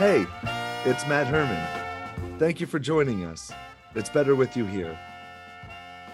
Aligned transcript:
Hey, 0.00 0.26
it's 0.86 1.06
Matt 1.06 1.26
Herman. 1.26 2.38
Thank 2.38 2.58
you 2.58 2.66
for 2.66 2.78
joining 2.78 3.26
us. 3.26 3.52
It's 3.94 4.08
better 4.08 4.34
with 4.34 4.56
you 4.56 4.64
here. 4.64 4.98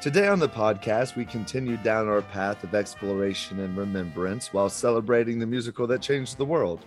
Today 0.00 0.26
on 0.26 0.40
the 0.40 0.48
podcast, 0.48 1.14
we 1.14 1.24
continue 1.24 1.76
down 1.76 2.08
our 2.08 2.22
path 2.22 2.64
of 2.64 2.74
exploration 2.74 3.60
and 3.60 3.76
remembrance 3.76 4.52
while 4.52 4.68
celebrating 4.68 5.38
the 5.38 5.46
musical 5.46 5.86
that 5.86 6.02
changed 6.02 6.36
the 6.36 6.44
world. 6.44 6.84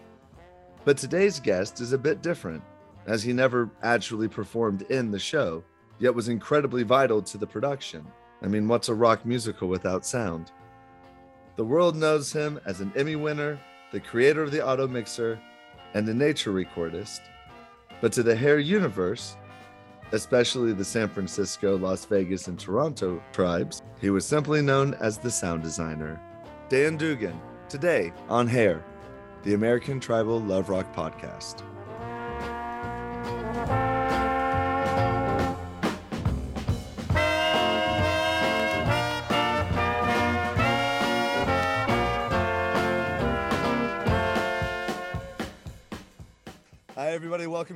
But 0.83 0.97
today's 0.97 1.39
guest 1.39 1.79
is 1.79 1.93
a 1.93 1.97
bit 1.97 2.21
different, 2.21 2.61
as 3.07 3.23
he 3.23 3.31
never 3.31 3.69
actually 3.81 4.27
performed 4.27 4.81
in 4.89 5.09
the 5.09 5.19
show, 5.19 5.63
yet 5.99 6.13
was 6.13 6.27
incredibly 6.27 6.83
vital 6.83 7.21
to 7.21 7.37
the 7.37 7.47
production. 7.47 8.05
I 8.41 8.47
mean, 8.47 8.67
what's 8.67 8.89
a 8.89 8.93
rock 8.93 9.25
musical 9.25 9.69
without 9.69 10.05
sound? 10.05 10.51
The 11.55 11.63
world 11.63 11.95
knows 11.95 12.33
him 12.33 12.59
as 12.65 12.81
an 12.81 12.91
Emmy 12.97 13.15
winner, 13.15 13.57
the 13.93 14.01
creator 14.01 14.43
of 14.43 14.51
the 14.51 14.67
auto 14.67 14.85
mixer, 14.85 15.39
and 15.93 16.07
a 16.07 16.13
nature 16.13 16.51
recordist. 16.51 17.21
But 18.01 18.11
to 18.13 18.23
the 18.23 18.35
hair 18.35 18.59
universe, 18.59 19.35
especially 20.11 20.73
the 20.73 20.85
San 20.85 21.09
Francisco, 21.09 21.77
Las 21.77 22.05
Vegas, 22.05 22.47
and 22.47 22.59
Toronto 22.59 23.21
tribes, 23.31 23.81
he 24.01 24.09
was 24.09 24.25
simply 24.25 24.61
known 24.61 24.93
as 24.95 25.17
the 25.17 25.31
sound 25.31 25.63
designer. 25.63 26.21
Dan 26.69 26.97
Dugan, 26.97 27.39
today 27.67 28.13
on 28.27 28.47
Hair, 28.47 28.83
the 29.43 29.53
American 29.53 29.99
Tribal 29.99 30.39
Love 30.39 30.69
Rock 30.69 30.93
podcast. 30.95 31.63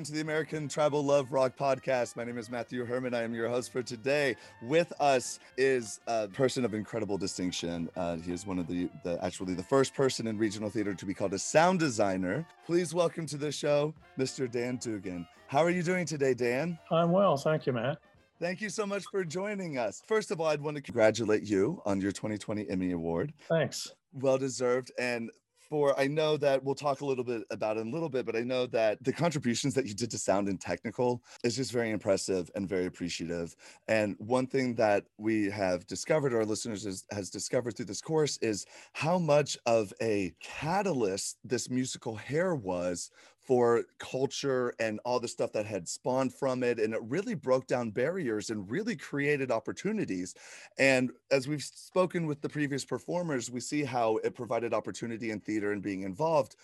Welcome 0.03 0.15
to 0.15 0.21
the 0.21 0.29
American 0.29 0.67
Tribal 0.67 1.01
Love 1.01 1.31
Rock 1.31 1.55
podcast. 1.55 2.17
My 2.17 2.25
name 2.25 2.37
is 2.37 2.49
Matthew 2.49 2.83
Herman. 2.83 3.13
I 3.13 3.21
am 3.21 3.33
your 3.33 3.47
host 3.47 3.71
for 3.71 3.81
today. 3.81 4.35
With 4.61 4.91
us 4.99 5.39
is 5.55 6.01
a 6.07 6.27
person 6.27 6.65
of 6.65 6.73
incredible 6.73 7.17
distinction. 7.17 7.89
Uh, 7.95 8.17
he 8.17 8.33
is 8.33 8.45
one 8.45 8.59
of 8.59 8.67
the, 8.67 8.89
the, 9.05 9.17
actually 9.23 9.53
the 9.53 9.63
first 9.63 9.93
person 9.93 10.27
in 10.27 10.37
regional 10.37 10.69
theater 10.69 10.93
to 10.93 11.05
be 11.05 11.13
called 11.13 11.33
a 11.33 11.39
sound 11.39 11.79
designer. 11.79 12.45
Please 12.65 12.93
welcome 12.93 13.25
to 13.27 13.37
the 13.37 13.49
show, 13.49 13.93
Mr. 14.19 14.51
Dan 14.51 14.75
Dugan. 14.75 15.25
How 15.47 15.59
are 15.59 15.69
you 15.69 15.83
doing 15.83 16.05
today, 16.05 16.33
Dan? 16.33 16.77
I'm 16.91 17.13
well. 17.13 17.37
Thank 17.37 17.65
you, 17.65 17.71
Matt. 17.71 17.97
Thank 18.41 18.59
you 18.59 18.69
so 18.69 18.85
much 18.85 19.05
for 19.09 19.23
joining 19.23 19.77
us. 19.77 20.03
First 20.05 20.31
of 20.31 20.41
all, 20.41 20.47
I'd 20.47 20.59
want 20.59 20.75
to 20.75 20.83
congratulate 20.83 21.43
you 21.43 21.81
on 21.85 22.01
your 22.01 22.11
2020 22.11 22.69
Emmy 22.69 22.91
Award. 22.91 23.31
Thanks. 23.47 23.93
Well 24.11 24.37
deserved. 24.37 24.91
And 24.99 25.31
for 25.69 25.99
I 25.99 26.07
know 26.07 26.37
that 26.37 26.63
we'll 26.63 26.75
talk 26.75 27.01
a 27.01 27.05
little 27.05 27.23
bit 27.23 27.43
about 27.49 27.77
it 27.77 27.81
in 27.81 27.87
a 27.87 27.91
little 27.91 28.09
bit, 28.09 28.25
but 28.25 28.35
I 28.35 28.41
know 28.41 28.65
that 28.67 29.03
the 29.03 29.13
contributions 29.13 29.73
that 29.73 29.85
you 29.85 29.93
did 29.93 30.11
to 30.11 30.17
sound 30.17 30.47
and 30.47 30.59
technical 30.59 31.23
is 31.43 31.55
just 31.55 31.71
very 31.71 31.91
impressive 31.91 32.49
and 32.55 32.67
very 32.67 32.85
appreciative. 32.85 33.55
And 33.87 34.15
one 34.19 34.47
thing 34.47 34.75
that 34.75 35.05
we 35.17 35.49
have 35.49 35.85
discovered, 35.87 36.33
our 36.33 36.45
listeners 36.45 36.83
has, 36.83 37.05
has 37.11 37.29
discovered 37.29 37.75
through 37.75 37.85
this 37.85 38.01
course, 38.01 38.37
is 38.41 38.65
how 38.93 39.17
much 39.17 39.57
of 39.65 39.93
a 40.01 40.33
catalyst 40.39 41.37
this 41.43 41.69
musical 41.69 42.15
hair 42.15 42.55
was 42.55 43.11
for 43.43 43.83
culture 43.99 44.73
and 44.79 44.99
all 45.03 45.19
the 45.19 45.27
stuff 45.27 45.51
that 45.53 45.65
had 45.65 45.87
spawned 45.87 46.33
from 46.33 46.63
it. 46.63 46.79
And 46.79 46.93
it 46.93 47.01
really 47.03 47.33
broke 47.33 47.67
down 47.67 47.91
barriers 47.91 48.49
and 48.49 48.69
really 48.69 48.95
created 48.95 49.51
opportunities. 49.51 50.33
And 50.77 51.11
as 51.31 51.47
we've 51.47 51.63
spoken 51.63 52.25
with 52.25 52.41
the 52.41 52.49
previous 52.49 52.85
performers, 52.85 53.51
we 53.51 53.59
see 53.59 53.83
how 53.83 54.17
it 54.17 54.35
provided 54.35 54.73
opportunity 54.73 55.31
in 55.31 55.39
theater 55.39 55.71
and 55.71 55.81
being 55.81 56.03
involved. 56.03 56.55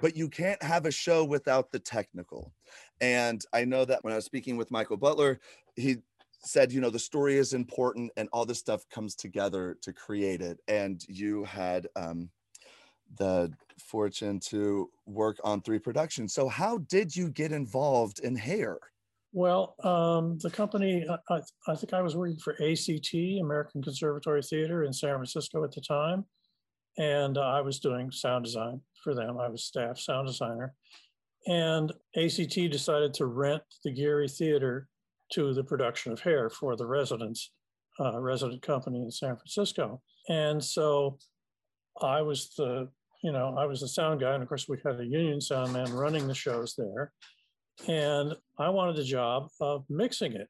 But 0.00 0.16
you 0.16 0.28
can't 0.28 0.62
have 0.62 0.86
a 0.86 0.90
show 0.90 1.24
without 1.24 1.70
the 1.70 1.78
technical. 1.78 2.52
And 3.00 3.44
I 3.52 3.64
know 3.64 3.84
that 3.84 4.02
when 4.02 4.12
I 4.12 4.16
was 4.16 4.24
speaking 4.24 4.56
with 4.56 4.72
Michael 4.72 4.96
Butler, 4.96 5.38
he 5.76 5.98
said, 6.40 6.72
you 6.72 6.80
know, 6.80 6.90
the 6.90 6.98
story 6.98 7.36
is 7.36 7.54
important 7.54 8.10
and 8.16 8.28
all 8.32 8.44
this 8.44 8.58
stuff 8.58 8.88
comes 8.88 9.14
together 9.14 9.78
to 9.82 9.92
create 9.92 10.40
it. 10.40 10.58
And 10.68 11.04
you 11.08 11.44
had 11.44 11.86
um, 11.96 12.28
the 13.18 13.52
fortune 13.78 14.40
to 14.40 14.90
work 15.06 15.38
on 15.44 15.60
three 15.60 15.78
productions. 15.78 16.34
So, 16.34 16.48
how 16.48 16.78
did 16.78 17.14
you 17.14 17.30
get 17.30 17.52
involved 17.52 18.20
in 18.20 18.36
hair? 18.36 18.78
Well, 19.32 19.74
um, 19.82 20.38
the 20.38 20.50
company, 20.50 21.04
I, 21.28 21.40
I, 21.66 21.74
think 21.74 21.92
I 21.92 22.02
was 22.02 22.14
working 22.14 22.38
for 22.38 22.52
ACT, 22.62 23.14
American 23.40 23.82
Conservatory 23.82 24.42
Theater 24.42 24.84
in 24.84 24.92
San 24.92 25.16
Francisco 25.16 25.64
at 25.64 25.72
the 25.72 25.80
time. 25.80 26.24
And 26.98 27.36
I 27.36 27.60
was 27.60 27.80
doing 27.80 28.12
sound 28.12 28.44
design 28.44 28.80
for 29.02 29.12
them. 29.12 29.40
I 29.40 29.48
was 29.48 29.64
staff 29.64 29.98
sound 29.98 30.28
designer. 30.28 30.72
And 31.48 31.92
ACT 32.16 32.54
decided 32.70 33.12
to 33.14 33.26
rent 33.26 33.62
the 33.82 33.90
Geary 33.90 34.28
Theater 34.28 34.88
to 35.32 35.52
the 35.52 35.64
production 35.64 36.12
of 36.12 36.20
Hair 36.20 36.50
for 36.50 36.76
the 36.76 36.86
residents, 36.86 37.50
uh, 37.98 38.20
resident 38.20 38.62
company 38.62 39.00
in 39.00 39.10
San 39.10 39.36
Francisco. 39.36 40.00
And 40.28 40.62
so 40.62 41.18
I 42.00 42.22
was 42.22 42.54
the, 42.56 42.88
you 43.24 43.32
know, 43.32 43.56
I 43.56 43.64
was 43.64 43.80
the 43.80 43.88
sound 43.88 44.20
guy. 44.20 44.34
And 44.34 44.42
of 44.42 44.48
course, 44.50 44.68
we 44.68 44.76
had 44.84 45.00
a 45.00 45.04
union 45.04 45.40
sound 45.40 45.72
man 45.72 45.90
running 45.94 46.28
the 46.28 46.34
shows 46.34 46.74
there. 46.76 47.10
And 47.88 48.34
I 48.58 48.68
wanted 48.68 48.96
the 48.96 49.04
job 49.04 49.48
of 49.62 49.84
mixing 49.88 50.34
it. 50.34 50.46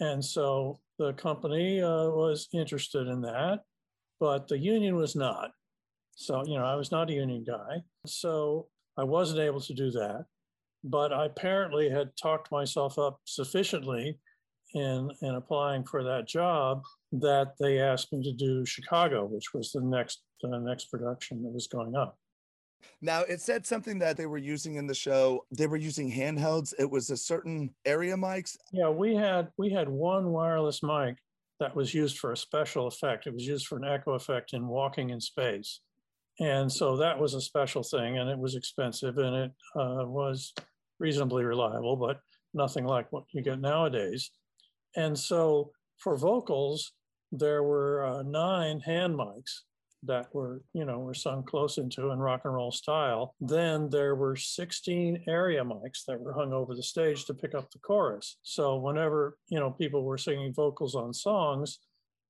And 0.00 0.24
so 0.24 0.80
the 0.98 1.12
company 1.12 1.82
uh, 1.82 2.08
was 2.08 2.48
interested 2.54 3.08
in 3.08 3.20
that, 3.22 3.60
but 4.18 4.48
the 4.48 4.58
union 4.58 4.96
was 4.96 5.14
not. 5.14 5.50
So, 6.16 6.42
you 6.46 6.56
know, 6.56 6.64
I 6.64 6.76
was 6.76 6.90
not 6.90 7.10
a 7.10 7.12
union 7.12 7.44
guy. 7.46 7.82
So 8.06 8.68
I 8.96 9.04
wasn't 9.04 9.40
able 9.40 9.60
to 9.60 9.74
do 9.74 9.90
that. 9.90 10.24
But 10.84 11.12
I 11.12 11.26
apparently 11.26 11.90
had 11.90 12.16
talked 12.16 12.50
myself 12.50 12.98
up 12.98 13.20
sufficiently 13.26 14.18
in, 14.74 15.10
in 15.20 15.34
applying 15.34 15.84
for 15.84 16.02
that 16.04 16.26
job 16.26 16.82
that 17.12 17.52
they 17.60 17.80
asked 17.80 18.14
me 18.14 18.22
to 18.22 18.32
do 18.32 18.64
Chicago, 18.64 19.26
which 19.26 19.52
was 19.52 19.72
the 19.72 19.82
next 19.82 20.22
the 20.46 20.58
next 20.58 20.86
production 20.86 21.42
that 21.42 21.50
was 21.50 21.66
going 21.66 21.96
up. 21.96 22.16
Now 23.00 23.22
it 23.22 23.40
said 23.40 23.66
something 23.66 23.98
that 23.98 24.16
they 24.16 24.26
were 24.26 24.38
using 24.38 24.76
in 24.76 24.86
the 24.86 24.94
show. 24.94 25.44
They 25.50 25.66
were 25.66 25.76
using 25.76 26.12
handhelds. 26.12 26.72
It 26.78 26.90
was 26.90 27.10
a 27.10 27.16
certain 27.16 27.74
area 27.84 28.16
mics. 28.16 28.56
Yeah, 28.72 28.90
we 28.90 29.14
had 29.14 29.48
we 29.56 29.70
had 29.70 29.88
one 29.88 30.30
wireless 30.30 30.82
mic 30.82 31.16
that 31.60 31.74
was 31.74 31.92
used 31.92 32.18
for 32.18 32.32
a 32.32 32.36
special 32.36 32.86
effect. 32.86 33.26
It 33.26 33.34
was 33.34 33.46
used 33.46 33.66
for 33.66 33.78
an 33.78 33.84
echo 33.84 34.12
effect 34.12 34.52
in 34.52 34.68
walking 34.68 35.10
in 35.10 35.20
space, 35.20 35.80
and 36.38 36.70
so 36.70 36.96
that 36.98 37.18
was 37.18 37.34
a 37.34 37.40
special 37.40 37.82
thing, 37.82 38.18
and 38.18 38.30
it 38.30 38.38
was 38.38 38.54
expensive, 38.54 39.18
and 39.18 39.34
it 39.34 39.50
uh, 39.74 40.04
was 40.06 40.54
reasonably 41.00 41.44
reliable, 41.44 41.96
but 41.96 42.20
nothing 42.54 42.84
like 42.84 43.10
what 43.12 43.24
you 43.32 43.42
get 43.42 43.60
nowadays. 43.60 44.30
And 44.96 45.16
so 45.18 45.72
for 45.98 46.16
vocals, 46.16 46.92
there 47.30 47.62
were 47.62 48.04
uh, 48.04 48.22
nine 48.22 48.80
hand 48.80 49.14
mics 49.14 49.62
that 50.04 50.32
were, 50.34 50.62
you 50.72 50.84
know, 50.84 51.00
were 51.00 51.14
sung 51.14 51.42
close 51.42 51.78
into 51.78 52.10
in 52.10 52.18
rock 52.18 52.42
and 52.44 52.54
roll 52.54 52.70
style. 52.70 53.34
Then 53.40 53.88
there 53.90 54.14
were 54.14 54.36
16 54.36 55.24
area 55.26 55.64
mics 55.64 56.04
that 56.06 56.20
were 56.20 56.32
hung 56.32 56.52
over 56.52 56.74
the 56.74 56.82
stage 56.82 57.24
to 57.26 57.34
pick 57.34 57.54
up 57.54 57.70
the 57.70 57.78
chorus. 57.78 58.36
So 58.42 58.76
whenever, 58.76 59.36
you 59.48 59.58
know, 59.58 59.70
people 59.70 60.04
were 60.04 60.18
singing 60.18 60.52
vocals 60.54 60.94
on 60.94 61.12
songs, 61.12 61.78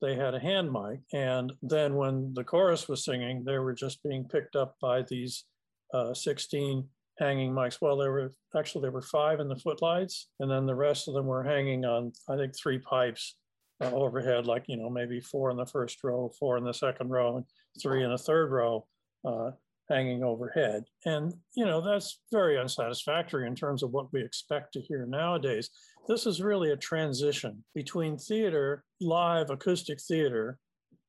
they 0.00 0.14
had 0.14 0.34
a 0.34 0.40
hand 0.40 0.72
mic. 0.72 1.00
And 1.12 1.52
then 1.62 1.94
when 1.94 2.32
the 2.34 2.44
chorus 2.44 2.88
was 2.88 3.04
singing, 3.04 3.44
they 3.44 3.58
were 3.58 3.74
just 3.74 4.02
being 4.02 4.24
picked 4.24 4.56
up 4.56 4.76
by 4.80 5.02
these 5.02 5.44
uh, 5.92 6.14
16 6.14 6.84
hanging 7.18 7.52
mics. 7.52 7.80
Well, 7.80 7.96
there 7.96 8.12
were 8.12 8.32
actually 8.56 8.82
there 8.82 8.90
were 8.90 9.02
five 9.02 9.40
in 9.40 9.48
the 9.48 9.56
footlights, 9.56 10.28
and 10.40 10.50
then 10.50 10.66
the 10.66 10.74
rest 10.74 11.08
of 11.08 11.14
them 11.14 11.26
were 11.26 11.42
hanging 11.42 11.84
on 11.84 12.12
I 12.28 12.36
think 12.36 12.56
three 12.56 12.78
pipes 12.78 13.36
uh, 13.82 13.90
overhead, 13.92 14.46
like 14.46 14.64
you 14.66 14.76
know 14.76 14.90
maybe 14.90 15.20
four 15.20 15.50
in 15.50 15.56
the 15.56 15.66
first 15.66 16.02
row, 16.02 16.30
four 16.38 16.56
in 16.58 16.64
the 16.64 16.74
second 16.74 17.10
row, 17.10 17.36
and 17.36 17.44
three 17.80 18.04
in 18.04 18.10
the 18.10 18.18
third 18.18 18.50
row. 18.50 18.86
Uh, 19.24 19.50
hanging 19.88 20.22
overhead. 20.22 20.84
And, 21.06 21.32
you 21.56 21.64
know, 21.64 21.80
that's 21.80 22.20
very 22.30 22.58
unsatisfactory 22.58 23.46
in 23.46 23.54
terms 23.54 23.82
of 23.82 23.90
what 23.90 24.12
we 24.12 24.22
expect 24.22 24.72
to 24.74 24.80
hear 24.80 25.06
nowadays. 25.06 25.70
This 26.06 26.26
is 26.26 26.42
really 26.42 26.72
a 26.72 26.76
transition 26.76 27.64
between 27.74 28.18
theater, 28.18 28.84
live 29.00 29.50
acoustic 29.50 30.00
theater, 30.00 30.58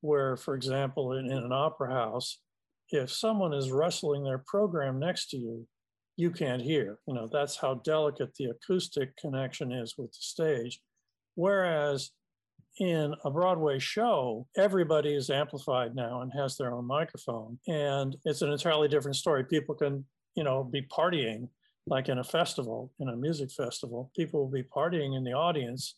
where, 0.01 0.37
for 0.37 0.55
example, 0.55 1.13
in, 1.13 1.25
in 1.25 1.37
an 1.37 1.51
opera 1.51 1.93
house, 1.93 2.39
if 2.91 3.11
someone 3.11 3.53
is 3.53 3.71
wrestling 3.71 4.23
their 4.23 4.43
program 4.47 4.99
next 4.99 5.29
to 5.31 5.37
you, 5.37 5.67
you 6.15 6.31
can't 6.31 6.61
hear. 6.61 6.99
You 7.07 7.13
know, 7.13 7.29
that's 7.31 7.57
how 7.57 7.75
delicate 7.75 8.33
the 8.35 8.45
acoustic 8.45 9.15
connection 9.17 9.71
is 9.71 9.95
with 9.97 10.11
the 10.11 10.19
stage. 10.19 10.81
Whereas 11.35 12.11
in 12.79 13.13
a 13.25 13.31
Broadway 13.31 13.79
show, 13.79 14.47
everybody 14.57 15.13
is 15.13 15.29
amplified 15.29 15.95
now 15.95 16.21
and 16.21 16.31
has 16.33 16.55
their 16.55 16.73
own 16.73 16.85
microphone. 16.85 17.59
And 17.67 18.15
it's 18.25 18.41
an 18.41 18.51
entirely 18.51 18.87
different 18.87 19.17
story. 19.17 19.43
People 19.43 19.75
can, 19.75 20.05
you 20.35 20.43
know, 20.43 20.63
be 20.63 20.81
partying 20.83 21.49
like 21.87 22.07
in 22.07 22.19
a 22.19 22.23
festival, 22.23 22.91
in 22.99 23.09
a 23.09 23.15
music 23.15 23.51
festival. 23.51 24.11
People 24.15 24.41
will 24.41 24.51
be 24.51 24.63
partying 24.63 25.17
in 25.17 25.23
the 25.23 25.33
audience 25.33 25.95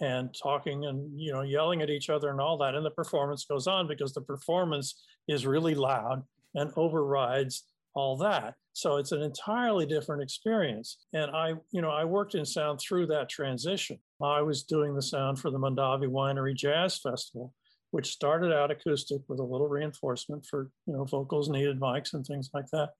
and 0.00 0.34
talking 0.34 0.86
and, 0.86 1.20
you 1.20 1.32
know, 1.32 1.42
yelling 1.42 1.82
at 1.82 1.90
each 1.90 2.10
other 2.10 2.30
and 2.30 2.40
all 2.40 2.58
that. 2.58 2.74
And 2.74 2.84
the 2.84 2.90
performance 2.90 3.44
goes 3.44 3.66
on 3.66 3.86
because 3.86 4.12
the 4.12 4.22
performance 4.22 5.04
is 5.28 5.46
really 5.46 5.74
loud 5.74 6.24
and 6.54 6.72
overrides 6.76 7.64
all 7.94 8.16
that. 8.16 8.54
So 8.72 8.96
it's 8.96 9.12
an 9.12 9.22
entirely 9.22 9.86
different 9.86 10.22
experience. 10.22 10.98
And 11.12 11.30
I, 11.30 11.54
you 11.70 11.80
know, 11.80 11.90
I 11.90 12.04
worked 12.04 12.34
in 12.34 12.44
sound 12.44 12.80
through 12.80 13.06
that 13.06 13.28
transition. 13.28 13.98
I 14.24 14.42
was 14.42 14.62
doing 14.62 14.94
the 14.94 15.02
sound 15.02 15.38
for 15.38 15.50
the 15.50 15.58
Mondavi 15.58 16.08
Winery 16.08 16.54
Jazz 16.54 16.98
Festival, 16.98 17.52
which 17.90 18.12
started 18.12 18.52
out 18.52 18.70
acoustic 18.70 19.22
with 19.28 19.38
a 19.38 19.44
little 19.44 19.68
reinforcement 19.68 20.46
for, 20.46 20.70
you 20.86 20.94
know, 20.94 21.04
vocals 21.04 21.48
needed 21.48 21.80
mics 21.80 22.14
and 22.14 22.26
things 22.26 22.50
like 22.52 22.66
that. 22.72 22.90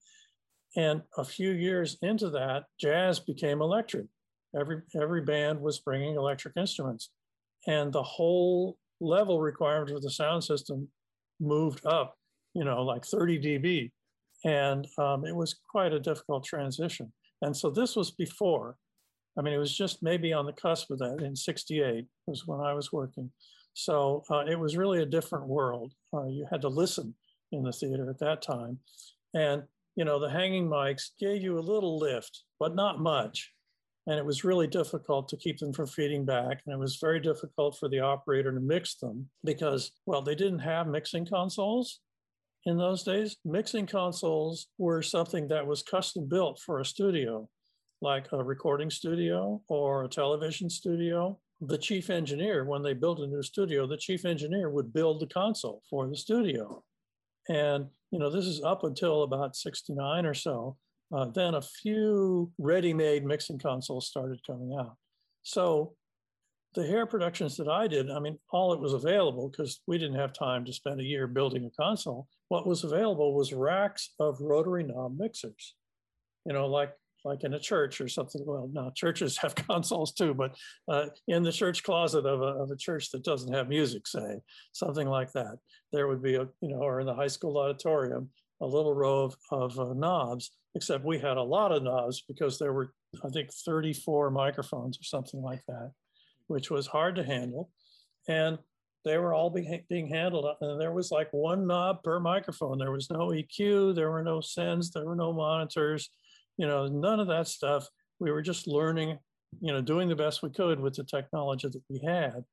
And 0.77 1.01
a 1.17 1.23
few 1.23 1.51
years 1.51 1.97
into 2.01 2.29
that, 2.31 2.65
jazz 2.79 3.19
became 3.19 3.61
electric. 3.61 4.07
Every 4.57 4.81
every 4.93 5.21
band 5.21 5.59
was 5.59 5.79
bringing 5.79 6.15
electric 6.15 6.55
instruments, 6.55 7.09
and 7.67 7.91
the 7.91 8.03
whole 8.03 8.77
level 9.01 9.41
requirement 9.41 9.95
of 9.95 10.01
the 10.01 10.11
sound 10.11 10.43
system 10.43 10.87
moved 11.39 11.85
up, 11.85 12.15
you 12.53 12.63
know, 12.63 12.83
like 12.83 13.05
30 13.05 13.39
dB 13.39 13.91
and 14.45 14.87
um, 14.99 15.25
it 15.25 15.35
was 15.35 15.55
quite 15.69 15.91
a 15.91 15.99
difficult 15.99 16.45
transition. 16.45 17.11
And 17.41 17.55
so 17.57 17.69
this 17.69 17.95
was 17.95 18.11
before. 18.11 18.77
I 19.37 19.41
mean, 19.41 19.53
it 19.53 19.57
was 19.57 19.75
just 19.75 20.01
maybe 20.01 20.33
on 20.33 20.45
the 20.45 20.53
cusp 20.53 20.91
of 20.91 20.99
that 20.99 21.21
in 21.21 21.35
68 21.35 22.05
was 22.27 22.47
when 22.47 22.61
I 22.61 22.73
was 22.73 22.91
working. 22.91 23.31
So 23.73 24.23
uh, 24.29 24.45
it 24.47 24.57
was 24.57 24.77
really 24.77 25.01
a 25.01 25.05
different 25.05 25.47
world. 25.47 25.93
Uh, 26.13 26.27
you 26.27 26.47
had 26.49 26.61
to 26.61 26.69
listen 26.69 27.13
in 27.51 27.63
the 27.63 27.73
theater 27.73 28.09
at 28.09 28.19
that 28.19 28.41
time. 28.41 28.79
And, 29.33 29.63
you 29.95 30.05
know, 30.05 30.19
the 30.19 30.29
hanging 30.29 30.67
mics 30.67 31.09
gave 31.19 31.41
you 31.41 31.59
a 31.59 31.59
little 31.59 31.97
lift, 31.97 32.43
but 32.59 32.75
not 32.75 32.99
much. 32.99 33.51
And 34.07 34.17
it 34.17 34.25
was 34.25 34.43
really 34.43 34.67
difficult 34.67 35.27
to 35.29 35.37
keep 35.37 35.57
them 35.57 35.73
from 35.73 35.87
feeding 35.87 36.25
back. 36.25 36.61
And 36.65 36.73
it 36.73 36.79
was 36.79 36.97
very 37.01 37.19
difficult 37.19 37.77
for 37.77 37.89
the 37.89 37.99
operator 37.99 38.53
to 38.53 38.59
mix 38.59 38.95
them 38.95 39.29
because, 39.43 39.91
well, 40.05 40.21
they 40.21 40.35
didn't 40.35 40.59
have 40.59 40.87
mixing 40.87 41.25
consoles 41.25 41.99
in 42.65 42.77
those 42.77 43.03
days. 43.03 43.37
Mixing 43.43 43.87
consoles 43.87 44.67
were 44.77 45.01
something 45.01 45.47
that 45.49 45.65
was 45.65 45.81
custom 45.81 46.27
built 46.27 46.59
for 46.59 46.79
a 46.79 46.85
studio, 46.85 47.49
like 48.05 48.27
a 48.31 48.43
recording 48.43 48.91
studio 48.91 49.59
or 49.67 50.03
a 50.03 50.07
television 50.07 50.69
studio. 50.69 51.39
The 51.59 51.77
chief 51.79 52.11
engineer, 52.11 52.63
when 52.63 52.83
they 52.83 52.93
built 52.93 53.19
a 53.19 53.25
new 53.25 53.41
studio, 53.41 53.87
the 53.87 53.97
chief 53.97 54.25
engineer 54.25 54.69
would 54.69 54.93
build 54.93 55.19
the 55.19 55.27
console 55.27 55.81
for 55.89 56.07
the 56.07 56.15
studio. 56.15 56.83
And, 57.49 57.87
you 58.11 58.19
know, 58.19 58.29
this 58.29 58.45
is 58.45 58.61
up 58.61 58.83
until 58.83 59.23
about 59.23 59.55
69 59.55 60.25
or 60.25 60.35
so. 60.35 60.77
Uh, 61.15 61.25
then 61.33 61.55
a 61.55 61.61
few 61.61 62.51
ready 62.59 62.93
made 62.93 63.25
mixing 63.25 63.57
consoles 63.57 64.07
started 64.07 64.39
coming 64.45 64.77
out. 64.79 64.97
So 65.41 65.95
the 66.75 66.85
hair 66.85 67.07
productions 67.07 67.57
that 67.57 67.67
I 67.67 67.87
did, 67.87 68.11
I 68.11 68.19
mean, 68.19 68.37
all 68.51 68.73
it 68.73 68.79
was 68.79 68.93
available 68.93 69.49
because 69.49 69.81
we 69.87 69.97
didn't 69.97 70.19
have 70.19 70.33
time 70.33 70.63
to 70.65 70.73
spend 70.73 70.99
a 70.99 71.03
year 71.03 71.25
building 71.25 71.65
a 71.65 71.81
console. 71.81 72.27
What 72.49 72.67
was 72.67 72.83
available 72.83 73.33
was 73.33 73.51
racks 73.51 74.11
of 74.19 74.37
rotary 74.41 74.83
knob 74.83 75.17
mixers, 75.17 75.73
you 76.45 76.53
know, 76.53 76.67
like 76.67 76.91
like 77.25 77.43
in 77.43 77.53
a 77.53 77.59
church 77.59 77.99
or 77.99 78.07
something. 78.07 78.41
Well, 78.45 78.69
now 78.71 78.91
churches 78.95 79.37
have 79.41 79.55
consoles 79.55 80.13
too, 80.13 80.33
but 80.33 80.55
uh, 80.87 81.07
in 81.27 81.43
the 81.43 81.51
church 81.51 81.83
closet 81.83 82.25
of 82.25 82.41
a, 82.41 82.61
of 82.61 82.71
a 82.71 82.77
church 82.77 83.11
that 83.11 83.23
doesn't 83.23 83.53
have 83.53 83.67
music, 83.67 84.07
say 84.07 84.39
something 84.71 85.07
like 85.07 85.33
that, 85.33 85.57
there 85.91 86.07
would 86.07 86.23
be 86.23 86.35
a 86.35 86.47
you 86.61 86.69
know, 86.69 86.79
or 86.79 87.01
in 87.01 87.05
the 87.05 87.13
high 87.13 87.27
school 87.27 87.57
auditorium, 87.57 88.29
a 88.61 88.65
little 88.65 88.93
row 88.93 89.23
of, 89.23 89.35
of 89.51 89.79
uh, 89.79 89.93
knobs. 89.93 90.51
Except 90.75 91.05
we 91.05 91.19
had 91.19 91.37
a 91.37 91.41
lot 91.41 91.71
of 91.71 91.83
knobs 91.83 92.23
because 92.27 92.59
there 92.59 92.73
were, 92.73 92.93
I 93.23 93.29
think, 93.29 93.49
34 93.53 94.29
microphones 94.29 94.99
or 94.99 95.03
something 95.03 95.41
like 95.41 95.61
that 95.69 95.91
which 96.47 96.69
was 96.69 96.87
hard 96.87 97.15
to 97.15 97.23
handle. 97.23 97.69
And 98.27 98.57
they 99.03 99.17
were 99.17 99.33
all 99.33 99.49
being, 99.49 99.83
being 99.89 100.07
handled. 100.07 100.45
And 100.61 100.79
there 100.79 100.93
was 100.93 101.11
like 101.11 101.31
one 101.31 101.67
knob 101.67 102.03
per 102.03 102.19
microphone. 102.19 102.77
There 102.77 102.91
was 102.91 103.09
no 103.09 103.29
EQ, 103.29 103.95
there 103.95 104.11
were 104.11 104.23
no 104.23 104.41
sends, 104.41 104.91
there 104.91 105.05
were 105.05 105.15
no 105.15 105.31
monitors, 105.31 106.09
you 106.57 106.67
know, 106.67 106.87
none 106.87 107.19
of 107.19 107.27
that 107.27 107.47
stuff. 107.47 107.87
We 108.19 108.31
were 108.31 108.41
just 108.41 108.67
learning, 108.67 109.19
you 109.59 109.73
know, 109.73 109.81
doing 109.81 110.09
the 110.09 110.15
best 110.15 110.41
we 110.41 110.49
could 110.49 110.79
with 110.79 110.95
the 110.95 111.03
technology 111.03 111.67
that 111.67 111.83
we 111.89 111.99
had. 112.05 112.43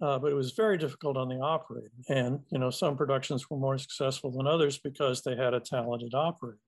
Uh, 0.00 0.18
but 0.18 0.30
it 0.30 0.34
was 0.34 0.52
very 0.52 0.76
difficult 0.76 1.16
on 1.16 1.28
the 1.28 1.40
operator. 1.40 1.90
And, 2.10 2.40
you 2.50 2.58
know, 2.58 2.68
some 2.68 2.96
productions 2.96 3.48
were 3.48 3.56
more 3.56 3.78
successful 3.78 4.30
than 4.30 4.46
others 4.46 4.78
because 4.78 5.22
they 5.22 5.36
had 5.36 5.54
a 5.54 5.60
talented 5.60 6.14
operator. 6.14 6.58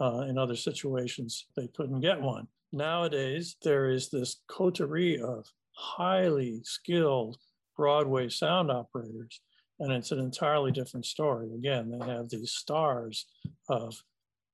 Uh, 0.00 0.20
in 0.28 0.38
other 0.38 0.56
situations, 0.56 1.46
they 1.56 1.68
couldn't 1.76 2.00
get 2.00 2.20
one. 2.20 2.48
Nowadays, 2.72 3.56
there 3.62 3.90
is 3.90 4.08
this 4.08 4.42
coterie 4.48 5.20
of 5.20 5.46
highly 5.72 6.60
skilled 6.64 7.36
Broadway 7.76 8.28
sound 8.30 8.70
operators. 8.70 9.40
And 9.78 9.92
it's 9.92 10.10
an 10.10 10.18
entirely 10.18 10.72
different 10.72 11.04
story. 11.04 11.52
Again, 11.54 11.90
they 11.90 12.06
have 12.06 12.30
these 12.30 12.52
stars 12.52 13.26
of 13.68 14.02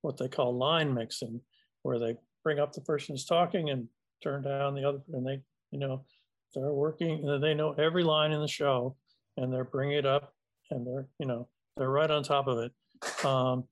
what 0.01 0.17
they 0.17 0.29
call 0.29 0.57
line 0.57 0.93
mixing, 0.93 1.41
where 1.83 1.99
they 1.99 2.17
bring 2.43 2.59
up 2.59 2.73
the 2.73 2.81
person 2.81 3.15
who's 3.15 3.25
talking 3.25 3.71
and 3.71 3.89
turn 4.23 4.43
down 4.43 4.75
the 4.75 4.89
other, 4.89 5.01
and 5.13 5.27
they, 5.27 5.41
you 5.71 5.79
know, 5.79 6.05
they're 6.55 6.73
working, 6.73 7.29
and 7.29 7.43
they 7.43 7.55
know 7.55 7.73
every 7.73 8.05
line 8.05 8.33
in 8.33 8.41
the 8.41 8.49
show, 8.49 8.97
and 9.37 9.53
they're 9.53 9.65
bringing 9.65 9.97
it 9.97 10.07
up, 10.07 10.35
and 10.71 10.87
they're, 10.87 11.07
you 11.19 11.27
know, 11.27 11.49
they're 11.77 11.91
right 11.91 12.11
on 12.11 12.23
top 12.23 12.47
of 12.47 12.59
it. 12.59 13.25
Um, 13.25 13.65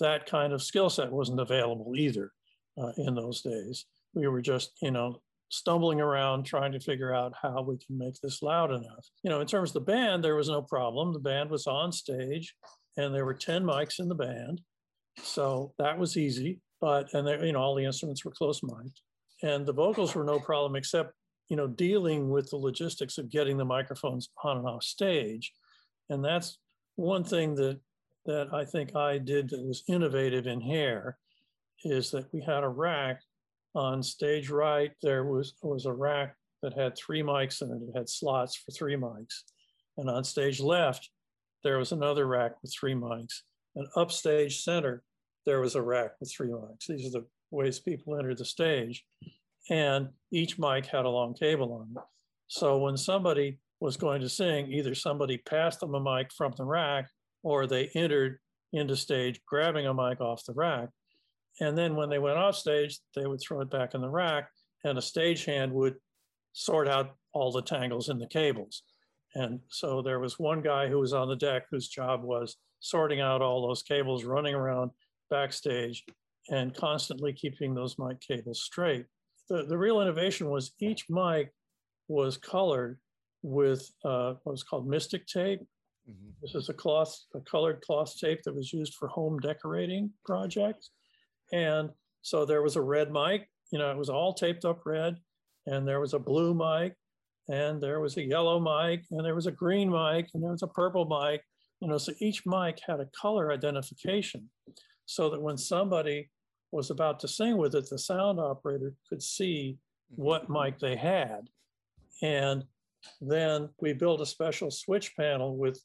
that 0.00 0.26
kind 0.26 0.52
of 0.52 0.62
skill 0.62 0.90
set 0.90 1.12
wasn't 1.12 1.40
available 1.40 1.94
either 1.96 2.32
uh, 2.80 2.92
in 2.98 3.14
those 3.14 3.42
days. 3.42 3.86
We 4.14 4.26
were 4.26 4.42
just, 4.42 4.72
you 4.82 4.90
know, 4.90 5.20
stumbling 5.50 6.00
around 6.00 6.44
trying 6.44 6.72
to 6.72 6.80
figure 6.80 7.14
out 7.14 7.32
how 7.40 7.62
we 7.62 7.76
can 7.78 7.96
make 7.96 8.20
this 8.20 8.42
loud 8.42 8.70
enough. 8.70 9.06
You 9.22 9.30
know, 9.30 9.40
in 9.40 9.46
terms 9.46 9.70
of 9.70 9.74
the 9.74 9.92
band, 9.92 10.24
there 10.24 10.34
was 10.34 10.48
no 10.48 10.62
problem. 10.62 11.12
The 11.12 11.20
band 11.20 11.50
was 11.50 11.66
on 11.66 11.92
stage 11.92 12.54
and 12.96 13.14
there 13.14 13.24
were 13.24 13.34
10 13.34 13.62
mics 13.62 14.00
in 14.00 14.08
the 14.08 14.14
band. 14.14 14.60
So 15.22 15.72
that 15.78 15.98
was 15.98 16.16
easy. 16.16 16.60
But, 16.84 17.14
and 17.14 17.26
you 17.46 17.52
know, 17.52 17.60
all 17.60 17.74
the 17.74 17.86
instruments 17.86 18.26
were 18.26 18.30
close 18.30 18.62
mic'd. 18.62 19.00
And 19.42 19.64
the 19.64 19.72
vocals 19.72 20.14
were 20.14 20.22
no 20.22 20.38
problem 20.38 20.76
except, 20.76 21.14
you 21.48 21.56
know, 21.56 21.66
dealing 21.66 22.28
with 22.28 22.50
the 22.50 22.58
logistics 22.58 23.16
of 23.16 23.30
getting 23.30 23.56
the 23.56 23.64
microphones 23.64 24.28
on 24.42 24.58
and 24.58 24.66
off 24.66 24.82
stage. 24.82 25.50
And 26.10 26.22
that's 26.22 26.58
one 26.96 27.24
thing 27.24 27.54
that 27.54 27.80
that 28.26 28.48
I 28.52 28.66
think 28.66 28.94
I 28.94 29.16
did 29.16 29.48
that 29.48 29.64
was 29.64 29.82
innovative 29.88 30.46
in 30.46 30.60
hair 30.60 31.16
is 31.84 32.10
that 32.10 32.30
we 32.34 32.42
had 32.42 32.64
a 32.64 32.68
rack 32.68 33.22
on 33.74 34.02
stage 34.02 34.50
right, 34.50 34.92
there 35.00 35.24
was, 35.24 35.54
was 35.62 35.86
a 35.86 35.92
rack 35.92 36.36
that 36.62 36.74
had 36.74 36.96
three 36.96 37.22
mics 37.22 37.62
in 37.62 37.70
it. 37.70 37.80
It 37.88 37.96
had 37.96 38.10
slots 38.10 38.56
for 38.56 38.72
three 38.72 38.96
mics. 38.96 39.42
And 39.96 40.10
on 40.10 40.22
stage 40.22 40.60
left, 40.60 41.08
there 41.62 41.78
was 41.78 41.92
another 41.92 42.26
rack 42.26 42.52
with 42.60 42.74
three 42.78 42.94
mics. 42.94 43.40
And 43.74 43.86
upstage 43.96 44.62
center, 44.62 45.02
there 45.46 45.60
was 45.60 45.74
a 45.74 45.82
rack 45.82 46.12
with 46.20 46.32
three 46.32 46.48
mics. 46.48 46.86
These 46.88 47.06
are 47.06 47.20
the 47.20 47.26
ways 47.50 47.78
people 47.78 48.16
entered 48.18 48.38
the 48.38 48.44
stage. 48.44 49.04
And 49.70 50.08
each 50.30 50.58
mic 50.58 50.86
had 50.86 51.04
a 51.04 51.10
long 51.10 51.34
cable 51.34 51.72
on 51.72 51.88
it. 51.96 52.02
So 52.48 52.78
when 52.78 52.96
somebody 52.96 53.58
was 53.80 53.96
going 53.96 54.20
to 54.20 54.28
sing, 54.28 54.72
either 54.72 54.94
somebody 54.94 55.38
passed 55.38 55.80
them 55.80 55.94
a 55.94 56.00
mic 56.00 56.32
from 56.32 56.52
the 56.56 56.64
rack 56.64 57.08
or 57.42 57.66
they 57.66 57.88
entered 57.94 58.38
into 58.72 58.96
stage 58.96 59.40
grabbing 59.46 59.86
a 59.86 59.94
mic 59.94 60.20
off 60.20 60.44
the 60.44 60.52
rack. 60.52 60.88
And 61.60 61.78
then 61.78 61.94
when 61.96 62.10
they 62.10 62.18
went 62.18 62.38
off 62.38 62.56
stage, 62.56 62.98
they 63.14 63.26
would 63.26 63.40
throw 63.40 63.60
it 63.60 63.70
back 63.70 63.94
in 63.94 64.00
the 64.00 64.08
rack 64.08 64.48
and 64.84 64.98
a 64.98 65.00
stagehand 65.00 65.72
would 65.72 65.96
sort 66.52 66.88
out 66.88 67.16
all 67.32 67.50
the 67.50 67.62
tangles 67.62 68.08
in 68.08 68.18
the 68.18 68.26
cables. 68.26 68.82
And 69.34 69.60
so 69.68 70.02
there 70.02 70.20
was 70.20 70.38
one 70.38 70.62
guy 70.62 70.88
who 70.88 70.98
was 70.98 71.12
on 71.12 71.28
the 71.28 71.36
deck 71.36 71.64
whose 71.70 71.88
job 71.88 72.22
was 72.22 72.56
sorting 72.80 73.20
out 73.20 73.42
all 73.42 73.66
those 73.66 73.82
cables, 73.82 74.24
running 74.24 74.54
around 74.54 74.90
backstage 75.30 76.04
and 76.50 76.74
constantly 76.74 77.32
keeping 77.32 77.74
those 77.74 77.96
mic 77.98 78.20
cables 78.20 78.62
straight. 78.62 79.06
The, 79.48 79.64
the 79.64 79.78
real 79.78 80.00
innovation 80.00 80.50
was 80.50 80.72
each 80.80 81.06
mic 81.08 81.52
was 82.08 82.36
colored 82.36 82.98
with 83.42 83.90
uh, 84.04 84.34
what 84.42 84.52
was 84.52 84.62
called 84.62 84.88
Mystik 84.88 85.26
tape. 85.26 85.60
Mm-hmm. 86.10 86.30
This 86.42 86.54
is 86.54 86.68
a 86.68 86.74
cloth, 86.74 87.18
a 87.34 87.40
colored 87.40 87.82
cloth 87.82 88.16
tape 88.18 88.42
that 88.44 88.54
was 88.54 88.72
used 88.72 88.94
for 88.94 89.08
home 89.08 89.38
decorating 89.38 90.10
projects. 90.24 90.90
And 91.52 91.90
so 92.22 92.44
there 92.44 92.62
was 92.62 92.76
a 92.76 92.82
red 92.82 93.10
mic, 93.10 93.48
you 93.70 93.78
know, 93.78 93.90
it 93.90 93.98
was 93.98 94.10
all 94.10 94.32
taped 94.32 94.64
up 94.64 94.86
red, 94.86 95.16
and 95.66 95.86
there 95.86 96.00
was 96.00 96.14
a 96.14 96.18
blue 96.18 96.54
mic, 96.54 96.94
and 97.48 97.82
there 97.82 98.00
was 98.00 98.16
a 98.16 98.22
yellow 98.22 98.60
mic, 98.60 99.04
and 99.10 99.24
there 99.24 99.34
was 99.34 99.46
a 99.46 99.52
green 99.52 99.90
mic, 99.90 100.28
and 100.34 100.42
there 100.42 100.52
was 100.52 100.62
a 100.62 100.68
purple 100.68 101.06
mic. 101.06 101.42
You 101.80 101.88
know, 101.88 101.98
so 101.98 102.12
each 102.20 102.46
mic 102.46 102.78
had 102.86 103.00
a 103.00 103.08
color 103.20 103.52
identification 103.52 104.48
so 105.06 105.30
that 105.30 105.40
when 105.40 105.56
somebody 105.56 106.30
was 106.72 106.90
about 106.90 107.20
to 107.20 107.28
sing 107.28 107.56
with 107.56 107.74
it, 107.74 107.88
the 107.88 107.98
sound 107.98 108.40
operator 108.40 108.94
could 109.08 109.22
see 109.22 109.78
what 110.16 110.44
mm-hmm. 110.44 110.64
mic 110.64 110.78
they 110.78 110.96
had. 110.96 111.48
And 112.22 112.64
then 113.20 113.68
we 113.80 113.92
built 113.92 114.20
a 114.20 114.26
special 114.26 114.70
switch 114.70 115.14
panel 115.16 115.56
with 115.56 115.80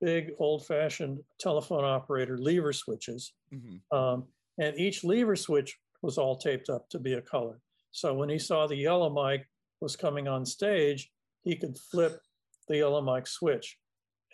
big 0.00 0.30
old 0.38 0.66
fashioned 0.66 1.20
telephone 1.38 1.84
operator 1.84 2.38
lever 2.38 2.72
switches. 2.72 3.32
Mm-hmm. 3.52 3.96
Um, 3.96 4.24
and 4.58 4.78
each 4.78 5.04
lever 5.04 5.36
switch 5.36 5.76
was 6.02 6.16
all 6.16 6.36
taped 6.36 6.70
up 6.70 6.88
to 6.90 6.98
be 6.98 7.14
a 7.14 7.22
color. 7.22 7.60
So 7.90 8.14
when 8.14 8.28
he 8.28 8.38
saw 8.38 8.66
the 8.66 8.76
yellow 8.76 9.10
mic 9.10 9.46
was 9.80 9.96
coming 9.96 10.28
on 10.28 10.46
stage, 10.46 11.10
he 11.42 11.56
could 11.56 11.76
flip 11.76 12.20
the 12.68 12.78
yellow 12.78 13.02
mic 13.02 13.26
switch 13.26 13.76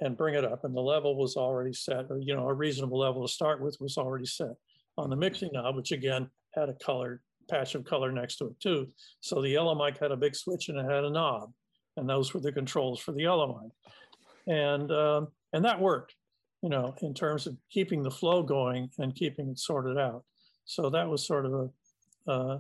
and 0.01 0.17
bring 0.17 0.35
it 0.35 0.45
up 0.45 0.65
and 0.65 0.77
the 0.77 0.81
level 0.81 1.17
was 1.17 1.37
already 1.37 1.73
set 1.73 2.07
or 2.11 2.19
you 2.19 2.35
know 2.35 2.49
a 2.49 2.55
reasonable 2.55 2.99
level 2.99 3.27
to 3.27 3.33
start 3.33 3.61
with 3.61 3.77
was 3.81 3.97
already 3.97 4.27
set 4.27 4.55
on 4.99 5.11
the 5.11 5.17
mixing 5.17 5.51
knob, 5.53 5.77
which 5.77 5.93
again 5.93 6.29
had 6.55 6.69
a 6.69 6.75
color 6.75 7.21
patch 7.49 7.75
of 7.75 7.85
color 7.85 8.11
next 8.11 8.37
to 8.37 8.47
it 8.47 8.61
too. 8.61 8.89
So 9.21 9.41
the 9.41 9.51
yellow 9.51 9.75
mic 9.75 9.99
had 9.99 10.11
a 10.11 10.17
big 10.17 10.35
switch 10.35 10.69
and 10.69 10.79
it 10.79 10.91
had 10.91 11.05
a 11.05 11.11
knob, 11.11 11.53
and 11.97 12.09
those 12.09 12.35
were 12.35 12.41
the 12.41 12.53
controls 12.53 13.01
for 13.01 13.13
the 13.13 13.23
yellow 13.23 13.61
mic, 13.63 14.55
and 14.55 14.91
um, 14.91 15.29
and 15.53 15.65
that 15.65 15.81
worked, 15.81 16.15
you 16.63 16.69
know, 16.69 16.95
in 17.03 17.15
terms 17.15 17.47
of 17.47 17.57
keeping 17.71 18.03
the 18.03 18.11
flow 18.11 18.43
going 18.43 18.91
and 18.99 19.15
keeping 19.15 19.49
it 19.49 19.59
sorted 19.59 19.99
out. 19.99 20.25
So 20.65 20.91
that 20.91 21.09
was 21.09 21.27
sort 21.27 21.47
of 21.47 21.53
a 21.53 22.31
uh, 22.31 22.59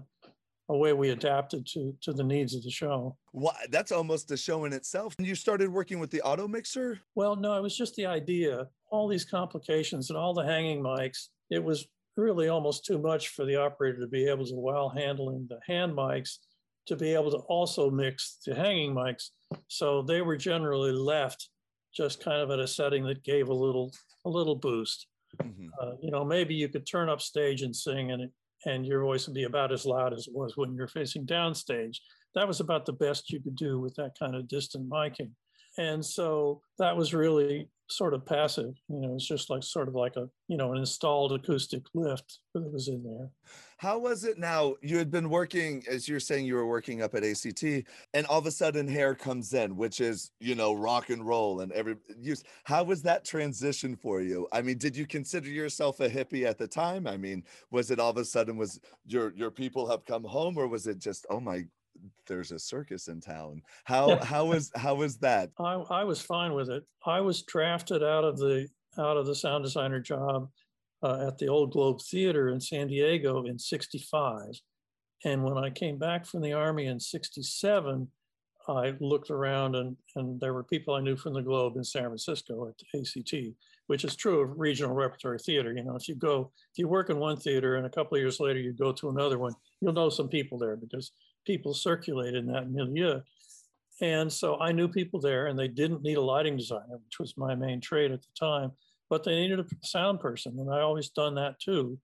a 0.69 0.77
way 0.77 0.93
we 0.93 1.11
adapted 1.11 1.67
to 1.67 1.95
to 2.03 2.13
the 2.13 2.25
needs 2.25 2.55
of 2.55 2.63
the 2.63 2.71
show. 2.71 3.17
Well, 3.33 3.57
that's 3.71 3.93
almost 3.93 4.31
a 4.31 4.37
show 4.37 4.65
in 4.65 4.73
itself. 4.73 5.15
And 5.19 5.27
you 5.27 5.35
started 5.35 5.71
working 5.71 6.01
with 6.01 6.11
the 6.11 6.23
auto 6.23 6.49
mixer? 6.49 7.01
Well, 7.15 7.37
no, 7.37 7.57
it 7.57 7.63
was 7.63 7.77
just 7.77 7.95
the 7.95 8.07
idea. 8.07 8.69
All 8.91 9.09
these 9.09 9.25
complications 9.25 10.11
and 10.11 10.19
all 10.19 10.35
the 10.35 10.45
hanging 10.45 10.83
mics. 10.83 11.29
It 11.51 11.63
was 11.63 11.87
really 12.17 12.49
almost 12.49 12.85
too 12.85 12.99
much 12.99 13.29
for 13.29 13.45
the 13.45 13.57
operator 13.57 14.01
to 14.01 14.07
be 14.07 14.27
able 14.27 14.47
to, 14.47 14.55
while 14.55 14.89
handling 14.89 15.47
the 15.49 15.61
hand 15.67 15.93
mics, 15.93 16.39
to 16.87 16.97
be 16.97 17.15
able 17.15 17.31
to 17.31 17.39
also 17.49 17.91
mix 17.91 18.39
the 18.47 18.55
hanging 18.55 18.95
mics. 18.95 19.31
So 19.69 20.03
they 20.03 20.23
were 20.23 20.37
generally 20.37 20.93
left 20.93 21.49
just 21.95 22.23
kind 22.23 22.41
of 22.41 22.51
at 22.51 22.59
a 22.59 22.67
setting 22.67 23.05
that 23.05 23.25
gave 23.25 23.49
a 23.49 23.55
little 23.55 23.93
a 24.25 24.31
little 24.31 24.57
boost. 24.57 25.07
Mm-hmm. 25.43 25.69
Uh, 25.81 25.93
you 26.01 26.11
know, 26.11 26.25
maybe 26.25 26.55
you 26.55 26.69
could 26.69 26.87
turn 26.87 27.09
up 27.09 27.21
stage 27.21 27.63
and 27.63 27.75
sing, 27.75 28.13
and 28.13 28.23
it 28.23 28.31
and 28.67 28.85
your 28.85 29.01
voice 29.01 29.27
would 29.27 29.35
be 29.35 29.45
about 29.45 29.73
as 29.73 29.87
loud 29.87 30.13
as 30.13 30.27
it 30.27 30.35
was 30.35 30.57
when 30.57 30.75
you're 30.75 30.89
facing 30.89 31.25
downstage. 31.25 31.99
That 32.35 32.47
was 32.47 32.61
about 32.61 32.85
the 32.85 32.93
best 32.93 33.31
you 33.31 33.41
could 33.41 33.57
do 33.57 33.81
with 33.81 33.95
that 33.95 34.19
kind 34.19 34.35
of 34.35 34.49
distant 34.49 34.91
miking. 34.91 35.31
And 35.79 36.05
so 36.05 36.61
that 36.79 36.97
was 36.97 37.15
really 37.15 37.69
sort 37.88 38.14
of 38.14 38.26
passive. 38.26 38.75
You 38.88 39.00
know, 39.00 39.14
it's 39.14 39.26
just 39.26 39.50
like 39.50 39.62
sort 39.62 39.88
of 39.88 39.95
like 39.95 40.16
a, 40.16 40.28
you 40.49 40.57
know, 40.57 40.73
an 40.73 40.78
installed 40.78 41.33
acoustic 41.33 41.83
lift 41.95 42.40
that 42.55 42.73
was 42.73 42.88
in 42.88 43.02
there. 43.02 43.31
How 43.78 43.99
was 43.99 44.25
it 44.25 44.38
now? 44.38 44.75
You 44.81 44.97
had 44.97 45.11
been 45.11 45.28
working, 45.28 45.85
as 45.88 46.09
you're 46.09 46.19
saying, 46.19 46.47
you 46.47 46.55
were 46.55 46.66
working 46.66 47.02
up 47.02 47.14
at 47.14 47.25
ACT, 47.25 47.62
and 48.14 48.26
all 48.26 48.38
of 48.38 48.47
a 48.47 48.50
sudden 48.50 48.88
hair 48.88 49.14
comes 49.14 49.52
in, 49.52 49.76
which 49.76 50.00
is, 50.00 50.31
you 50.40 50.55
know, 50.55 50.73
rock 50.73 51.11
and 51.11 51.26
roll 51.26 51.61
and 51.61 51.71
every 51.73 51.97
use. 52.19 52.43
How 52.64 52.83
was 52.85 53.02
that 53.02 53.25
transition 53.25 53.95
for 53.95 54.23
you? 54.23 54.49
I 54.52 54.62
mean, 54.62 54.78
did 54.78 54.97
you 54.97 55.07
consider 55.07 55.49
yourself 55.49 56.00
a 56.00 56.09
hippie 56.09 56.47
at 56.47 56.57
the 56.57 56.66
time? 56.66 57.07
I 57.07 57.19
mean, 57.19 57.45
was 57.71 57.90
it 57.90 58.00
all 58.00 58.11
of 58.11 58.16
a 58.16 58.25
sudden 58.25 58.57
was 58.57 58.81
your 59.07 59.35
your 59.35 59.50
people 59.50 59.88
have 59.90 60.07
come 60.07 60.25
home, 60.25 60.57
or 60.57 60.66
was 60.66 60.87
it 60.87 60.99
just, 60.99 61.26
oh 61.28 61.40
my 61.40 61.66
there's 62.26 62.53
a 62.53 62.59
circus 62.59 63.09
in 63.09 63.21
town. 63.21 63.62
How 63.85 64.17
how 64.23 64.47
was 64.47 64.71
how 64.75 64.95
was 64.95 65.19
that? 65.19 65.50
I, 65.59 65.75
I 65.75 66.05
was 66.05 66.21
fine 66.21 66.55
with 66.55 66.71
it. 66.71 66.85
I 67.05 67.21
was 67.21 67.43
drafted 67.43 68.03
out 68.03 68.25
of 68.25 68.38
the 68.38 68.69
out 68.99 69.17
of 69.17 69.26
the 69.26 69.35
sound 69.35 69.65
designer 69.65 70.00
job 70.00 70.49
uh, 71.03 71.26
at 71.26 71.38
the 71.38 71.49
Old 71.49 71.73
Globe 71.73 72.00
Theater 72.00 72.49
in 72.49 72.61
San 72.61 72.88
Diego 72.88 73.45
in 73.45 73.59
'65, 73.59 74.61
and 75.25 75.43
when 75.43 75.59
I 75.59 75.71
came 75.71 75.99
back 75.99 76.26
from 76.26 76.43
the 76.43 76.53
army 76.53 76.87
in 76.87 76.99
'67, 76.99 78.09
I 78.69 78.95
looked 79.00 79.31
around 79.31 79.76
and 79.76 79.97
and 80.17 80.41
there 80.41 80.55
were 80.55 80.65
people 80.65 80.95
I 80.95 81.00
knew 81.00 81.17
from 81.17 81.35
the 81.35 81.43
Globe 81.43 81.76
in 81.76 81.85
San 81.85 82.05
Francisco 82.05 82.69
at 82.69 83.00
ACT, 83.00 83.35
which 83.87 84.05
is 84.05 84.17
true 84.17 84.41
of 84.41 84.59
regional 84.59 84.95
repertory 84.95 85.38
theater. 85.38 85.73
You 85.73 85.85
know, 85.85 85.97
if 85.97 86.09
you 86.09 86.15
go 86.15 86.50
if 86.73 86.79
you 86.79 86.88
work 86.88 87.11
in 87.11 87.19
one 87.19 87.37
theater 87.37 87.76
and 87.76 87.87
a 87.87 87.91
couple 87.91 88.17
of 88.17 88.21
years 88.21 88.41
later 88.41 88.59
you 88.59 88.73
go 88.73 88.93
to 88.93 89.11
another 89.11 89.38
one, 89.38 89.55
you'll 89.81 89.93
know 89.93 90.09
some 90.09 90.29
people 90.29 90.59
there 90.59 90.76
because 90.76 91.12
people 91.47 91.73
circulate 91.73 92.35
in 92.35 92.47
that 92.47 92.71
milieu. 92.71 93.21
And 94.03 94.31
so 94.31 94.59
I 94.61 94.73
knew 94.73 94.88
people 94.88 95.21
there, 95.21 95.47
and 95.47 95.59
they 95.59 95.69
didn't 95.69 96.03
need 96.03 96.19
a 96.19 96.23
lighting 96.23 96.57
designer, 96.57 96.99
which 97.05 97.19
was 97.19 97.37
my 97.38 97.55
main 97.55 97.81
trade 97.81 98.12
at 98.12 98.21
the 98.21 98.29
time, 98.38 98.73
but 99.09 99.25
they 99.25 99.37
needed 99.37 99.61
a 99.61 99.67
sound 99.87 100.21
person, 100.21 100.59
and 100.59 100.73
I 100.73 100.81
always 100.81 101.09
done 101.11 101.35
that 101.37 101.59
too. 101.61 101.99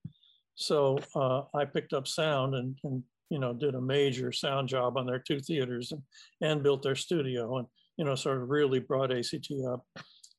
So 0.55 0.97
uh, 1.15 1.43
I 1.53 1.65
picked 1.65 1.93
up 1.93 2.07
sound 2.07 2.55
and, 2.55 2.77
and 2.83 3.03
you 3.29 3.39
know 3.39 3.53
did 3.53 3.75
a 3.75 3.81
major 3.81 4.31
sound 4.31 4.69
job 4.69 4.97
on 4.97 5.05
their 5.05 5.19
two 5.19 5.39
theaters 5.39 5.91
and, 5.91 6.01
and 6.41 6.63
built 6.63 6.83
their 6.83 6.95
studio 6.95 7.57
and 7.57 7.67
you 7.97 8.05
know 8.05 8.15
sort 8.15 8.41
of 8.41 8.49
really 8.49 8.79
brought 8.79 9.11
ACT 9.11 9.51
up 9.67 9.85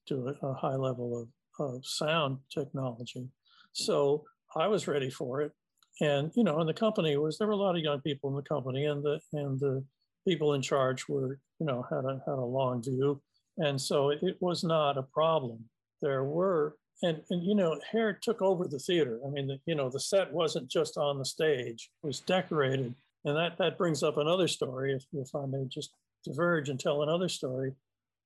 to 0.06 0.28
a, 0.42 0.46
a 0.46 0.54
high 0.54 0.76
level 0.76 1.28
of, 1.58 1.66
of 1.66 1.84
sound 1.84 2.38
technology. 2.52 3.26
So 3.72 4.24
I 4.54 4.68
was 4.68 4.86
ready 4.86 5.10
for 5.10 5.40
it 5.40 5.52
and 6.00 6.32
you 6.34 6.44
know, 6.44 6.58
and 6.58 6.68
the 6.68 6.74
company 6.74 7.16
was 7.16 7.38
there 7.38 7.46
were 7.46 7.52
a 7.52 7.56
lot 7.56 7.76
of 7.76 7.82
young 7.82 8.00
people 8.00 8.30
in 8.30 8.36
the 8.36 8.42
company, 8.42 8.86
and 8.86 9.02
the 9.02 9.20
and 9.32 9.58
the 9.60 9.84
people 10.26 10.54
in 10.54 10.62
charge 10.62 11.08
were 11.08 11.38
you 11.60 11.66
know 11.66 11.86
had 11.88 12.04
a 12.04 12.20
had 12.26 12.38
a 12.38 12.44
long 12.44 12.82
view, 12.82 13.20
and 13.58 13.80
so 13.80 14.10
it 14.10 14.36
was 14.40 14.64
not 14.64 14.98
a 14.98 15.02
problem. 15.02 15.64
There 16.02 16.24
were 16.24 16.76
and 17.02 17.22
and 17.30 17.44
you 17.44 17.54
know 17.54 17.78
hair 17.90 18.12
took 18.12 18.42
over 18.42 18.66
the 18.66 18.78
theater. 18.78 19.20
I 19.26 19.30
mean 19.30 19.46
the, 19.46 19.60
you 19.66 19.74
know 19.74 19.88
the 19.88 20.00
set 20.00 20.32
wasn't 20.32 20.68
just 20.68 20.96
on 20.96 21.18
the 21.18 21.24
stage 21.24 21.90
it 22.02 22.06
was 22.06 22.20
decorated. 22.20 22.94
And 23.26 23.36
that 23.36 23.56
that 23.58 23.78
brings 23.78 24.02
up 24.02 24.18
another 24.18 24.48
story 24.48 24.92
if, 24.92 25.04
if 25.12 25.34
i 25.34 25.46
may 25.46 25.64
just 25.64 25.90
diverge 26.24 26.68
and 26.68 26.78
tell 26.78 27.02
another 27.02 27.28
story. 27.28 27.72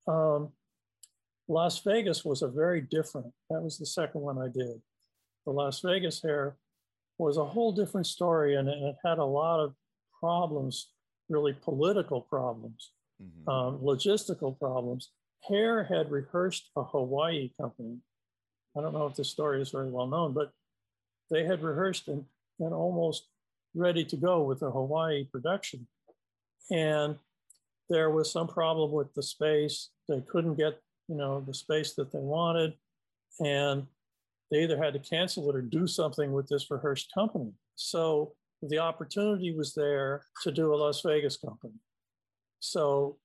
Um, 0.07 0.51
las 1.49 1.79
vegas 1.81 2.25
was 2.25 2.43
a 2.43 2.49
very 2.49 2.81
different 2.81 3.33
that 3.51 3.63
was 3.63 3.79
the 3.79 3.87
second 3.87 4.21
one 4.21 4.39
i 4.39 4.49
did. 4.49 4.81
The 5.47 5.53
las 5.53 5.81
vegas 5.81 6.23
hair 6.23 6.57
was 7.19 7.37
a 7.37 7.45
whole 7.45 7.73
different 7.73 8.07
story 8.07 8.55
and 8.55 8.69
it 8.69 8.97
had 9.05 9.19
a 9.19 9.25
lot 9.25 9.61
of 9.61 9.75
problems, 10.21 10.91
really 11.29 11.53
political 11.53 12.21
problems, 12.21 12.93
mm-hmm. 13.23 13.49
um, 13.49 13.79
logistical 13.79 14.59
problems. 14.59 15.11
Hair 15.49 15.85
had 15.85 16.11
rehearsed 16.11 16.71
a 16.77 16.83
Hawaii 16.83 17.51
company. 17.61 17.99
I 18.77 18.81
don't 18.81 18.93
know 18.93 19.07
if 19.07 19.15
the 19.15 19.25
story 19.25 19.61
is 19.61 19.71
very 19.71 19.91
well 19.91 20.07
known, 20.07 20.33
but 20.33 20.53
they 21.31 21.45
had 21.45 21.63
rehearsed 21.63 22.09
and, 22.09 22.25
and 22.61 22.73
almost 22.73 23.27
ready 23.75 24.05
to 24.05 24.17
go 24.17 24.43
with 24.43 24.61
the 24.61 24.71
Hawaii 24.71 25.25
production. 25.25 25.87
And 26.71 27.17
there 27.89 28.11
was 28.11 28.31
some 28.31 28.47
problem 28.47 28.93
with 28.93 29.13
the 29.15 29.23
space. 29.23 29.91
They 30.09 30.21
couldn't 30.21 30.57
get, 30.57 30.81
you 31.09 31.17
know, 31.17 31.41
the 31.41 31.55
space 31.55 31.95
that 31.95 32.13
they 32.13 32.19
wanted. 32.19 32.75
And 33.41 33.87
they 34.51 34.63
either 34.63 34.83
had 34.83 34.95
to 34.95 34.99
cancel 34.99 35.49
it 35.51 35.57
or 35.57 35.63
do 35.63 35.87
something 35.87 36.33
with 36.33 36.49
this 36.49 36.71
rehearsed 36.71 37.13
company. 37.13 37.53
So 37.77 38.33
the 38.63 38.79
opportunity 38.79 39.55
was 39.55 39.75
there 39.75 40.23
to 40.43 40.51
do 40.51 40.75
a 40.75 40.77
Las 40.77 41.03
Vegas 41.03 41.37
company. 41.37 41.75
So 42.61 43.19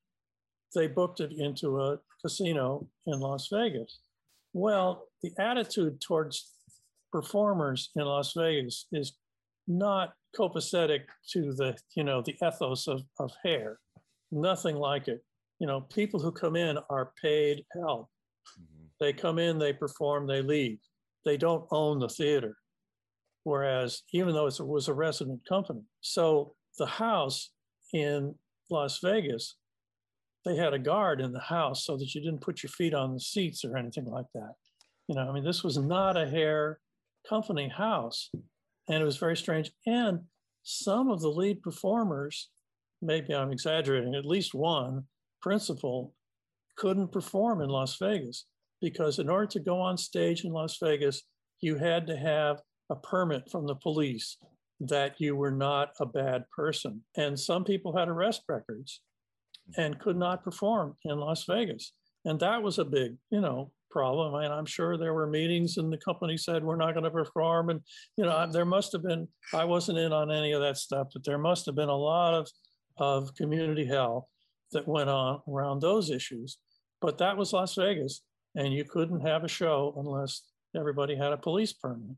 they 0.76 0.88
booked 0.88 1.22
it 1.22 1.32
into 1.34 1.80
a 1.82 2.00
casino 2.22 2.88
in 3.08 3.20
Las 3.20 3.50
Vegas. 3.52 4.00
Well, 4.54 5.08
the 5.22 5.32
attitude 5.40 6.02
towards 6.02 6.52
performers 7.12 7.90
in 7.96 8.04
Las 8.04 8.34
Vegas 8.34 8.88
is 8.92 9.14
not 9.68 10.14
copacetic 10.38 11.02
to 11.32 11.54
the, 11.54 11.78
you 11.96 12.04
know, 12.04 12.22
the 12.22 12.36
ethos 12.46 12.88
of, 12.88 13.04
of 13.20 13.32
hair. 13.44 13.80
Nothing 14.32 14.76
like 14.76 15.08
it. 15.08 15.24
You 15.60 15.68
know, 15.68 15.82
people 15.82 16.20
who 16.20 16.32
come 16.32 16.56
in 16.56 16.78
are 16.90 17.14
paid 17.22 17.64
help. 17.74 18.10
Mm-hmm. 18.60 18.86
They 19.00 19.14
come 19.14 19.40
in, 19.40 19.58
they 19.58 19.74
perform, 19.74 20.28
they 20.28 20.42
leave 20.42 20.80
they 21.26 21.38
don't 21.38 21.66
own 21.72 22.00
the 22.00 22.10
theater. 22.10 22.58
Whereas, 23.44 24.04
even 24.14 24.34
though 24.34 24.48
it 24.48 24.60
was 24.60 24.88
a 24.88 24.94
resident 24.94 25.42
company, 25.48 25.82
so 26.02 26.56
the 26.78 26.86
house 26.86 27.52
in 27.94 28.36
Las 28.70 29.00
Vegas, 29.04 29.58
they 30.46 30.56
had 30.56 30.74
a 30.74 30.80
guard 30.80 31.22
in 31.22 31.32
the 31.32 31.40
house 31.40 31.86
so 31.86 31.98
that 31.98 32.14
you 32.14 32.22
didn't 32.22 32.42
put 32.42 32.64
your 32.64 32.70
feet 32.70 32.94
on 32.94 33.14
the 33.14 33.20
seats 33.20 33.64
or 33.64 33.78
anything 33.78 34.06
like 34.06 34.26
that. 34.34 34.54
You 35.08 35.16
know, 35.16 35.30
I 35.30 35.34
mean, 35.34 35.44
this 35.44 35.64
was 35.64 35.78
not 35.78 36.18
a 36.18 36.30
hair 36.30 36.80
company 37.28 37.68
house, 37.68 38.30
and 38.88 39.02
it 39.02 39.06
was 39.06 39.18
very 39.18 39.38
strange. 39.38 39.72
And 39.86 40.22
some 40.64 41.10
of 41.10 41.22
the 41.22 41.30
lead 41.30 41.62
performers, 41.62 42.50
maybe 43.02 43.34
I'm 43.36 43.52
exaggerating, 43.52 44.16
at 44.16 44.26
least 44.26 44.54
one 44.54 45.04
principal 45.42 46.14
couldn't 46.78 47.12
perform 47.12 47.62
in 47.62 47.70
Las 47.70 47.98
Vegas 47.98 48.46
because 48.84 49.18
in 49.18 49.30
order 49.30 49.48
to 49.48 49.62
go 49.62 49.80
on 49.80 49.98
stage 49.98 50.44
in 50.44 50.52
Las 50.52 50.78
Vegas, 50.84 51.24
you 51.62 51.78
had 51.78 52.06
to 52.06 52.18
have 52.18 52.62
a 52.90 52.96
permit 52.98 53.50
from 53.50 53.66
the 53.66 53.76
police 53.76 54.38
that 54.82 55.16
you 55.20 55.38
were 55.38 55.52
not 55.52 55.92
a 56.02 56.06
bad 56.06 56.44
person. 56.54 57.02
And 57.16 57.40
some 57.40 57.64
people 57.64 57.96
had 57.98 58.10
arrest 58.10 58.42
records 58.50 59.00
and 59.78 60.00
could 60.00 60.18
not 60.18 60.44
perform 60.44 60.98
in 61.06 61.18
Las 61.18 61.46
Vegas. 61.46 61.94
And 62.26 62.38
that 62.42 62.62
was 62.62 62.78
a 62.78 62.84
big, 62.84 63.16
you 63.32 63.40
know, 63.40 63.72
problem. 63.90 64.36
And 64.44 64.54
I'm 64.54 64.66
sure 64.66 64.98
there 64.98 65.14
were 65.14 65.28
meetings 65.28 65.78
and 65.78 65.92
the 65.92 65.98
company 65.98 66.36
said, 66.36 66.62
we're 66.62 66.76
not 66.76 66.94
going 66.94 67.06
to 67.06 67.12
perform. 67.12 67.70
And, 67.70 67.80
you 68.18 68.26
know, 68.26 68.52
there 68.52 68.66
must 68.66 68.92
have 68.92 69.04
been, 69.04 69.30
I 69.54 69.64
wasn't 69.64 70.00
in 70.00 70.12
on 70.12 70.30
any 70.30 70.52
of 70.52 70.62
that 70.62 70.78
stuff, 70.78 71.08
but 71.14 71.24
there 71.24 71.38
must 71.38 71.66
have 71.68 71.76
been 71.76 71.88
a 71.88 71.96
lot 71.96 72.34
of, 72.34 72.50
of 72.98 73.34
community 73.36 73.86
hell 73.86 74.28
that 74.74 74.90
went 74.90 75.10
on 75.10 75.40
around 75.48 75.80
those 75.80 76.10
issues. 76.10 76.58
But 77.00 77.18
that 77.20 77.38
was 77.38 77.54
Las 77.54 77.76
Vegas 77.76 78.22
and 78.56 78.74
you 78.74 78.84
couldn't 78.84 79.22
have 79.22 79.44
a 79.44 79.48
show 79.48 79.94
unless 79.98 80.44
everybody 80.76 81.16
had 81.16 81.34
a 81.34 81.38
police 81.38 81.74
permit. 81.74 82.16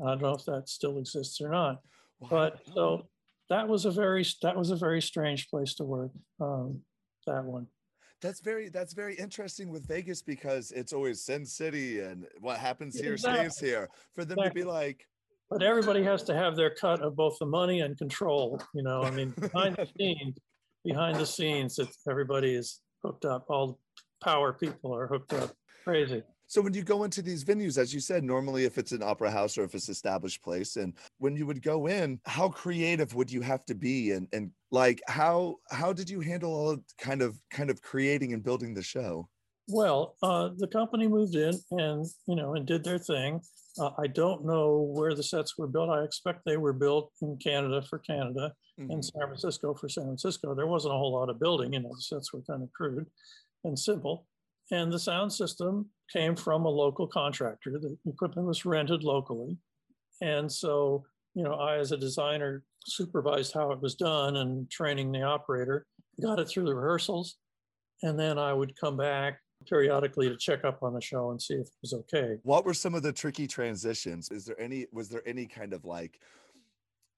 I 0.00 0.04
don't 0.06 0.22
know 0.22 0.34
if 0.34 0.44
that 0.46 0.68
still 0.68 0.98
exists 0.98 1.40
or 1.40 1.50
not, 1.50 1.80
wow. 2.20 2.28
but 2.30 2.60
so 2.74 3.06
that 3.48 3.68
was 3.68 3.84
a 3.84 3.90
very 3.90 4.24
that 4.42 4.56
was 4.56 4.70
a 4.70 4.76
very 4.76 5.02
strange 5.02 5.48
place 5.48 5.74
to 5.74 5.84
work. 5.84 6.10
Um, 6.40 6.80
that 7.26 7.44
one. 7.44 7.66
That's 8.20 8.40
very 8.40 8.68
that's 8.68 8.94
very 8.94 9.14
interesting 9.16 9.68
with 9.68 9.86
Vegas 9.86 10.22
because 10.22 10.70
it's 10.72 10.92
always 10.92 11.24
Sin 11.24 11.44
City 11.44 12.00
and 12.00 12.26
what 12.40 12.58
happens 12.58 12.98
here 12.98 13.12
exactly. 13.12 13.50
stays 13.50 13.58
here. 13.58 13.88
For 14.14 14.24
them 14.24 14.38
exactly. 14.38 14.60
to 14.60 14.66
be 14.66 14.70
like, 14.70 15.06
but 15.50 15.62
everybody 15.62 16.02
has 16.04 16.22
to 16.24 16.34
have 16.34 16.56
their 16.56 16.70
cut 16.70 17.02
of 17.02 17.16
both 17.16 17.38
the 17.38 17.46
money 17.46 17.80
and 17.80 17.98
control. 17.98 18.62
You 18.74 18.82
know, 18.82 19.02
I 19.02 19.10
mean, 19.10 19.30
behind 19.30 19.76
the 19.76 19.86
scenes, 19.98 20.38
behind 20.84 21.18
the 21.18 21.26
scenes, 21.26 21.78
it's 21.78 21.98
everybody 22.08 22.54
is 22.54 22.80
hooked 23.02 23.24
up. 23.24 23.46
All 23.48 23.66
the 23.66 23.76
power 24.24 24.52
people 24.52 24.94
are 24.94 25.06
hooked 25.08 25.32
up. 25.34 25.50
Crazy. 25.84 26.22
So 26.52 26.60
when 26.60 26.74
you 26.74 26.82
go 26.82 27.04
into 27.04 27.22
these 27.22 27.44
venues, 27.44 27.78
as 27.78 27.94
you 27.94 28.00
said, 28.00 28.22
normally 28.22 28.66
if 28.66 28.76
it's 28.76 28.92
an 28.92 29.02
opera 29.02 29.30
house 29.30 29.56
or 29.56 29.64
if 29.64 29.74
it's 29.74 29.88
established 29.88 30.42
place, 30.42 30.76
and 30.76 30.92
when 31.16 31.34
you 31.34 31.46
would 31.46 31.62
go 31.62 31.86
in, 31.86 32.20
how 32.26 32.50
creative 32.50 33.14
would 33.14 33.32
you 33.32 33.40
have 33.40 33.64
to 33.64 33.74
be, 33.74 34.10
and 34.10 34.28
and 34.34 34.50
like 34.70 35.00
how 35.08 35.56
how 35.70 35.94
did 35.94 36.10
you 36.10 36.20
handle 36.20 36.52
all 36.52 36.76
kind 36.98 37.22
of 37.22 37.38
kind 37.50 37.70
of 37.70 37.80
creating 37.80 38.34
and 38.34 38.44
building 38.44 38.74
the 38.74 38.82
show? 38.82 39.28
Well, 39.68 40.16
uh, 40.22 40.50
the 40.58 40.66
company 40.66 41.08
moved 41.08 41.36
in 41.36 41.54
and 41.70 42.04
you 42.26 42.36
know 42.36 42.54
and 42.54 42.66
did 42.66 42.84
their 42.84 42.98
thing. 42.98 43.40
Uh, 43.78 43.92
I 43.98 44.06
don't 44.06 44.44
know 44.44 44.90
where 44.92 45.14
the 45.14 45.22
sets 45.22 45.56
were 45.56 45.66
built. 45.66 45.88
I 45.88 46.02
expect 46.02 46.40
they 46.44 46.58
were 46.58 46.74
built 46.74 47.12
in 47.22 47.38
Canada 47.38 47.80
for 47.80 47.98
Canada, 47.98 48.52
mm-hmm. 48.78 48.90
in 48.90 49.02
San 49.02 49.22
Francisco 49.22 49.72
for 49.72 49.88
San 49.88 50.04
Francisco. 50.04 50.54
There 50.54 50.66
wasn't 50.66 50.94
a 50.94 50.98
whole 50.98 51.12
lot 51.12 51.30
of 51.30 51.40
building. 51.40 51.72
You 51.72 51.80
know, 51.80 51.94
the 51.94 52.02
sets 52.02 52.30
were 52.32 52.42
kind 52.42 52.62
of 52.62 52.70
crude 52.74 53.06
and 53.64 53.78
simple. 53.78 54.26
And 54.72 54.90
the 54.90 54.98
sound 54.98 55.30
system 55.30 55.90
came 56.10 56.34
from 56.34 56.64
a 56.64 56.68
local 56.68 57.06
contractor. 57.06 57.78
The 57.78 57.96
equipment 58.06 58.48
was 58.48 58.64
rented 58.64 59.04
locally. 59.04 59.58
And 60.22 60.50
so, 60.50 61.04
you 61.34 61.44
know, 61.44 61.54
I, 61.54 61.76
as 61.76 61.92
a 61.92 61.96
designer, 61.96 62.64
supervised 62.86 63.52
how 63.52 63.70
it 63.70 63.82
was 63.82 63.94
done 63.94 64.36
and 64.36 64.68
training 64.70 65.12
the 65.12 65.22
operator, 65.22 65.86
got 66.20 66.40
it 66.40 66.48
through 66.48 66.64
the 66.64 66.74
rehearsals. 66.74 67.36
And 68.02 68.18
then 68.18 68.38
I 68.38 68.54
would 68.54 68.74
come 68.80 68.96
back 68.96 69.40
periodically 69.68 70.30
to 70.30 70.36
check 70.38 70.64
up 70.64 70.82
on 70.82 70.94
the 70.94 71.00
show 71.02 71.30
and 71.30 71.40
see 71.40 71.54
if 71.54 71.66
it 71.66 71.82
was 71.82 71.92
okay. 71.92 72.38
What 72.42 72.64
were 72.64 72.74
some 72.74 72.94
of 72.94 73.02
the 73.02 73.12
tricky 73.12 73.46
transitions? 73.46 74.30
Is 74.30 74.46
there 74.46 74.58
any, 74.58 74.86
was 74.90 75.10
there 75.10 75.22
any 75.26 75.46
kind 75.46 75.74
of 75.74 75.84
like, 75.84 76.18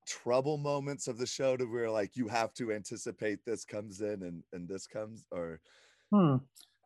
trouble 0.06 0.58
moments 0.58 1.08
of 1.08 1.16
the 1.16 1.24
show 1.24 1.56
to 1.56 1.64
where 1.64 1.90
like 1.90 2.14
you 2.14 2.28
have 2.28 2.52
to 2.52 2.70
anticipate 2.72 3.42
this 3.42 3.64
comes 3.64 4.02
in 4.02 4.22
and 4.24 4.42
and 4.52 4.68
this 4.68 4.86
comes 4.86 5.24
or 5.30 5.60
hmm. 6.12 6.36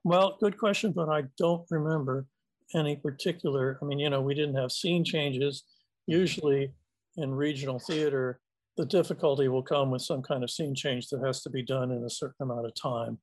Well, 0.05 0.37
good 0.41 0.59
question, 0.59 0.93
but 0.93 1.09
I 1.09 1.25
don't 1.37 1.67
remember 1.71 2.27
any 2.75 2.97
particular. 2.97 3.79
I 3.83 3.85
mean, 3.85 3.99
you 3.99 4.11
know, 4.11 4.21
we 4.21 4.35
didn't 4.35 4.57
have 4.57 4.73
scene 4.73 5.05
changes. 5.05 5.65
Usually 6.07 6.73
in 7.17 7.35
regional 7.35 7.79
theater, 7.79 8.41
the 8.77 8.87
difficulty 8.87 9.49
will 9.49 9.63
come 9.63 9.91
with 9.91 10.03
some 10.03 10.23
kind 10.23 10.45
of 10.45 10.51
scene 10.51 10.75
change 10.75 11.09
that 11.09 11.25
has 11.25 11.43
to 11.43 11.51
be 11.51 11.63
done 11.63 11.91
in 11.91 12.05
a 12.05 12.11
certain 12.11 12.43
amount 12.43 12.67
of 12.67 12.75
time. 12.75 13.19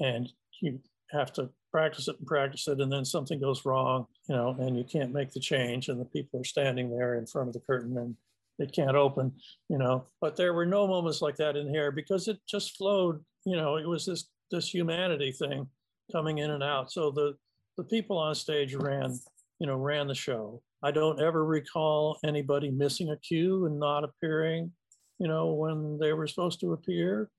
And 0.00 0.30
you 0.60 0.80
have 1.10 1.32
to 1.34 1.50
practice 1.70 2.08
it 2.08 2.16
and 2.18 2.26
practice 2.26 2.68
it, 2.68 2.80
and 2.80 2.92
then 2.92 3.04
something 3.04 3.40
goes 3.40 3.64
wrong, 3.64 4.06
you 4.28 4.36
know, 4.36 4.56
and 4.60 4.76
you 4.76 4.84
can't 4.84 5.12
make 5.12 5.32
the 5.32 5.40
change, 5.40 5.88
and 5.88 6.00
the 6.00 6.04
people 6.04 6.40
are 6.40 6.44
standing 6.44 6.90
there 6.90 7.16
in 7.16 7.26
front 7.26 7.48
of 7.48 7.54
the 7.54 7.60
curtain 7.60 7.98
and 7.98 8.16
it 8.58 8.72
can't 8.72 8.96
open, 8.96 9.32
you 9.68 9.78
know. 9.78 10.04
But 10.20 10.36
there 10.36 10.52
were 10.54 10.66
no 10.66 10.86
moments 10.86 11.22
like 11.22 11.36
that 11.36 11.56
in 11.56 11.72
Hair 11.72 11.90
because 11.92 12.28
it 12.28 12.38
just 12.46 12.76
flowed, 12.76 13.24
you 13.44 13.56
know, 13.56 13.76
it 13.76 13.88
was 13.88 14.06
this 14.06 14.28
this 14.50 14.72
humanity 14.72 15.32
thing 15.32 15.66
coming 16.12 16.38
in 16.38 16.50
and 16.50 16.62
out. 16.62 16.92
So 16.92 17.10
the 17.10 17.34
the 17.76 17.84
people 17.84 18.18
on 18.18 18.34
stage 18.34 18.74
ran, 18.74 19.18
you 19.58 19.66
know, 19.66 19.76
ran 19.76 20.06
the 20.06 20.14
show. 20.14 20.62
I 20.82 20.90
don't 20.90 21.20
ever 21.20 21.44
recall 21.44 22.18
anybody 22.24 22.70
missing 22.70 23.10
a 23.10 23.16
cue 23.16 23.66
and 23.66 23.78
not 23.78 24.04
appearing, 24.04 24.72
you 25.18 25.28
know, 25.28 25.52
when 25.52 25.98
they 25.98 26.12
were 26.12 26.26
supposed 26.26 26.60
to 26.60 26.72
appear. 26.72 27.30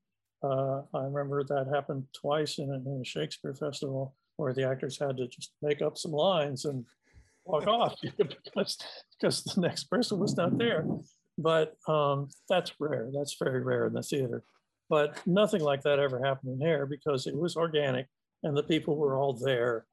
Uh, 0.42 0.82
I 0.92 1.04
remember 1.04 1.44
that 1.44 1.70
happened 1.72 2.04
twice 2.20 2.58
in 2.58 2.70
a, 2.70 2.74
in 2.74 3.00
a 3.00 3.04
Shakespeare 3.04 3.54
festival 3.54 4.14
where 4.36 4.52
the 4.52 4.68
actors 4.68 4.98
had 4.98 5.16
to 5.18 5.28
just 5.28 5.52
make 5.62 5.80
up 5.80 5.96
some 5.96 6.12
lines 6.12 6.64
and 6.64 6.84
walk 7.44 7.66
off 7.66 7.94
because, 8.18 8.78
because 9.18 9.44
the 9.44 9.60
next 9.60 9.84
person 9.84 10.18
was 10.18 10.36
not 10.36 10.58
there. 10.58 10.86
But 11.38 11.76
um, 11.88 12.28
that's 12.48 12.72
rare. 12.78 13.10
That's 13.14 13.36
very 13.42 13.62
rare 13.62 13.86
in 13.86 13.92
the 13.92 14.02
theater. 14.02 14.42
But 14.90 15.18
nothing 15.26 15.62
like 15.62 15.82
that 15.82 15.98
ever 15.98 16.22
happened 16.24 16.60
in 16.60 16.66
Hair 16.66 16.86
because 16.86 17.26
it 17.26 17.36
was 17.36 17.56
organic 17.56 18.06
and 18.44 18.56
the 18.56 18.62
people 18.62 18.96
were 18.96 19.18
all 19.18 19.32
there 19.32 19.86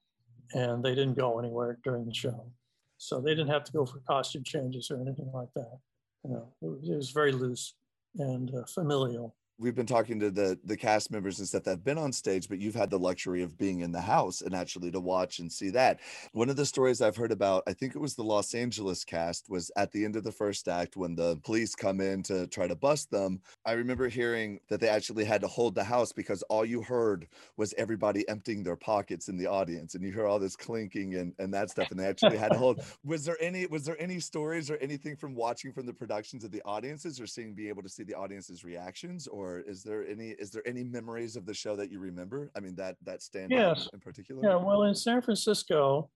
and 0.53 0.83
they 0.83 0.93
didn't 0.93 1.17
go 1.17 1.39
anywhere 1.39 1.79
during 1.83 2.05
the 2.05 2.13
show. 2.13 2.51
So 2.97 3.19
they 3.19 3.31
didn't 3.31 3.47
have 3.47 3.63
to 3.63 3.71
go 3.71 3.85
for 3.85 3.99
costume 4.07 4.43
changes 4.43 4.91
or 4.91 5.01
anything 5.01 5.31
like 5.33 5.49
that. 5.55 5.79
You 6.23 6.31
know, 6.31 6.47
it 6.61 6.95
was, 6.95 7.09
very 7.09 7.31
loose 7.31 7.73
and 8.19 8.53
uh, 8.53 8.65
familial 8.65 9.35
we've 9.61 9.75
been 9.75 9.85
talking 9.85 10.19
to 10.19 10.31
the 10.31 10.59
the 10.65 10.75
cast 10.75 11.11
members 11.11 11.37
and 11.37 11.47
stuff 11.47 11.63
that 11.63 11.71
have 11.71 11.83
been 11.83 11.97
on 11.97 12.11
stage 12.11 12.49
but 12.49 12.59
you've 12.59 12.75
had 12.75 12.89
the 12.89 12.99
luxury 12.99 13.43
of 13.43 13.57
being 13.57 13.81
in 13.81 13.91
the 13.91 14.01
house 14.01 14.41
and 14.41 14.55
actually 14.55 14.89
to 14.91 14.99
watch 14.99 15.39
and 15.39 15.51
see 15.51 15.69
that. 15.69 15.99
One 16.33 16.49
of 16.49 16.55
the 16.55 16.65
stories 16.65 17.01
i've 17.01 17.15
heard 17.15 17.31
about 17.31 17.63
i 17.67 17.73
think 17.73 17.95
it 17.95 17.99
was 17.99 18.15
the 18.15 18.23
los 18.23 18.55
angeles 18.55 19.03
cast 19.05 19.49
was 19.49 19.71
at 19.77 19.91
the 19.91 20.03
end 20.03 20.15
of 20.15 20.23
the 20.23 20.31
first 20.31 20.67
act 20.67 20.97
when 20.97 21.15
the 21.15 21.39
police 21.43 21.75
come 21.75 22.01
in 22.01 22.23
to 22.23 22.47
try 22.47 22.67
to 22.67 22.75
bust 22.75 23.11
them. 23.11 23.39
I 23.65 23.73
remember 23.73 24.09
hearing 24.09 24.59
that 24.69 24.79
they 24.79 24.89
actually 24.89 25.25
had 25.25 25.41
to 25.41 25.47
hold 25.47 25.75
the 25.75 25.83
house 25.83 26.11
because 26.11 26.41
all 26.43 26.65
you 26.65 26.81
heard 26.81 27.27
was 27.57 27.73
everybody 27.77 28.27
emptying 28.27 28.63
their 28.63 28.75
pockets 28.75 29.27
in 29.27 29.37
the 29.37 29.47
audience 29.47 29.93
and 29.93 30.03
you 30.03 30.11
hear 30.11 30.25
all 30.25 30.39
this 30.39 30.55
clinking 30.55 31.15
and, 31.15 31.33
and 31.37 31.53
that 31.53 31.69
stuff 31.69 31.91
and 31.91 31.99
they 31.99 32.07
actually 32.07 32.37
had 32.37 32.51
to 32.51 32.57
hold 32.57 32.81
was 33.05 33.25
there 33.25 33.37
any 33.39 33.67
was 33.67 33.85
there 33.85 34.01
any 34.01 34.19
stories 34.19 34.71
or 34.71 34.77
anything 34.77 35.15
from 35.15 35.35
watching 35.35 35.71
from 35.71 35.85
the 35.85 35.93
productions 35.93 36.43
of 36.43 36.51
the 36.51 36.61
audiences 36.63 37.19
or 37.19 37.27
seeing 37.27 37.53
be 37.53 37.69
able 37.69 37.83
to 37.83 37.89
see 37.89 38.03
the 38.03 38.15
audience's 38.15 38.63
reactions 38.63 39.27
or 39.27 39.50
or 39.51 39.59
is 39.59 39.83
there 39.83 40.07
any 40.07 40.29
is 40.29 40.51
there 40.51 40.65
any 40.65 40.83
memories 40.83 41.35
of 41.35 41.45
the 41.45 41.53
show 41.53 41.75
that 41.75 41.91
you 41.91 41.99
remember? 41.99 42.51
I 42.55 42.59
mean, 42.59 42.75
that 42.75 42.95
that 43.03 43.21
stand 43.21 43.51
yes. 43.51 43.89
in 43.93 43.99
particular. 43.99 44.41
Yeah, 44.43 44.55
well, 44.55 44.83
in 44.83 44.95
San 44.95 45.21
Francisco, 45.21 46.09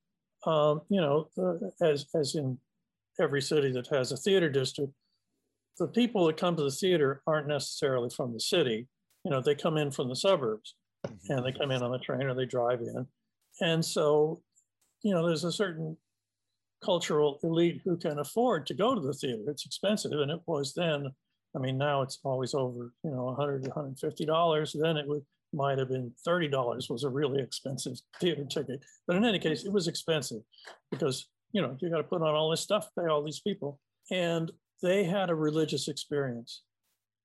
um, 0.45 0.81
you 0.89 1.01
know, 1.01 1.29
uh, 1.37 1.85
as 1.85 2.05
as 2.15 2.35
in 2.35 2.57
every 3.19 3.41
city 3.41 3.71
that 3.71 3.87
has 3.87 4.11
a 4.11 4.17
theater 4.17 4.49
district, 4.49 4.93
the 5.79 5.87
people 5.87 6.25
that 6.27 6.37
come 6.37 6.55
to 6.55 6.63
the 6.63 6.71
theater 6.71 7.21
aren't 7.27 7.47
necessarily 7.47 8.09
from 8.15 8.33
the 8.33 8.39
city. 8.39 8.87
You 9.23 9.31
know, 9.31 9.41
they 9.41 9.55
come 9.55 9.77
in 9.77 9.91
from 9.91 10.09
the 10.09 10.15
suburbs, 10.15 10.75
mm-hmm. 11.05 11.33
and 11.33 11.45
they 11.45 11.51
come 11.51 11.71
in 11.71 11.81
on 11.81 11.91
the 11.91 11.99
train 11.99 12.23
or 12.23 12.35
they 12.35 12.45
drive 12.45 12.79
in, 12.81 13.05
and 13.61 13.83
so, 13.83 14.41
you 15.03 15.13
know, 15.13 15.25
there's 15.25 15.43
a 15.43 15.51
certain 15.51 15.97
cultural 16.83 17.39
elite 17.43 17.81
who 17.83 17.97
can 17.97 18.19
afford 18.19 18.67
to 18.67 18.73
go 18.73 18.93
to 18.93 19.01
the 19.01 19.13
theater. 19.13 19.43
It's 19.47 19.65
expensive, 19.65 20.11
and 20.11 20.31
it 20.31 20.41
was 20.45 20.73
then 20.73 21.07
I 21.55 21.59
mean, 21.59 21.77
now 21.77 22.01
it's 22.01 22.19
always 22.23 22.53
over, 22.53 22.91
you 23.03 23.11
know, 23.11 23.25
100 23.25 23.63
to 23.63 23.69
150 23.69 24.25
dollars. 24.25 24.75
Then 24.77 24.97
it 24.97 25.07
would 25.07 25.23
might 25.53 25.77
have 25.77 25.87
been 25.87 26.11
30 26.25 26.49
dollars 26.49 26.89
was 26.89 27.03
a 27.03 27.09
really 27.09 27.41
expensive 27.41 27.93
theater 28.19 28.45
ticket. 28.45 28.83
But 29.07 29.15
in 29.15 29.25
any 29.25 29.39
case, 29.39 29.63
it 29.63 29.71
was 29.71 29.87
expensive 29.87 30.41
because 30.91 31.27
you 31.51 31.61
know 31.61 31.77
you 31.79 31.89
got 31.89 31.97
to 31.97 32.03
put 32.03 32.21
on 32.21 32.35
all 32.35 32.49
this 32.49 32.61
stuff, 32.61 32.89
pay 32.99 33.07
all 33.07 33.23
these 33.23 33.39
people, 33.39 33.79
and 34.11 34.51
they 34.81 35.03
had 35.03 35.29
a 35.29 35.35
religious 35.35 35.87
experience. 35.87 36.63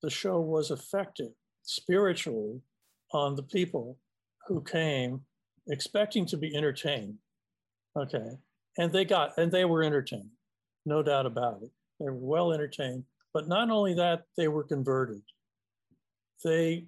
The 0.02 0.10
show 0.10 0.40
was 0.40 0.70
effective 0.70 1.32
spiritually 1.62 2.60
on 3.12 3.34
the 3.34 3.42
people 3.42 3.98
who 4.46 4.62
came 4.62 5.22
expecting 5.68 6.24
to 6.26 6.36
be 6.36 6.54
entertained. 6.56 7.16
Okay, 7.98 8.38
and 8.78 8.92
they 8.92 9.04
got 9.04 9.36
and 9.36 9.50
they 9.50 9.64
were 9.64 9.82
entertained, 9.82 10.30
no 10.86 11.02
doubt 11.02 11.26
about 11.26 11.62
it. 11.62 11.70
They 11.98 12.06
were 12.06 12.14
well 12.14 12.52
entertained 12.52 13.04
but 13.32 13.48
not 13.48 13.70
only 13.70 13.94
that, 13.94 14.22
they 14.36 14.48
were 14.48 14.64
converted. 14.64 15.22
They 16.44 16.86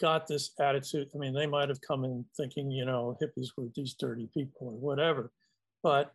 got 0.00 0.26
this 0.26 0.50
attitude. 0.60 1.08
I 1.14 1.18
mean, 1.18 1.34
they 1.34 1.46
might 1.46 1.68
have 1.68 1.80
come 1.80 2.04
in 2.04 2.24
thinking, 2.36 2.70
you 2.70 2.84
know, 2.84 3.16
hippies 3.20 3.48
were 3.56 3.68
these 3.74 3.94
dirty 3.94 4.28
people 4.32 4.68
or 4.68 4.78
whatever. 4.78 5.32
But, 5.82 6.12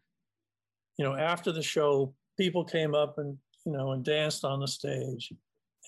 you 0.98 1.06
know, 1.06 1.16
after 1.16 1.52
the 1.52 1.64
show, 1.64 2.14
people 2.38 2.64
came 2.64 2.96
up 2.96 3.18
and, 3.18 3.38
you 3.66 3.72
know, 3.72 3.92
and 3.92 4.04
danced 4.04 4.44
on 4.46 4.60
the 4.60 4.68
stage 4.68 5.32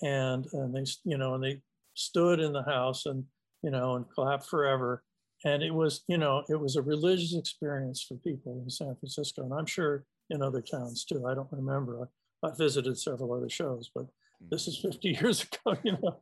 and, 0.02 0.46
and 0.52 0.74
they, 0.74 0.84
you 1.04 1.18
know, 1.18 1.34
and 1.34 1.44
they 1.44 1.60
stood 1.94 2.40
in 2.40 2.52
the 2.52 2.62
house 2.62 3.06
and, 3.06 3.24
you 3.62 3.70
know, 3.70 3.96
and 3.96 4.08
clapped 4.08 4.46
forever. 4.46 5.02
And 5.44 5.62
it 5.62 5.74
was, 5.74 6.02
you 6.08 6.18
know, 6.18 6.42
it 6.48 6.58
was 6.58 6.76
a 6.76 6.82
religious 6.82 7.34
experience 7.34 8.04
for 8.06 8.16
people 8.16 8.60
in 8.62 8.70
San 8.70 8.96
Francisco. 8.96 9.42
And 9.42 9.52
I'm 9.52 9.66
sure 9.66 10.04
in 10.30 10.42
other 10.42 10.62
towns 10.62 11.04
too. 11.04 11.26
I 11.26 11.34
don't 11.34 11.52
remember. 11.52 12.08
I 12.44 12.50
visited 12.56 12.98
several 12.98 13.32
other 13.32 13.48
shows, 13.48 13.90
but 13.94 14.06
this 14.50 14.68
is 14.68 14.78
50 14.78 15.08
years 15.20 15.44
ago. 15.44 15.78
You 15.82 15.92
know, 15.92 16.20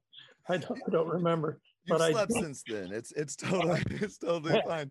I 0.49 0.57
don't, 0.57 0.81
I 0.87 0.91
don't 0.91 1.09
remember. 1.09 1.61
You've 1.87 1.99
but 1.99 2.11
slept 2.13 2.33
I 2.37 2.41
since 2.41 2.63
then. 2.67 2.93
It's 2.93 3.13
it's 3.13 3.37
totally 3.37 3.83
it's 3.91 4.17
totally 4.17 4.61
fine. 4.67 4.91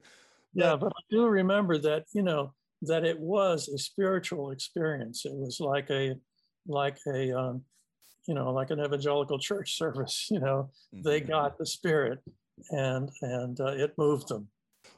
But, 0.54 0.64
yeah, 0.64 0.76
but 0.76 0.88
I 0.88 1.02
do 1.10 1.26
remember 1.26 1.80
that 1.80 2.06
you 2.14 2.22
know 2.22 2.54
that 2.84 3.04
it 3.04 3.20
was 3.20 3.68
a 3.70 3.78
spiritual 3.80 4.52
experience. 4.52 5.26
It 5.26 5.34
was 5.34 5.60
like 5.60 5.90
a 5.90 6.16
like 6.68 7.00
a 7.08 7.36
um, 7.36 7.64
you 8.28 8.36
know 8.36 8.52
like 8.52 8.70
an 8.70 8.80
evangelical 8.80 9.40
church 9.40 9.76
service. 9.76 10.28
You 10.30 10.40
know, 10.40 10.70
mm-hmm. 10.94 11.02
they 11.02 11.20
got 11.20 11.58
the 11.58 11.66
spirit, 11.66 12.20
and 12.70 13.10
and 13.22 13.60
uh, 13.60 13.74
it 13.74 13.98
moved 13.98 14.28
them. 14.28 14.48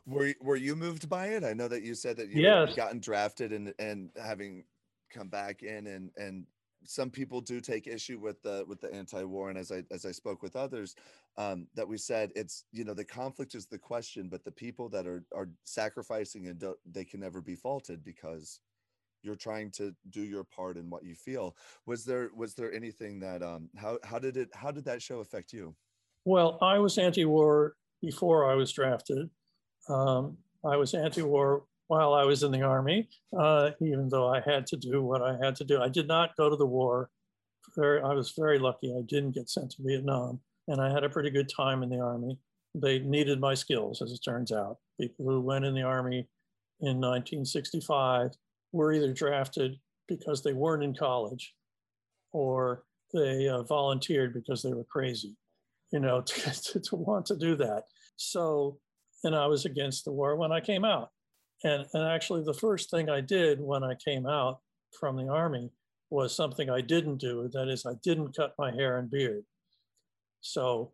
Were 0.06 0.34
were 0.42 0.58
you 0.58 0.76
moved 0.76 1.08
by 1.08 1.28
it? 1.28 1.46
I 1.46 1.54
know 1.54 1.70
that 1.70 1.84
you 1.84 1.96
said 1.96 2.18
that 2.18 2.30
you 2.30 2.42
yes. 2.42 2.70
had 2.70 2.76
gotten 2.76 3.00
drafted 3.00 3.54
and 3.54 3.74
and 3.80 4.10
having 4.22 4.66
come 5.12 5.28
back 5.28 5.64
in 5.64 5.88
and 5.88 6.12
and 6.18 6.46
some 6.88 7.10
people 7.10 7.42
do 7.42 7.60
take 7.60 7.88
issue 7.88 8.20
with 8.20 8.42
the 8.42 8.64
with 8.68 8.80
the 8.80 8.94
anti-war. 8.94 9.50
And 9.50 9.58
as 9.58 9.72
i 9.72 9.84
as 9.92 10.06
i 10.06 10.12
spoke 10.12 10.42
with 10.42 10.56
others 10.56 10.96
um, 11.38 11.68
that 11.76 11.88
we 11.88 11.98
said 11.98 12.32
it's 12.36 12.66
you 12.72 12.84
know 12.84 12.94
the 12.94 13.04
conflict 13.04 13.56
is 13.56 13.66
the 13.66 13.78
question 13.78 14.30
but 14.30 14.44
the 14.44 14.52
people 14.52 14.90
that 14.90 15.08
are 15.08 15.24
are 15.34 15.50
sacrificing 15.64 16.48
and 16.48 16.64
they 16.92 17.04
can 17.04 17.20
never 17.20 17.42
be 17.42 17.56
faulted 17.56 18.04
because 18.04 18.60
you're 19.24 19.36
trying 19.36 19.72
to 19.72 19.94
do 20.12 20.22
your 20.22 20.44
part 20.44 20.78
in 20.78 20.90
what 20.90 21.04
you 21.04 21.16
feel. 21.16 21.56
Was 21.88 22.06
there 22.06 22.30
was 22.36 22.54
there 22.54 22.72
anything 22.72 23.20
that 23.22 23.42
um 23.42 23.70
how 23.76 23.98
how 24.04 24.20
did 24.20 24.38
it 24.38 24.50
how 24.54 24.72
did 24.72 24.86
that 24.86 25.02
show 25.02 25.20
affect 25.20 25.54
you? 25.54 25.76
Well 26.26 26.58
i 26.62 26.80
was 26.80 26.98
anti-war 26.98 27.76
before 28.02 28.50
i 28.50 28.56
was 28.56 28.72
drafted. 28.72 29.30
Um, 29.90 30.38
i 30.64 30.76
was 30.76 30.94
anti-war 30.94 31.64
while 31.88 32.14
i 32.14 32.24
was 32.24 32.44
in 32.44 32.52
the 32.52 32.62
army 32.62 33.08
uh, 33.38 33.72
even 33.82 34.10
though 34.10 34.28
i 34.28 34.42
had 34.46 34.66
to 34.66 34.78
do 34.78 35.02
what 35.02 35.22
i 35.22 35.36
had 35.44 35.56
to 35.56 35.64
do 35.64 35.82
i 35.82 35.90
did 35.90 36.08
not 36.08 36.36
go 36.38 36.50
to 36.50 36.56
the 36.56 36.66
war 36.66 37.10
very, 37.76 38.02
i 38.02 38.14
was 38.14 38.34
very 38.38 38.60
lucky 38.60 38.94
i 38.98 39.02
didn't 39.08 39.36
get 39.36 39.50
sent 39.50 39.72
to 39.72 39.84
vietnam 39.84 40.40
and 40.68 40.82
i 40.82 40.92
had 40.92 41.04
a 41.04 41.10
pretty 41.10 41.30
good 41.30 41.50
time 41.50 41.84
in 41.84 41.90
the 41.90 42.00
army 42.00 42.38
they 42.74 43.00
needed 43.00 43.40
my 43.40 43.54
skills 43.54 44.02
as 44.02 44.12
it 44.12 44.20
turns 44.24 44.52
out 44.52 44.78
people 45.00 45.26
who 45.26 45.42
went 45.42 45.66
in 45.66 45.74
the 45.74 45.82
army 45.82 46.28
in 46.82 47.00
1965 47.00 48.32
were 48.72 48.92
either 48.92 49.14
drafted 49.14 49.80
because 50.08 50.44
they 50.44 50.54
weren't 50.54 50.84
in 50.84 50.94
college 50.94 51.54
or 52.32 52.84
they 53.14 53.48
uh, 53.48 53.64
volunteered 53.64 54.34
because 54.34 54.62
they 54.62 54.74
were 54.74 54.84
crazy, 54.84 55.36
you 55.92 56.00
know, 56.00 56.22
to, 56.26 56.62
to, 56.62 56.80
to, 56.80 56.96
want 56.96 57.26
to 57.28 57.38
do 57.38 57.56
that. 57.56 57.84
So, 58.18 58.78
and 59.24 59.36
I 59.36 59.48
was 59.48 59.66
against 59.66 60.06
the 60.06 60.12
war 60.12 60.36
when 60.36 60.52
I 60.52 60.60
came 60.60 60.86
out. 60.86 61.12
And, 61.66 61.84
and 61.94 62.08
actually, 62.08 62.44
the 62.44 62.54
first 62.54 62.92
thing 62.92 63.10
I 63.10 63.22
did 63.22 63.60
when 63.60 63.84
I 63.84 63.96
came 63.96 64.28
out 64.28 64.60
from 65.00 65.18
the 65.18 65.28
army 65.28 65.72
was 66.12 66.36
something 66.36 66.70
I 66.70 66.82
didn't 66.82 67.18
do. 67.18 67.50
That 67.52 67.70
is, 67.70 67.88
I 67.88 67.94
didn't 68.04 68.38
cut 68.38 68.54
my 68.60 68.72
hair 68.72 69.00
and 69.00 69.10
beard. 69.10 69.44
So, 70.42 70.92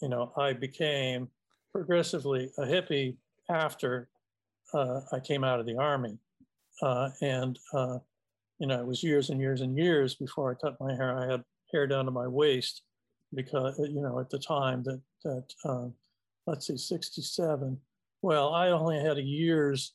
you 0.00 0.08
know, 0.08 0.32
I 0.38 0.54
became 0.54 1.28
progressively 1.72 2.50
a 2.56 2.62
hippie 2.62 3.16
after 3.50 4.08
uh, 4.72 5.00
I 5.12 5.20
came 5.20 5.44
out 5.44 5.60
of 5.60 5.66
the 5.66 5.76
army. 5.76 6.16
Uh, 6.80 7.10
and, 7.20 7.58
uh, 7.74 7.98
you 8.58 8.66
know, 8.66 8.80
it 8.80 8.86
was 8.86 9.02
years 9.02 9.28
and 9.28 9.38
years 9.38 9.60
and 9.60 9.76
years 9.76 10.14
before 10.14 10.50
I 10.50 10.54
cut 10.54 10.80
my 10.80 10.94
hair. 10.94 11.18
I 11.18 11.30
had 11.30 11.44
hair 11.70 11.86
down 11.86 12.06
to 12.06 12.10
my 12.10 12.26
waist 12.26 12.80
because, 13.34 13.78
you 13.78 14.00
know, 14.00 14.18
at 14.20 14.30
the 14.30 14.38
time 14.38 14.82
that, 14.84 15.02
that 15.22 15.44
um, 15.66 15.92
let's 16.46 16.66
see, 16.66 16.78
67. 16.78 17.78
Well, 18.22 18.54
I 18.54 18.68
only 18.68 18.98
had 18.98 19.18
a 19.18 19.22
year's 19.22 19.92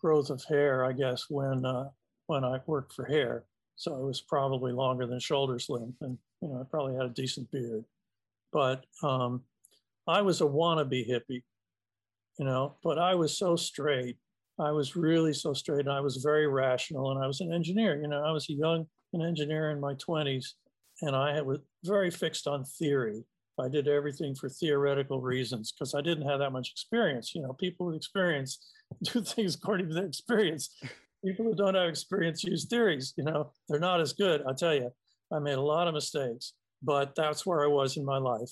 growth 0.00 0.30
of 0.30 0.44
hair, 0.44 0.84
I 0.84 0.92
guess, 0.92 1.26
when, 1.28 1.64
uh, 1.64 1.88
when 2.26 2.44
I 2.44 2.60
worked 2.66 2.92
for 2.92 3.04
hair. 3.04 3.44
So 3.76 3.94
it 3.94 4.04
was 4.04 4.20
probably 4.20 4.72
longer 4.72 5.06
than 5.06 5.20
shoulder 5.20 5.58
length. 5.68 5.98
And, 6.00 6.18
you 6.40 6.48
know, 6.48 6.60
I 6.60 6.64
probably 6.70 6.94
had 6.94 7.06
a 7.06 7.10
decent 7.10 7.50
beard. 7.50 7.84
But 8.52 8.84
um, 9.02 9.42
I 10.06 10.22
was 10.22 10.40
a 10.40 10.44
wannabe 10.44 11.08
hippie 11.08 11.42
you 12.38 12.44
know, 12.44 12.76
but 12.82 12.98
I 12.98 13.14
was 13.14 13.36
so 13.36 13.56
straight. 13.56 14.16
I 14.58 14.70
was 14.70 14.96
really 14.96 15.32
so 15.32 15.52
straight 15.52 15.80
and 15.80 15.92
I 15.92 16.00
was 16.00 16.16
very 16.16 16.46
rational 16.46 17.10
and 17.10 17.22
I 17.22 17.26
was 17.26 17.40
an 17.40 17.52
engineer, 17.52 18.00
you 18.00 18.08
know, 18.08 18.22
I 18.24 18.32
was 18.32 18.48
a 18.48 18.54
young 18.54 18.86
an 19.14 19.22
engineer 19.22 19.70
in 19.70 19.80
my 19.80 19.94
20s 19.94 20.52
and 21.00 21.16
I 21.16 21.40
was 21.40 21.60
very 21.84 22.10
fixed 22.10 22.46
on 22.46 22.64
theory. 22.64 23.24
I 23.60 23.68
did 23.68 23.88
everything 23.88 24.34
for 24.34 24.48
theoretical 24.48 25.20
reasons 25.20 25.72
because 25.72 25.94
I 25.94 26.00
didn't 26.00 26.28
have 26.28 26.38
that 26.40 26.52
much 26.52 26.70
experience. 26.70 27.34
You 27.34 27.42
know, 27.42 27.52
people 27.52 27.86
with 27.86 27.96
experience 27.96 28.58
do 29.02 29.22
things 29.22 29.54
according 29.54 29.88
to 29.88 29.94
their 29.94 30.06
experience. 30.06 30.70
People 31.24 31.46
who 31.46 31.54
don't 31.54 31.74
have 31.74 31.88
experience 31.88 32.44
use 32.44 32.66
theories, 32.66 33.14
you 33.16 33.24
know, 33.24 33.50
they're 33.68 33.80
not 33.80 34.00
as 34.00 34.12
good. 34.12 34.42
I'll 34.46 34.54
tell 34.54 34.74
you, 34.74 34.90
I 35.32 35.40
made 35.40 35.58
a 35.58 35.60
lot 35.60 35.88
of 35.88 35.94
mistakes, 35.94 36.54
but 36.82 37.14
that's 37.14 37.44
where 37.44 37.64
I 37.64 37.66
was 37.66 37.96
in 37.96 38.04
my 38.04 38.18
life. 38.18 38.50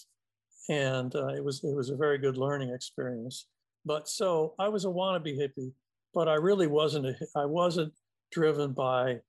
And 0.68 1.14
uh, 1.14 1.28
it 1.28 1.44
was 1.44 1.62
it 1.62 1.74
was 1.74 1.90
a 1.90 1.96
very 1.96 2.18
good 2.18 2.36
learning 2.36 2.70
experience. 2.70 3.46
But 3.84 4.08
so 4.08 4.54
I 4.58 4.68
was 4.68 4.84
a 4.84 4.88
wannabe 4.88 5.38
hippie, 5.38 5.72
but 6.12 6.28
I 6.28 6.34
really 6.34 6.66
wasn't. 6.66 7.06
A, 7.06 7.14
I 7.36 7.44
wasn't 7.44 7.92
driven 8.32 8.72
by 8.72 9.20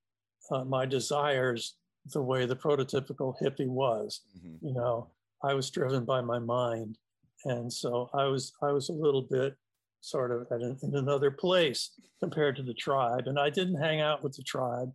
uh, 0.50 0.64
my 0.64 0.84
desires 0.84 1.76
the 2.12 2.22
way 2.22 2.44
the 2.44 2.56
prototypical 2.56 3.34
hippie 3.40 3.68
was. 3.68 4.22
Mm-hmm. 4.36 4.66
You 4.66 4.74
know, 4.74 5.10
I 5.42 5.54
was 5.54 5.70
driven 5.70 6.04
by 6.04 6.20
my 6.20 6.38
mind, 6.38 6.98
and 7.44 7.72
so 7.72 8.10
I 8.14 8.24
was. 8.24 8.52
I 8.62 8.72
was 8.72 8.88
a 8.88 8.92
little 8.92 9.22
bit 9.22 9.56
sort 10.00 10.30
of 10.30 10.46
an, 10.50 10.76
in 10.82 10.96
another 10.96 11.30
place 11.30 11.90
compared 12.20 12.56
to 12.56 12.62
the 12.62 12.74
tribe, 12.74 13.26
and 13.26 13.38
I 13.38 13.50
didn't 13.50 13.80
hang 13.80 14.00
out 14.00 14.22
with 14.22 14.34
the 14.34 14.42
tribe 14.42 14.92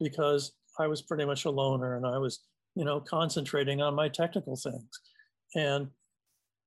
because 0.00 0.52
I 0.78 0.86
was 0.86 1.02
pretty 1.02 1.24
much 1.24 1.44
a 1.44 1.50
loner, 1.50 1.96
and 1.96 2.06
I 2.06 2.18
was, 2.18 2.40
you 2.74 2.84
know, 2.84 3.00
concentrating 3.00 3.82
on 3.82 3.94
my 3.94 4.08
technical 4.08 4.56
things, 4.56 5.00
and 5.54 5.88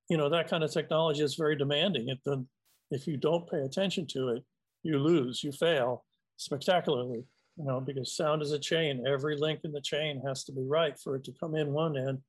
you 0.09 0.17
know 0.17 0.29
that 0.29 0.49
kind 0.49 0.63
of 0.63 0.71
technology 0.71 1.23
is 1.23 1.35
very 1.35 1.55
demanding. 1.55 2.09
If 2.09 2.23
the 2.23 2.45
if 2.91 3.07
you 3.07 3.17
don't 3.17 3.49
pay 3.49 3.61
attention 3.61 4.05
to 4.07 4.29
it, 4.29 4.43
you 4.83 4.99
lose, 4.99 5.43
you 5.43 5.51
fail 5.51 6.05
spectacularly. 6.37 7.23
You 7.57 7.63
know, 7.63 7.79
because 7.79 8.15
sound 8.17 8.41
is 8.41 8.51
a 8.51 8.59
chain. 8.59 9.05
Every 9.07 9.37
link 9.37 9.61
in 9.63 9.71
the 9.71 9.79
chain 9.79 10.21
has 10.27 10.43
to 10.43 10.51
be 10.51 10.63
right 10.67 10.99
for 10.99 11.15
it 11.15 11.23
to 11.23 11.33
come 11.39 11.55
in 11.55 11.71
one 11.71 11.97
end, 11.97 12.19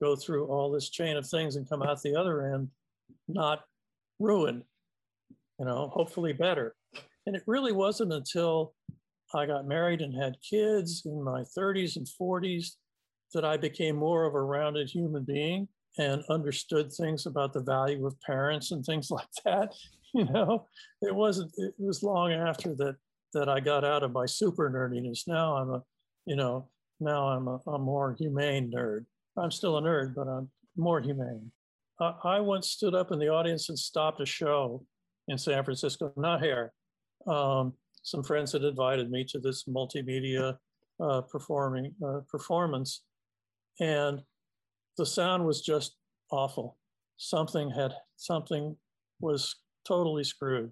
go 0.00 0.16
through 0.16 0.46
all 0.46 0.70
this 0.70 0.90
chain 0.90 1.16
of 1.16 1.26
things, 1.26 1.56
and 1.56 1.68
come 1.68 1.82
out 1.82 2.02
the 2.02 2.16
other 2.16 2.54
end, 2.54 2.68
not 3.28 3.60
ruined. 4.18 4.62
You 5.58 5.64
know, 5.64 5.88
hopefully 5.92 6.32
better. 6.32 6.74
And 7.26 7.34
it 7.34 7.42
really 7.46 7.72
wasn't 7.72 8.12
until 8.12 8.74
I 9.34 9.46
got 9.46 9.66
married 9.66 10.02
and 10.02 10.14
had 10.14 10.36
kids 10.48 11.02
in 11.06 11.22
my 11.22 11.42
30s 11.56 11.96
and 11.96 12.06
40s 12.20 12.72
that 13.34 13.44
I 13.44 13.56
became 13.56 13.96
more 13.96 14.24
of 14.24 14.34
a 14.34 14.40
rounded 14.40 14.88
human 14.88 15.24
being 15.24 15.68
and 15.98 16.22
understood 16.28 16.92
things 16.92 17.26
about 17.26 17.52
the 17.52 17.62
value 17.62 18.06
of 18.06 18.20
parents 18.20 18.70
and 18.70 18.84
things 18.84 19.10
like 19.10 19.26
that. 19.44 19.74
You 20.14 20.24
know, 20.24 20.66
it 21.02 21.14
wasn't. 21.14 21.52
It 21.56 21.74
was 21.78 22.02
long 22.02 22.32
after 22.32 22.74
that 22.76 22.96
that 23.34 23.48
I 23.48 23.60
got 23.60 23.84
out 23.84 24.02
of 24.02 24.12
my 24.12 24.24
super 24.24 24.70
nerdiness. 24.70 25.26
Now 25.26 25.56
I'm 25.56 25.70
a, 25.70 25.82
you 26.24 26.36
know, 26.36 26.68
now 27.00 27.28
I'm 27.28 27.48
a, 27.48 27.60
a 27.66 27.78
more 27.78 28.16
humane 28.18 28.72
nerd. 28.74 29.04
I'm 29.38 29.50
still 29.50 29.78
a 29.78 29.82
nerd, 29.82 30.14
but 30.14 30.28
I'm 30.28 30.48
more 30.76 31.00
humane. 31.00 31.50
I, 32.00 32.14
I 32.24 32.40
once 32.40 32.70
stood 32.70 32.94
up 32.94 33.12
in 33.12 33.18
the 33.18 33.28
audience 33.28 33.68
and 33.68 33.78
stopped 33.78 34.20
a 34.20 34.26
show 34.26 34.84
in 35.28 35.38
San 35.38 35.64
Francisco, 35.64 36.12
not 36.16 36.42
here. 36.42 36.72
Um, 37.26 37.74
some 38.02 38.22
friends 38.22 38.52
had 38.52 38.62
invited 38.62 39.10
me 39.10 39.24
to 39.30 39.38
this 39.38 39.64
multimedia 39.64 40.56
uh, 41.00 41.20
performing 41.22 41.94
uh, 42.06 42.20
performance, 42.28 43.02
and 43.80 44.22
the 44.96 45.06
sound 45.06 45.44
was 45.44 45.60
just 45.60 45.96
awful. 46.30 46.78
Something 47.16 47.70
had 47.70 47.92
something 48.16 48.76
was 49.20 49.56
totally 49.86 50.24
screwed. 50.24 50.70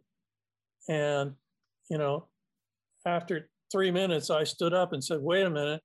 And, 0.89 1.33
you 1.91 1.99
know, 1.99 2.29
after 3.07 3.51
three 3.73 3.91
minutes, 3.91 4.31
I 4.31 4.45
stood 4.45 4.75
up 4.75 4.93
and 4.93 5.03
said, 5.03 5.21
wait 5.21 5.47
a 5.47 5.51
minute, 5.51 5.83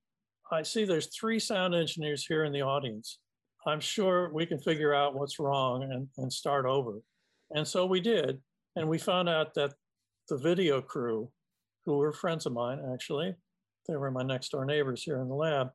I 0.52 0.62
see 0.62 0.84
there's 0.84 1.14
three 1.14 1.38
sound 1.38 1.74
engineers 1.74 2.26
here 2.26 2.44
in 2.44 2.52
the 2.52 2.62
audience. 2.62 3.18
I'm 3.66 3.80
sure 3.80 4.32
we 4.32 4.46
can 4.46 4.58
figure 4.58 4.94
out 4.94 5.14
what's 5.14 5.38
wrong 5.38 5.82
and, 5.84 6.08
and 6.16 6.32
start 6.32 6.66
over. 6.66 7.00
And 7.54 7.66
so 7.66 7.86
we 7.86 8.00
did. 8.00 8.40
And 8.76 8.88
we 8.88 8.98
found 8.98 9.28
out 9.28 9.54
that 9.54 9.74
the 10.28 10.38
video 10.38 10.80
crew, 10.80 11.30
who 11.84 11.98
were 11.98 12.12
friends 12.12 12.46
of 12.46 12.52
mine 12.52 12.80
actually, 12.92 13.34
they 13.88 13.96
were 13.96 14.10
my 14.10 14.22
next 14.22 14.50
door 14.50 14.64
neighbors 14.64 15.02
here 15.02 15.20
in 15.20 15.28
the 15.28 15.34
lab, 15.34 15.70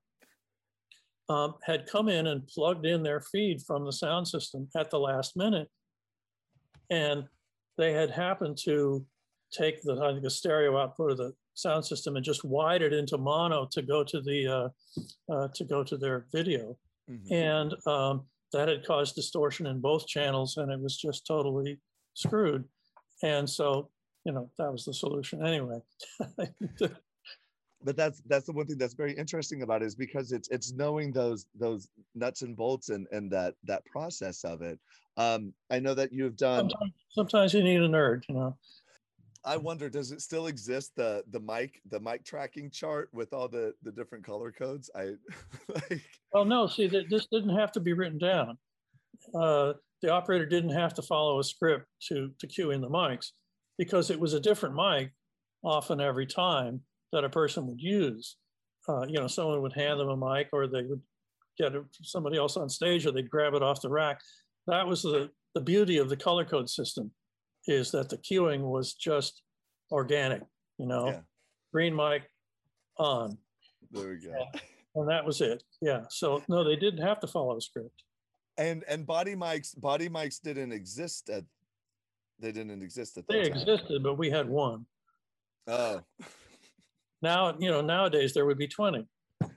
um, 1.29 1.55
had 1.63 1.87
come 1.87 2.07
in 2.07 2.27
and 2.27 2.47
plugged 2.47 2.85
in 2.85 3.03
their 3.03 3.19
feed 3.19 3.61
from 3.61 3.85
the 3.85 3.91
sound 3.91 4.27
system 4.27 4.67
at 4.75 4.89
the 4.89 4.99
last 4.99 5.35
minute. 5.35 5.69
And 6.89 7.25
they 7.77 7.93
had 7.93 8.11
happened 8.11 8.57
to 8.65 9.05
take 9.51 9.81
the, 9.81 9.99
I 10.01 10.11
think, 10.11 10.23
the 10.23 10.29
stereo 10.29 10.77
output 10.77 11.11
of 11.11 11.17
the 11.17 11.33
sound 11.55 11.85
system 11.85 12.15
and 12.15 12.23
just 12.23 12.43
wide 12.43 12.81
it 12.81 12.93
into 12.93 13.17
mono 13.17 13.67
to 13.71 13.81
go 13.81 14.03
to 14.03 14.21
the 14.21 14.47
uh, 14.47 15.33
uh, 15.33 15.47
to 15.55 15.63
go 15.63 15.83
to 15.83 15.97
their 15.97 16.25
video, 16.31 16.77
mm-hmm. 17.09 17.33
and 17.33 17.73
um, 17.87 18.23
that 18.53 18.67
had 18.67 18.85
caused 18.85 19.15
distortion 19.15 19.65
in 19.65 19.79
both 19.79 20.07
channels, 20.07 20.57
and 20.57 20.71
it 20.71 20.79
was 20.79 20.97
just 20.97 21.25
totally 21.25 21.79
screwed. 22.13 22.63
And 23.23 23.49
so, 23.49 23.89
you 24.25 24.31
know, 24.31 24.49
that 24.57 24.71
was 24.71 24.85
the 24.85 24.93
solution 24.93 25.45
anyway. 25.45 25.79
but 27.85 27.95
that's 27.95 28.21
that's 28.25 28.45
the 28.45 28.51
one 28.51 28.65
thing 28.65 28.77
that's 28.77 28.93
very 28.93 29.13
interesting 29.13 29.61
about 29.61 29.81
it 29.81 29.85
is 29.85 29.95
because 29.95 30.31
it's 30.31 30.49
it's 30.49 30.73
knowing 30.73 31.11
those 31.11 31.45
those 31.57 31.87
nuts 32.15 32.41
and 32.41 32.57
bolts 32.57 32.89
and 32.89 33.07
and 33.11 33.31
that 33.31 33.53
that 33.63 33.85
process 33.85 34.43
of 34.43 34.61
it 34.61 34.79
um 35.17 35.53
i 35.69 35.79
know 35.79 35.93
that 35.93 36.11
you've 36.11 36.35
done 36.35 36.69
sometimes, 36.69 36.93
sometimes 37.09 37.53
you 37.53 37.63
need 37.63 37.81
a 37.81 37.87
nerd 37.87 38.23
you 38.27 38.35
know 38.35 38.57
i 39.45 39.55
wonder 39.57 39.89
does 39.89 40.11
it 40.11 40.21
still 40.21 40.47
exist 40.47 40.91
the 40.95 41.23
the 41.31 41.39
mic 41.39 41.79
the 41.89 41.99
mic 41.99 42.23
tracking 42.23 42.69
chart 42.69 43.09
with 43.13 43.33
all 43.33 43.47
the 43.47 43.73
the 43.83 43.91
different 43.91 44.25
color 44.25 44.51
codes 44.51 44.89
i 44.95 45.11
like 45.73 46.01
oh 46.33 46.43
no 46.43 46.67
see 46.67 46.87
this 46.87 47.27
didn't 47.31 47.55
have 47.55 47.71
to 47.71 47.79
be 47.79 47.93
written 47.93 48.17
down 48.17 48.57
uh 49.35 49.73
the 50.01 50.11
operator 50.11 50.45
didn't 50.45 50.71
have 50.71 50.93
to 50.93 51.01
follow 51.01 51.39
a 51.39 51.43
script 51.43 51.85
to 52.01 52.31
to 52.39 52.47
cue 52.47 52.71
in 52.71 52.81
the 52.81 52.89
mics 52.89 53.31
because 53.77 54.09
it 54.09 54.19
was 54.19 54.33
a 54.33 54.39
different 54.39 54.75
mic 54.75 55.11
often 55.63 55.99
every 55.99 56.25
time 56.25 56.81
that 57.11 57.23
a 57.23 57.29
person 57.29 57.67
would 57.67 57.81
use. 57.81 58.37
Uh, 58.87 59.05
you 59.07 59.19
know, 59.19 59.27
someone 59.27 59.61
would 59.61 59.73
hand 59.73 59.99
them 59.99 60.09
a 60.09 60.17
mic 60.17 60.47
or 60.53 60.67
they 60.67 60.83
would 60.83 61.01
get 61.57 61.73
somebody 62.03 62.37
else 62.37 62.55
on 62.57 62.69
stage 62.69 63.05
or 63.05 63.11
they'd 63.11 63.29
grab 63.29 63.53
it 63.53 63.63
off 63.63 63.81
the 63.81 63.89
rack. 63.89 64.19
That 64.67 64.85
was 64.85 65.01
the, 65.01 65.29
the 65.53 65.61
beauty 65.61 65.97
of 65.97 66.09
the 66.09 66.17
color 66.17 66.45
code 66.45 66.69
system 66.69 67.11
is 67.67 67.91
that 67.91 68.09
the 68.09 68.17
cueing 68.17 68.61
was 68.61 68.93
just 68.93 69.41
organic, 69.91 70.41
you 70.77 70.85
know, 70.85 71.07
yeah. 71.07 71.19
green 71.71 71.95
mic 71.95 72.23
on. 72.97 73.37
There 73.91 74.09
we 74.09 74.15
go. 74.17 74.31
And, 74.31 74.61
and 74.95 75.09
that 75.09 75.25
was 75.25 75.41
it. 75.41 75.63
Yeah. 75.81 76.01
So 76.09 76.43
no, 76.47 76.63
they 76.63 76.75
didn't 76.75 77.01
have 77.01 77.19
to 77.21 77.27
follow 77.27 77.57
a 77.57 77.61
script. 77.61 78.03
And 78.57 78.83
and 78.87 79.05
body 79.05 79.35
mics, 79.35 79.79
body 79.79 80.09
mics 80.09 80.41
didn't 80.41 80.71
exist 80.71 81.29
at 81.29 81.43
they 82.39 82.51
didn't 82.51 82.81
exist 82.81 83.17
at 83.17 83.27
that 83.27 83.33
They 83.33 83.49
time. 83.49 83.57
existed, 83.57 84.03
but 84.03 84.17
we 84.17 84.29
had 84.29 84.49
one. 84.49 84.85
Oh. 85.67 86.01
Now, 87.21 87.55
you 87.57 87.71
know, 87.71 87.81
nowadays 87.81 88.33
there 88.33 88.45
would 88.45 88.57
be 88.57 88.67
20. 88.67 89.07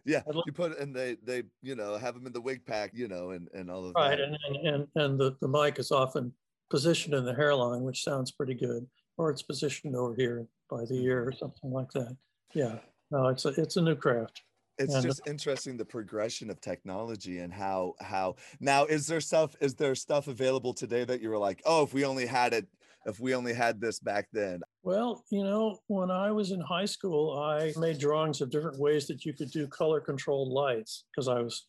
Yeah, 0.05 0.23
you 0.47 0.53
put 0.53 0.79
and 0.79 0.95
they 0.95 1.17
they 1.23 1.45
you 1.63 1.75
know 1.75 1.97
have 1.99 2.15
them 2.15 2.27
in 2.27 2.33
the 2.33 2.41
wig 2.41 2.65
pack, 2.65 2.91
you 2.95 3.09
know, 3.09 3.31
and 3.31 3.49
and 3.55 3.71
all 3.71 3.85
of 3.87 3.93
Right. 3.95 4.17
that. 4.17 4.23
right 4.23 4.39
and, 4.49 4.67
and, 4.67 4.89
and 4.97 5.21
the, 5.21 5.37
the 5.41 5.49
mic 5.49 5.79
is 5.79 5.91
often 5.91 6.33
positioned 6.71 7.15
in 7.15 7.25
the 7.25 7.35
hairline, 7.35 7.83
which 7.83 8.05
sounds 8.05 8.31
pretty 8.31 8.55
good, 8.55 8.87
or 9.17 9.31
it's 9.31 9.43
positioned 9.43 9.97
over 9.97 10.15
here 10.15 10.47
by 10.71 10.85
the 10.85 11.03
ear 11.03 11.27
or 11.27 11.33
something 11.33 11.71
like 11.71 11.91
that. 11.93 12.17
Yeah. 12.55 12.79
No, 13.11 13.29
it's 13.29 13.45
a, 13.45 13.49
it's 13.49 13.77
a 13.77 13.83
new 13.83 13.97
craft. 13.97 14.43
It's 14.79 14.95
and- 14.95 15.05
uh, 15.05 15.09
just 15.09 15.27
interesting 15.27 15.77
the 15.77 15.85
progression 15.85 16.51
of 16.51 16.61
technology 16.61 17.39
and 17.39 17.53
how 17.53 17.95
how 18.01 18.37
now 18.61 18.85
is 18.85 19.07
there 19.07 19.21
stuff 19.21 19.57
is 19.61 19.75
there 19.75 19.95
stuff 19.95 20.29
available 20.29 20.73
today 20.73 21.05
that 21.05 21.21
you 21.21 21.31
were 21.31 21.39
like, 21.39 21.61
oh, 21.65 21.83
if 21.83 21.93
we 21.93 22.05
only 22.05 22.27
had 22.27 22.53
it, 22.53 22.67
if 23.07 23.19
we 23.19 23.35
only 23.35 23.53
had 23.53 23.81
this 23.81 23.99
back 23.99 24.29
then. 24.33 24.61
Well, 24.83 25.25
you 25.31 25.43
know, 25.43 25.79
when 25.89 26.11
I 26.11 26.31
was 26.31 26.53
in 26.53 26.61
high 26.61 26.85
school, 26.85 27.39
I 27.39 27.73
made 27.77 27.99
drawings 27.99 28.41
of 28.41 28.51
different 28.51 28.79
ways 28.79 29.07
that 29.09 29.25
you 29.25 29.33
could 29.33 29.51
do 29.51 29.67
color 29.67 30.01
controlled 30.01 30.53
lights 30.53 31.05
because 31.11 31.27
I 31.27 31.41
was 31.41 31.67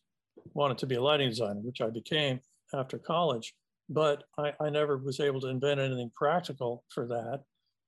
wanted 0.54 0.78
to 0.78 0.86
be 0.86 0.94
a 0.94 1.02
lighting 1.02 1.30
designer, 1.30 1.60
which 1.60 1.80
I 1.80 1.90
became 1.90 2.40
after 2.72 2.98
college. 2.98 3.54
But 3.90 4.22
I, 4.38 4.52
I 4.60 4.70
never 4.70 4.96
was 4.96 5.18
able 5.20 5.40
to 5.40 5.48
invent 5.48 5.80
anything 5.80 6.12
practical 6.14 6.84
for 6.94 7.06
that. 7.08 7.42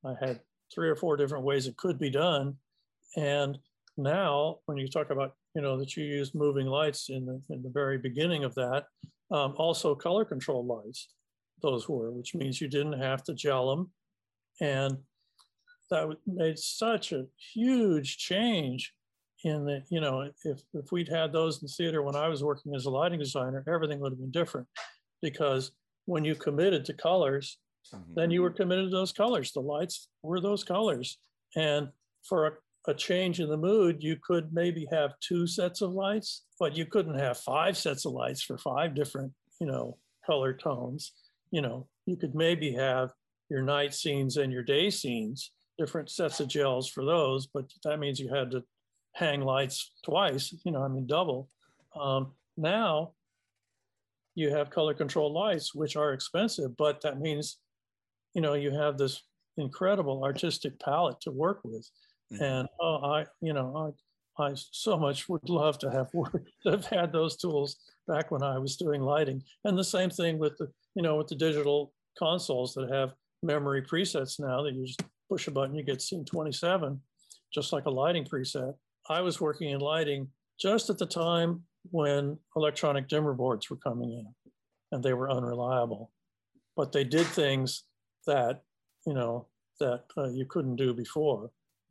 I 0.05 0.15
had 0.21 0.41
three 0.75 0.89
or 0.89 0.97
four 0.97 1.17
different 1.17 1.45
ways 1.45 1.67
it 1.67 1.77
could 1.77 1.99
be 1.99 2.11
done. 2.11 2.57
And 3.17 3.59
now, 3.97 4.59
when 4.67 4.79
you 4.79 4.89
talk 4.89 5.11
about, 5.11 5.35
you 5.55 5.63
know, 5.63 5.79
that 5.79 5.97
you 5.97 6.05
use 6.05 6.35
moving 6.35 6.67
lights 6.67 7.09
in 7.09 7.25
the, 7.25 7.41
in 7.51 7.63
the 7.63 7.71
very 7.71 7.99
beginning 7.99 8.43
of 8.43 8.55
that, 8.57 8.87
um, 9.31 9.55
also 9.57 9.95
color 9.95 10.25
control 10.25 10.67
lights, 10.67 11.09
those 11.63 11.89
were, 11.89 12.11
which 12.11 12.35
means 12.35 12.61
you 12.61 12.69
didn't 12.69 13.01
have 13.01 13.23
to 13.25 13.35
gel 13.35 13.71
them. 13.71 13.91
And 14.61 14.97
that 15.91 16.17
made 16.27 16.59
such 16.59 17.13
a 17.13 17.27
huge 17.55 18.17
change 18.17 18.93
in 19.45 19.65
the, 19.65 19.83
you 19.91 20.01
know, 20.01 20.31
if, 20.45 20.63
if 20.73 20.91
we'd 20.91 21.09
had 21.09 21.33
those 21.33 21.63
in 21.63 21.69
theater 21.69 22.03
when 22.03 22.17
I 22.17 22.29
was 22.29 22.43
working 22.43 22.75
as 22.75 22.87
a 22.87 22.91
lighting 22.91 23.19
designer, 23.19 23.65
everything 23.69 24.01
would 24.01 24.13
have 24.13 24.21
been 24.21 24.31
different. 24.31 24.67
Because 25.21 25.73
when 26.07 26.25
you 26.25 26.35
committed 26.35 26.85
to 26.87 26.95
colors, 26.95 27.59
Mhm. 27.93 28.15
then 28.15 28.31
you 28.31 28.43
were 28.43 28.51
committed 28.51 28.87
to 28.91 28.97
those 28.97 29.13
colors. 29.13 29.53
The 29.53 29.61
lights 29.61 30.09
were 30.23 30.41
those 30.41 30.65
colors. 30.65 31.19
And 31.57 31.93
for 32.23 32.47
a, 32.47 32.53
a 32.91 32.95
change 32.95 33.41
in 33.41 33.49
the 33.49 33.57
mood, 33.57 34.03
you 34.03 34.17
could 34.17 34.53
maybe 34.53 34.87
have 34.91 35.19
two 35.21 35.47
sets 35.47 35.81
of 35.83 35.93
lights, 35.93 36.45
but 36.59 36.77
you 36.77 36.87
couldn't 36.87 37.19
have 37.19 37.39
five 37.39 37.77
sets 37.77 38.05
of 38.05 38.13
lights 38.13 38.43
for 38.43 38.57
five 38.59 38.95
different, 38.95 39.33
you 39.61 39.67
know, 39.67 39.99
color 40.25 40.55
tones. 40.55 41.13
You 41.51 41.61
know, 41.63 41.89
you 42.07 42.17
could 42.17 42.35
maybe 42.35 42.73
have 42.73 43.13
your 43.51 43.63
night 43.63 43.95
scenes 43.95 44.37
and 44.37 44.53
your 44.53 44.63
day 44.63 44.89
scenes, 44.91 45.51
different 45.79 46.11
sets 46.11 46.41
of 46.41 46.49
gels 46.49 46.89
for 46.89 47.05
those, 47.05 47.47
but 47.47 47.71
that 47.85 47.99
means 47.99 48.19
you 48.19 48.33
had 48.33 48.51
to 48.53 48.65
hang 49.15 49.43
lights 49.43 49.93
twice, 50.05 50.55
you 50.65 50.73
know, 50.73 50.83
I 50.83 50.89
mean, 50.89 51.07
double. 51.07 51.51
Um, 51.95 52.35
now 52.57 53.13
you 54.35 54.51
have 54.51 54.71
color 54.71 54.95
control 54.95 55.33
lights, 55.33 55.75
which 55.75 55.97
are 55.97 56.13
expensive, 56.13 56.77
but 56.77 57.01
that 57.03 57.21
means, 57.21 57.59
you 58.35 58.41
know, 58.41 58.55
you 58.55 58.71
have 58.71 58.97
this 58.97 59.23
incredible 59.57 60.25
artistic 60.25 60.79
palette 60.81 61.21
to 61.21 61.31
work 61.31 61.61
with. 61.65 61.89
Mhm. 62.33 62.41
And 62.41 62.69
oh, 62.81 63.05
I, 63.05 63.27
you 63.41 63.53
know, 63.53 63.95
I, 64.39 64.43
I 64.43 64.53
so 64.55 64.97
much 64.99 65.29
would 65.29 65.49
love 65.49 65.79
to 65.81 65.91
have 65.91 66.09
worked, 66.15 66.51
have 66.65 66.87
had 66.87 67.13
those 67.13 67.37
tools 67.37 67.77
back 68.09 68.31
when 68.31 68.43
I 68.43 68.59
was 68.59 68.77
doing 68.77 69.03
lighting. 69.03 69.43
And 69.65 69.77
the 69.77 69.85
same 69.85 70.11
thing 70.11 70.39
with 70.39 70.57
the, 70.59 70.73
you 70.95 71.03
know, 71.03 71.17
with 71.17 71.29
the 71.29 71.37
digital 71.37 71.93
consoles 72.19 72.75
that 72.75 72.91
have 72.91 73.13
memory 73.43 73.83
presets 73.83 74.41
now 74.41 74.63
that 74.63 74.75
you 74.75 74.87
just 74.87 75.03
push 75.29 75.47
a 75.47 75.51
button, 75.51 75.75
you 75.75 75.83
get 75.83 76.01
scene 76.01 76.25
27, 76.25 77.01
just 77.53 77.73
like 77.73 77.87
a 77.87 77.91
lighting 77.91 78.25
preset. 78.25 78.75
I 79.09 79.21
was 79.21 79.41
working 79.41 79.71
in 79.71 79.81
lighting 79.81 80.29
just 80.59 80.91
at 80.91 80.99
the 80.99 81.07
time 81.07 81.65
when 81.91 82.39
electronic 82.57 83.09
dimmer 83.09 83.35
boards 83.35 83.69
were 83.69 83.77
coming 83.77 84.13
in 84.13 84.27
and 84.93 85.03
they 85.03 85.13
were 85.15 85.31
unreliable. 85.31 86.11
But 86.77 86.93
they 86.93 87.05
did 87.05 87.27
things 87.27 87.85
that, 88.27 88.63
you 89.07 89.15
know, 89.15 89.47
that 89.81 90.05
uh, 90.17 90.29
you 90.31 90.47
couldn't 90.47 90.77
do 90.77 90.95
before, 90.95 91.51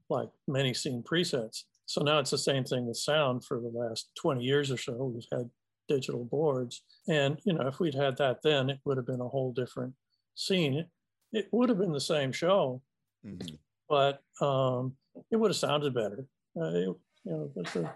like 0.09 0.29
many 0.47 0.73
scene 0.73 1.03
presets. 1.03 1.63
So 1.85 2.01
now 2.01 2.19
it's 2.19 2.31
the 2.31 2.37
same 2.37 2.63
thing 2.63 2.87
with 2.87 2.97
sound 2.97 3.43
for 3.43 3.59
the 3.59 3.67
last 3.73 4.09
20 4.15 4.41
years 4.41 4.71
or 4.71 4.77
so. 4.77 4.93
We've 5.13 5.25
had 5.31 5.49
digital 5.89 6.23
boards. 6.23 6.83
And, 7.07 7.39
you 7.43 7.53
know, 7.53 7.67
if 7.67 7.79
we'd 7.79 7.95
had 7.95 8.17
that 8.17 8.41
then, 8.43 8.69
it 8.69 8.79
would 8.85 8.97
have 8.97 9.05
been 9.05 9.19
a 9.19 9.27
whole 9.27 9.51
different 9.51 9.93
scene. 10.35 10.85
It, 11.33 11.47
would 11.51 11.69
have 11.69 11.77
been 11.79 11.91
the 11.91 11.99
same 11.99 12.31
show, 12.31 12.81
Mhm. 13.25 13.57
but 13.89 14.23
um, 14.41 14.95
it 15.31 15.35
would 15.37 15.49
have 15.51 15.57
sounded 15.57 15.93
better. 15.93 16.27
Uh, 16.59 16.65
it, 16.73 16.83
you 16.83 16.97
know, 17.25 17.51
the, 17.55 17.89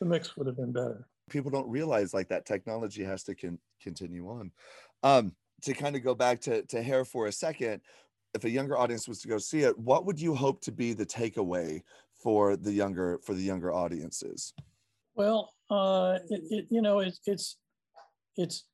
the 0.00 0.06
mix 0.06 0.36
would 0.36 0.46
have 0.46 0.56
been 0.56 0.72
better. 0.72 1.06
People 1.28 1.50
don't 1.50 1.68
realize 1.68 2.14
like 2.14 2.28
that 2.28 2.46
technology 2.46 3.04
has 3.04 3.22
to 3.24 3.34
con- 3.34 3.58
continue 3.80 4.28
on. 4.28 4.50
Um, 5.02 5.34
to 5.62 5.74
kind 5.74 5.96
of 5.96 6.04
go 6.04 6.14
back 6.14 6.40
to 6.42 6.62
to 6.62 6.82
hair 6.82 7.04
for 7.04 7.26
a 7.26 7.32
second, 7.32 7.80
if 8.34 8.44
a 8.44 8.50
younger 8.50 8.78
audience 8.78 9.08
was 9.08 9.20
to 9.22 9.28
go 9.28 9.38
see 9.38 9.60
it, 9.60 9.78
what 9.78 10.06
would 10.06 10.20
you 10.20 10.34
hope 10.34 10.60
to 10.62 10.72
be 10.72 10.92
the 10.92 11.06
takeaway 11.06 11.82
for 12.22 12.56
the 12.56 12.72
younger 12.72 13.18
for 13.24 13.34
the 13.34 13.42
younger 13.42 13.72
audiences? 13.72 14.54
Well, 15.14 15.52
uh, 15.70 16.18
it, 16.28 16.42
it, 16.50 16.66
you 16.70 16.82
know, 16.82 17.00
it, 17.00 17.18
it's 17.26 17.56
it's 18.36 18.64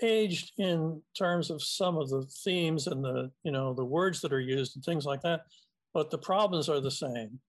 aged 0.00 0.52
in 0.58 1.02
terms 1.16 1.50
of 1.50 1.62
some 1.62 1.96
of 1.96 2.08
the 2.10 2.26
themes 2.44 2.86
and 2.86 3.04
the 3.04 3.30
you 3.42 3.52
know 3.52 3.74
the 3.74 3.84
words 3.84 4.20
that 4.20 4.32
are 4.32 4.40
used 4.40 4.76
and 4.76 4.84
things 4.84 5.04
like 5.04 5.22
that, 5.22 5.42
but 5.92 6.10
the 6.10 6.18
problems 6.18 6.68
are 6.68 6.80
the 6.80 6.90
same. 6.90 7.40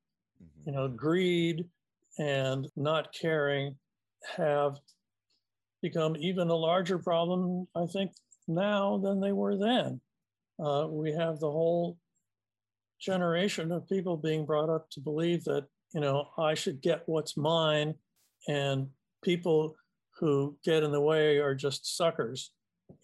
Mhm. 0.42 0.66
You 0.66 0.72
know, 0.72 0.88
greed 0.88 1.66
and 2.20 2.68
not 2.76 3.14
caring 3.14 3.76
have 4.38 4.78
become 5.82 6.16
even 6.18 6.50
a 6.50 6.56
larger 6.56 6.98
problem, 6.98 7.68
I 7.76 7.86
think, 7.86 8.12
now 8.48 8.98
than 8.98 9.20
they 9.20 9.32
were 9.32 9.58
then. 9.58 10.00
Uh, 10.64 10.88
we 10.90 11.12
have 11.12 11.40
the 11.40 11.52
whole 11.52 11.98
generation 13.00 13.72
of 13.72 13.88
people 13.90 14.16
being 14.16 14.46
brought 14.46 14.70
up 14.70 14.90
to 14.92 15.00
believe 15.00 15.44
that, 15.44 15.66
you 15.94 16.00
know, 16.00 16.30
I 16.38 16.54
should 16.54 16.82
get 16.82 17.04
what's 17.06 17.36
mine, 17.36 17.96
and 18.48 18.88
people 19.24 19.76
who 20.20 20.56
get 20.64 20.84
in 20.84 20.92
the 20.92 21.02
way 21.02 21.38
are 21.40 21.56
just 21.56 21.98
suckers, 21.98 22.52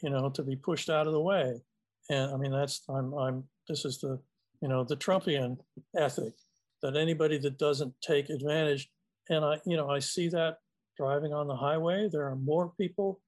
you 0.01 0.09
know, 0.09 0.29
to 0.29 0.43
be 0.43 0.55
pushed 0.55 0.89
out 0.89 1.07
of 1.07 1.13
the 1.13 1.19
way. 1.19 1.55
And 2.09 2.31
I 2.31 2.37
mean, 2.37 2.51
that's, 2.51 2.81
I'm, 2.89 3.13
I'm, 3.13 3.43
this 3.67 3.83
is 3.83 3.99
the, 3.99 4.19
you 4.61 4.69
know, 4.69 4.83
the 4.83 4.95
Trumpian 4.95 5.57
ethic 5.97 6.33
that 6.81 6.95
anybody 6.95 7.37
that 7.39 7.57
doesn't 7.57 7.93
take 8.01 8.29
advantage, 8.29 8.89
and 9.29 9.43
I, 9.43 9.59
you 9.65 9.75
know, 9.75 9.89
I 9.89 9.99
see 9.99 10.29
that 10.29 10.57
driving 10.99 11.33
on 11.33 11.47
the 11.47 11.55
highway, 11.55 12.09
there 12.11 12.27
are 12.27 12.35
more 12.35 12.73
people 12.77 13.21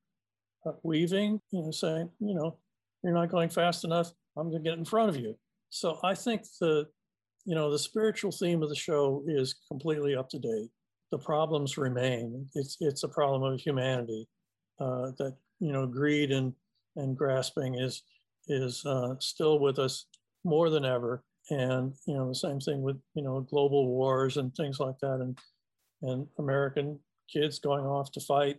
uh, 0.66 0.74
weaving, 0.84 1.40
you 1.52 1.62
know, 1.64 1.72
saying, 1.72 2.10
you 2.20 2.36
know, 2.36 2.58
you're 3.02 3.14
not 3.14 3.32
going 3.32 3.50
fast 3.50 3.86
enough. 3.86 4.12
I'm 4.38 4.50
going 4.50 4.62
to 4.62 4.70
get 4.70 4.78
in 4.78 4.84
front 4.84 5.10
of 5.10 5.16
you. 5.16 5.38
So 5.70 5.98
I 6.04 6.14
think 6.14 6.44
the, 6.60 6.88
you 7.46 7.56
know, 7.56 7.72
the 7.72 7.80
spiritual 7.80 8.34
theme 8.34 8.62
of 8.62 8.68
the 8.68 8.76
show 8.76 9.24
is 9.26 9.56
completely 9.70 10.16
up 10.16 10.30
to 10.32 10.40
date. 10.40 10.70
The 11.12 11.18
problems 11.18 11.78
remain. 11.78 12.48
It's 12.56 12.78
it's 12.80 13.04
a 13.04 13.08
problem 13.08 13.44
of 13.44 13.60
humanity 13.60 14.28
uh, 14.80 15.12
that 15.18 15.36
you 15.60 15.74
know 15.74 15.86
greed 15.86 16.32
and 16.32 16.54
and 16.96 17.18
grasping 17.18 17.76
is 17.76 18.04
is 18.48 18.86
uh, 18.86 19.16
still 19.20 19.60
with 19.60 19.78
us 19.78 20.06
more 20.46 20.70
than 20.70 20.86
ever. 20.86 21.24
And 21.50 21.94
you 22.08 22.14
know 22.16 22.30
the 22.30 22.36
same 22.36 22.62
thing 22.62 22.82
with 22.82 22.98
you 23.14 23.24
know 23.24 23.42
global 23.42 23.88
wars 23.88 24.38
and 24.38 24.56
things 24.56 24.80
like 24.80 25.00
that, 25.02 25.20
and 25.20 25.38
and 26.04 26.28
American 26.40 26.98
kids 27.32 27.60
going 27.60 27.86
off 27.86 28.12
to 28.14 28.20
fight 28.20 28.58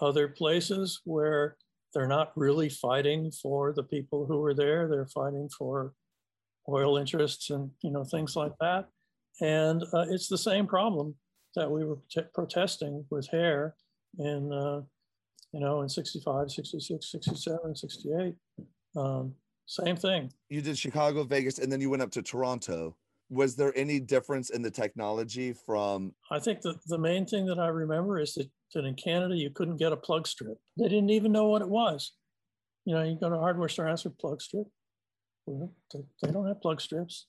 other 0.00 0.28
places 0.28 1.00
where 1.04 1.56
they're 1.94 2.06
not 2.06 2.32
really 2.36 2.68
fighting 2.68 3.30
for 3.30 3.72
the 3.72 3.82
people 3.82 4.26
who 4.26 4.42
are 4.44 4.54
there. 4.54 4.88
They're 4.88 5.06
fighting 5.06 5.48
for 5.56 5.94
oil 6.68 6.98
interests 6.98 7.50
and 7.50 7.70
you 7.82 7.90
know 7.90 8.04
things 8.04 8.36
like 8.36 8.52
that. 8.60 8.88
And 9.40 9.82
uh, 9.94 10.06
it's 10.10 10.28
the 10.28 10.38
same 10.38 10.66
problem 10.66 11.14
that 11.54 11.70
we 11.70 11.84
were 11.84 11.96
prote- 11.96 12.32
protesting 12.34 13.04
with 13.10 13.28
hair 13.28 13.74
in 14.18 14.52
uh, 14.52 14.82
you 15.52 15.60
know 15.60 15.82
in 15.82 15.88
65, 15.88 16.50
66, 16.50 17.10
67, 17.10 17.76
68. 17.76 18.34
Um, 18.96 19.34
same 19.66 19.96
thing. 19.96 20.32
You 20.48 20.62
did 20.62 20.78
Chicago, 20.78 21.24
Vegas, 21.24 21.58
and 21.58 21.70
then 21.70 21.80
you 21.80 21.90
went 21.90 22.02
up 22.02 22.10
to 22.12 22.22
Toronto. 22.22 22.96
Was 23.30 23.56
there 23.56 23.72
any 23.76 24.00
difference 24.00 24.50
in 24.50 24.62
the 24.62 24.70
technology 24.70 25.52
from? 25.52 26.12
I 26.30 26.38
think 26.38 26.62
that 26.62 26.78
the 26.86 26.98
main 26.98 27.26
thing 27.26 27.46
that 27.46 27.58
I 27.58 27.68
remember 27.68 28.18
is 28.18 28.34
that, 28.34 28.48
that 28.74 28.84
in 28.84 28.94
Canada 28.94 29.36
you 29.36 29.50
couldn't 29.50 29.76
get 29.76 29.92
a 29.92 29.96
plug 29.96 30.26
strip. 30.26 30.58
They 30.78 30.88
didn't 30.88 31.10
even 31.10 31.32
know 31.32 31.46
what 31.48 31.62
it 31.62 31.68
was. 31.68 32.12
You 32.84 32.94
know, 32.94 33.02
you 33.02 33.18
go 33.20 33.28
to 33.28 33.36
a 33.36 33.40
hardware 33.40 33.68
store 33.68 33.86
and 33.86 33.92
ask 33.92 34.04
for 34.04 34.10
plug 34.10 34.40
strip. 34.40 34.66
Well, 35.46 35.72
they, 35.92 36.00
they 36.22 36.32
don't 36.32 36.46
have 36.46 36.60
plug 36.62 36.80
strips. 36.80 37.26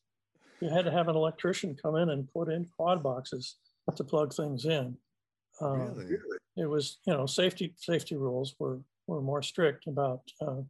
you 0.61 0.69
had 0.69 0.85
to 0.85 0.91
have 0.91 1.07
an 1.09 1.15
electrician 1.15 1.75
come 1.81 1.95
in 1.97 2.09
and 2.09 2.31
put 2.31 2.49
in 2.49 2.65
quad 2.77 3.03
boxes 3.03 3.55
to 3.95 4.03
plug 4.03 4.33
things 4.33 4.65
in. 4.65 4.95
Um, 5.61 5.95
Really? 5.95 6.17
It 6.57 6.65
was, 6.69 6.99
you 7.05 7.13
know, 7.13 7.25
safety 7.25 7.73
safety 7.77 8.15
rules 8.15 8.55
were 8.59 8.79
were 9.07 9.21
more 9.21 9.41
strict 9.41 9.87
about 9.87 10.21
uh, 10.41 10.61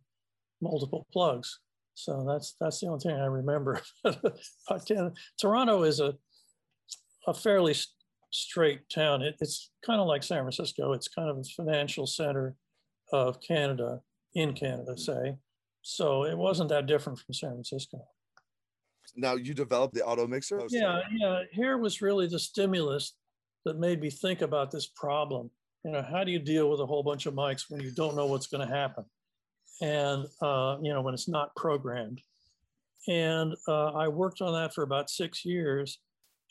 multiple 0.61 1.05
plugs. 1.11 1.59
So 1.99 2.23
that's 2.25 2.55
that's 2.61 2.79
the 2.79 2.87
only 2.87 3.01
thing 3.01 3.19
I 3.19 3.25
remember. 3.25 3.81
Canada. 4.05 5.07
Uh, 5.07 5.09
Toronto 5.39 5.83
is 5.83 5.99
a 5.99 6.15
a 7.27 7.33
fairly 7.33 7.71
s- 7.71 7.87
straight 8.31 8.89
town. 8.89 9.21
It, 9.21 9.35
it's 9.41 9.71
kind 9.85 9.99
of 9.99 10.07
like 10.07 10.23
San 10.23 10.39
Francisco. 10.39 10.93
It's 10.93 11.09
kind 11.09 11.29
of 11.29 11.37
a 11.37 11.43
financial 11.43 12.07
center 12.07 12.55
of 13.11 13.41
Canada 13.41 14.01
in 14.33 14.53
Canada, 14.53 14.97
say. 14.97 15.35
So 15.81 16.23
it 16.23 16.37
wasn't 16.37 16.69
that 16.69 16.85
different 16.85 17.19
from 17.19 17.33
San 17.33 17.51
Francisco. 17.51 17.99
Now 19.17 19.35
you 19.35 19.53
developed 19.53 19.93
the 19.93 20.05
auto 20.05 20.25
mixer? 20.25 20.61
Yeah, 20.69 21.01
yeah. 21.11 21.43
Here 21.51 21.77
was 21.77 22.01
really 22.01 22.27
the 22.27 22.39
stimulus 22.39 23.15
that 23.65 23.77
made 23.77 23.99
me 23.99 24.09
think 24.09 24.41
about 24.41 24.71
this 24.71 24.87
problem. 24.87 25.51
You 25.83 25.91
know, 25.91 26.01
how 26.01 26.23
do 26.23 26.31
you 26.31 26.39
deal 26.39 26.69
with 26.69 26.79
a 26.79 26.85
whole 26.85 27.03
bunch 27.03 27.25
of 27.25 27.33
mics 27.33 27.63
when 27.69 27.81
you 27.81 27.91
don't 27.91 28.15
know 28.15 28.27
what's 28.27 28.47
going 28.47 28.65
to 28.65 28.73
happen? 28.73 29.03
And, 29.81 30.25
uh, 30.41 30.77
you 30.81 30.93
know, 30.93 31.01
when 31.01 31.13
it's 31.13 31.29
not 31.29 31.55
programmed. 31.55 32.21
And 33.07 33.55
uh, 33.67 33.93
I 33.93 34.07
worked 34.07 34.41
on 34.41 34.53
that 34.53 34.73
for 34.73 34.83
about 34.83 35.09
six 35.09 35.45
years 35.45 35.99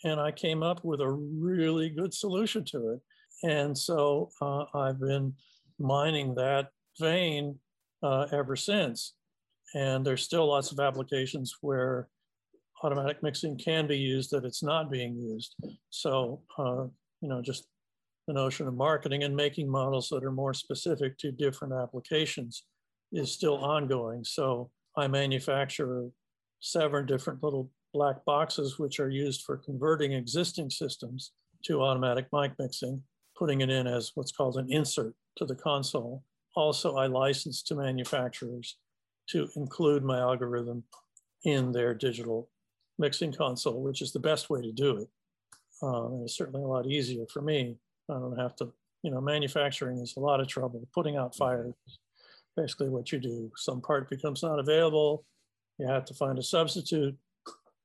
and 0.04 0.20
I 0.20 0.30
came 0.30 0.62
up 0.62 0.84
with 0.84 1.00
a 1.00 1.10
really 1.10 1.90
good 1.90 2.14
solution 2.14 2.64
to 2.66 2.90
it. 2.90 3.00
And 3.42 3.76
so 3.76 4.30
uh, 4.40 4.64
I've 4.74 5.00
been 5.00 5.34
mining 5.78 6.34
that 6.36 6.68
vein 6.98 7.58
uh, 8.02 8.26
ever 8.32 8.56
since. 8.56 9.14
And 9.74 10.04
there's 10.04 10.22
still 10.22 10.48
lots 10.48 10.72
of 10.72 10.80
applications 10.80 11.56
where 11.60 12.08
automatic 12.82 13.22
mixing 13.22 13.58
can 13.58 13.86
be 13.86 13.98
used 13.98 14.30
that 14.30 14.44
it's 14.44 14.62
not 14.62 14.90
being 14.90 15.16
used. 15.16 15.54
So, 15.90 16.42
uh, 16.58 16.84
you 17.20 17.28
know, 17.28 17.42
just 17.42 17.66
the 18.26 18.32
notion 18.32 18.68
of 18.68 18.74
marketing 18.74 19.24
and 19.24 19.34
making 19.34 19.68
models 19.68 20.08
that 20.10 20.24
are 20.24 20.32
more 20.32 20.54
specific 20.54 21.18
to 21.18 21.32
different 21.32 21.74
applications 21.74 22.64
is 23.12 23.32
still 23.32 23.56
ongoing. 23.56 24.24
So 24.24 24.70
I 24.96 25.08
manufacture 25.08 26.08
seven 26.60 27.06
different 27.06 27.42
little 27.42 27.70
black 27.94 28.24
boxes 28.24 28.78
which 28.78 29.00
are 29.00 29.10
used 29.10 29.42
for 29.42 29.56
converting 29.56 30.12
existing 30.12 30.70
systems 30.70 31.32
to 31.64 31.82
automatic 31.82 32.26
mic 32.32 32.52
mixing, 32.58 33.02
putting 33.36 33.60
it 33.60 33.70
in 33.70 33.86
as 33.86 34.12
what's 34.14 34.32
called 34.32 34.56
an 34.56 34.70
insert 34.70 35.14
to 35.36 35.44
the 35.44 35.54
console. 35.54 36.22
Also, 36.54 36.96
I 36.96 37.06
license 37.06 37.62
to 37.64 37.76
manufacturers 37.76 38.76
to 39.30 39.48
include 39.56 40.02
my 40.02 40.18
algorithm 40.18 40.82
in 41.44 41.72
their 41.72 41.94
digital 41.94 42.48
mixing 42.98 43.32
console, 43.32 43.82
which 43.82 44.02
is 44.02 44.12
the 44.12 44.18
best 44.18 44.50
way 44.50 44.60
to 44.60 44.72
do 44.72 44.98
it. 44.98 45.08
Um, 45.82 46.12
and 46.12 46.22
it's 46.24 46.36
certainly 46.36 46.62
a 46.62 46.66
lot 46.66 46.86
easier 46.86 47.24
for 47.32 47.40
me. 47.40 47.76
I 48.10 48.14
don't 48.14 48.38
have 48.38 48.56
to, 48.56 48.72
you 49.02 49.10
know, 49.10 49.20
manufacturing 49.20 49.98
is 49.98 50.14
a 50.16 50.20
lot 50.20 50.40
of 50.40 50.48
trouble. 50.48 50.86
Putting 50.92 51.16
out 51.16 51.36
fires, 51.36 51.74
basically 52.58 52.88
what 52.88 53.12
you 53.12 53.18
do. 53.18 53.50
Some 53.56 53.80
part 53.80 54.10
becomes 54.10 54.42
not 54.42 54.58
available. 54.58 55.24
You 55.78 55.86
have 55.86 56.04
to 56.06 56.14
find 56.14 56.38
a 56.38 56.42
substitute. 56.42 57.16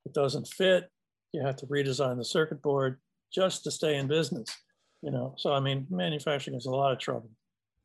It 0.04 0.12
doesn't 0.12 0.48
fit. 0.48 0.90
You 1.32 1.42
have 1.42 1.56
to 1.56 1.66
redesign 1.66 2.16
the 2.16 2.24
circuit 2.24 2.60
board 2.60 2.98
just 3.32 3.64
to 3.64 3.70
stay 3.70 3.96
in 3.96 4.08
business. 4.08 4.48
You 5.02 5.10
know, 5.10 5.34
so 5.36 5.52
I 5.52 5.60
mean, 5.60 5.86
manufacturing 5.90 6.56
is 6.56 6.66
a 6.66 6.70
lot 6.70 6.92
of 6.92 6.98
trouble, 6.98 7.30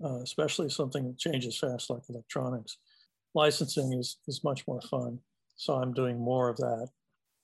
uh, 0.03 0.21
especially 0.21 0.69
something 0.69 1.05
that 1.05 1.17
changes 1.17 1.59
fast 1.59 1.89
like 1.89 2.01
electronics. 2.09 2.77
Licensing 3.35 3.93
is 3.93 4.17
is 4.27 4.43
much 4.43 4.65
more 4.67 4.81
fun. 4.81 5.19
So 5.57 5.73
I'm 5.75 5.93
doing 5.93 6.17
more 6.17 6.49
of 6.49 6.57
that 6.57 6.87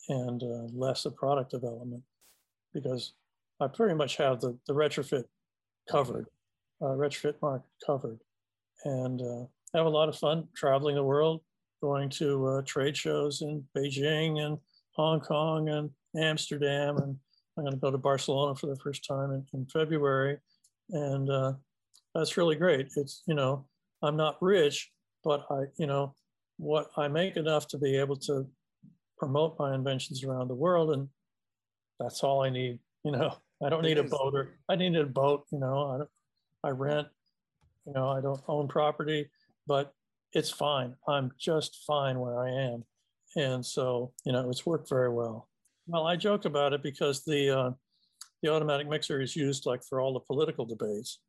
and 0.10 0.42
uh, 0.42 0.68
less 0.74 1.06
of 1.06 1.16
product 1.16 1.52
development 1.52 2.04
because 2.74 3.14
I 3.60 3.68
pretty 3.68 3.96
much 3.96 4.18
have 4.18 4.40
the, 4.40 4.58
the 4.68 4.74
retrofit 4.74 5.26
covered, 5.90 6.28
uh, 6.82 6.96
retrofit 7.04 7.36
market 7.42 7.70
covered. 7.86 8.20
And 8.86 9.22
uh, 9.22 9.46
have 9.74 9.86
a 9.86 9.90
lot 9.90 10.10
of 10.10 10.18
fun 10.18 10.48
traveling 10.56 10.96
the 10.96 11.04
world, 11.04 11.42
going 11.82 12.10
to 12.10 12.48
uh, 12.48 12.62
trade 12.66 12.96
shows 12.96 13.42
in 13.42 13.64
Beijing 13.76 14.40
and 14.40 14.58
Hong 14.92 15.20
Kong 15.20 15.70
and 15.70 15.90
Amsterdam. 16.18 16.98
And 16.98 17.18
I'm 17.58 17.64
going 17.64 17.74
to 17.74 17.80
go 17.80 17.92
to 17.92 17.98
Barcelona 17.98 18.56
for 18.56 18.68
the 18.68 18.78
first 18.78 19.06
time 19.06 19.32
in, 19.32 19.46
in 19.54 19.66
February. 19.66 20.38
And 20.92 21.30
uh, 21.30 21.54
that's 22.14 22.38
really 22.38 22.56
great. 22.56 22.90
It's, 22.96 23.24
you 23.28 23.34
know, 23.34 23.66
I'm 24.02 24.16
not 24.16 24.42
rich, 24.42 24.92
but 25.24 25.46
I, 25.50 25.64
you 25.78 25.88
know, 25.88 26.16
what 26.58 26.90
I 26.96 27.08
make 27.08 27.36
enough 27.36 27.68
to 27.70 27.78
be 27.78 27.98
able 27.98 28.16
to 28.18 28.48
promote 29.18 29.58
my 29.60 29.74
inventions 29.76 30.24
around 30.24 30.48
the 30.48 30.56
world. 30.56 30.92
And 30.92 31.10
that's 32.00 32.24
all 32.24 32.44
I 32.44 32.50
need. 32.50 32.80
You 33.04 33.12
know, 33.12 33.36
I 33.64 33.70
don't 33.70 33.84
need 33.84 33.98
a 33.98 34.04
boat 34.04 34.34
or 34.36 34.58
I 34.70 34.76
need 34.76 34.96
a 34.96 35.06
boat, 35.06 35.46
you 35.52 35.60
know, 35.60 36.08
I, 36.64 36.68
I 36.68 36.72
rent, 36.72 37.08
you 37.86 37.94
know, 37.94 38.10
I 38.10 38.22
don't 38.22 38.42
own 38.48 38.68
property, 38.68 39.30
but 39.68 39.94
it's 40.34 40.50
fine. 40.50 40.96
I'm 41.08 41.32
just 41.40 41.84
fine 41.88 42.20
where 42.20 42.40
I 42.40 42.50
am. 42.50 42.84
And 43.36 43.66
so, 43.66 44.12
you 44.26 44.32
know, 44.32 44.50
it's 44.50 44.66
worked 44.66 44.90
very 44.90 45.10
well. 45.10 45.50
Well, 45.88 46.08
I 46.08 46.16
joke 46.16 46.46
about 46.46 46.74
it 46.74 46.82
because 46.82 47.24
the, 47.24 47.50
uh, 47.50 47.72
the 48.42 48.52
automatic 48.52 48.88
mixer 48.88 49.22
is 49.22 49.36
used 49.36 49.66
like 49.66 49.84
for 49.84 50.02
all 50.02 50.14
the 50.14 50.20
political 50.20 50.66
debates. 50.66 51.20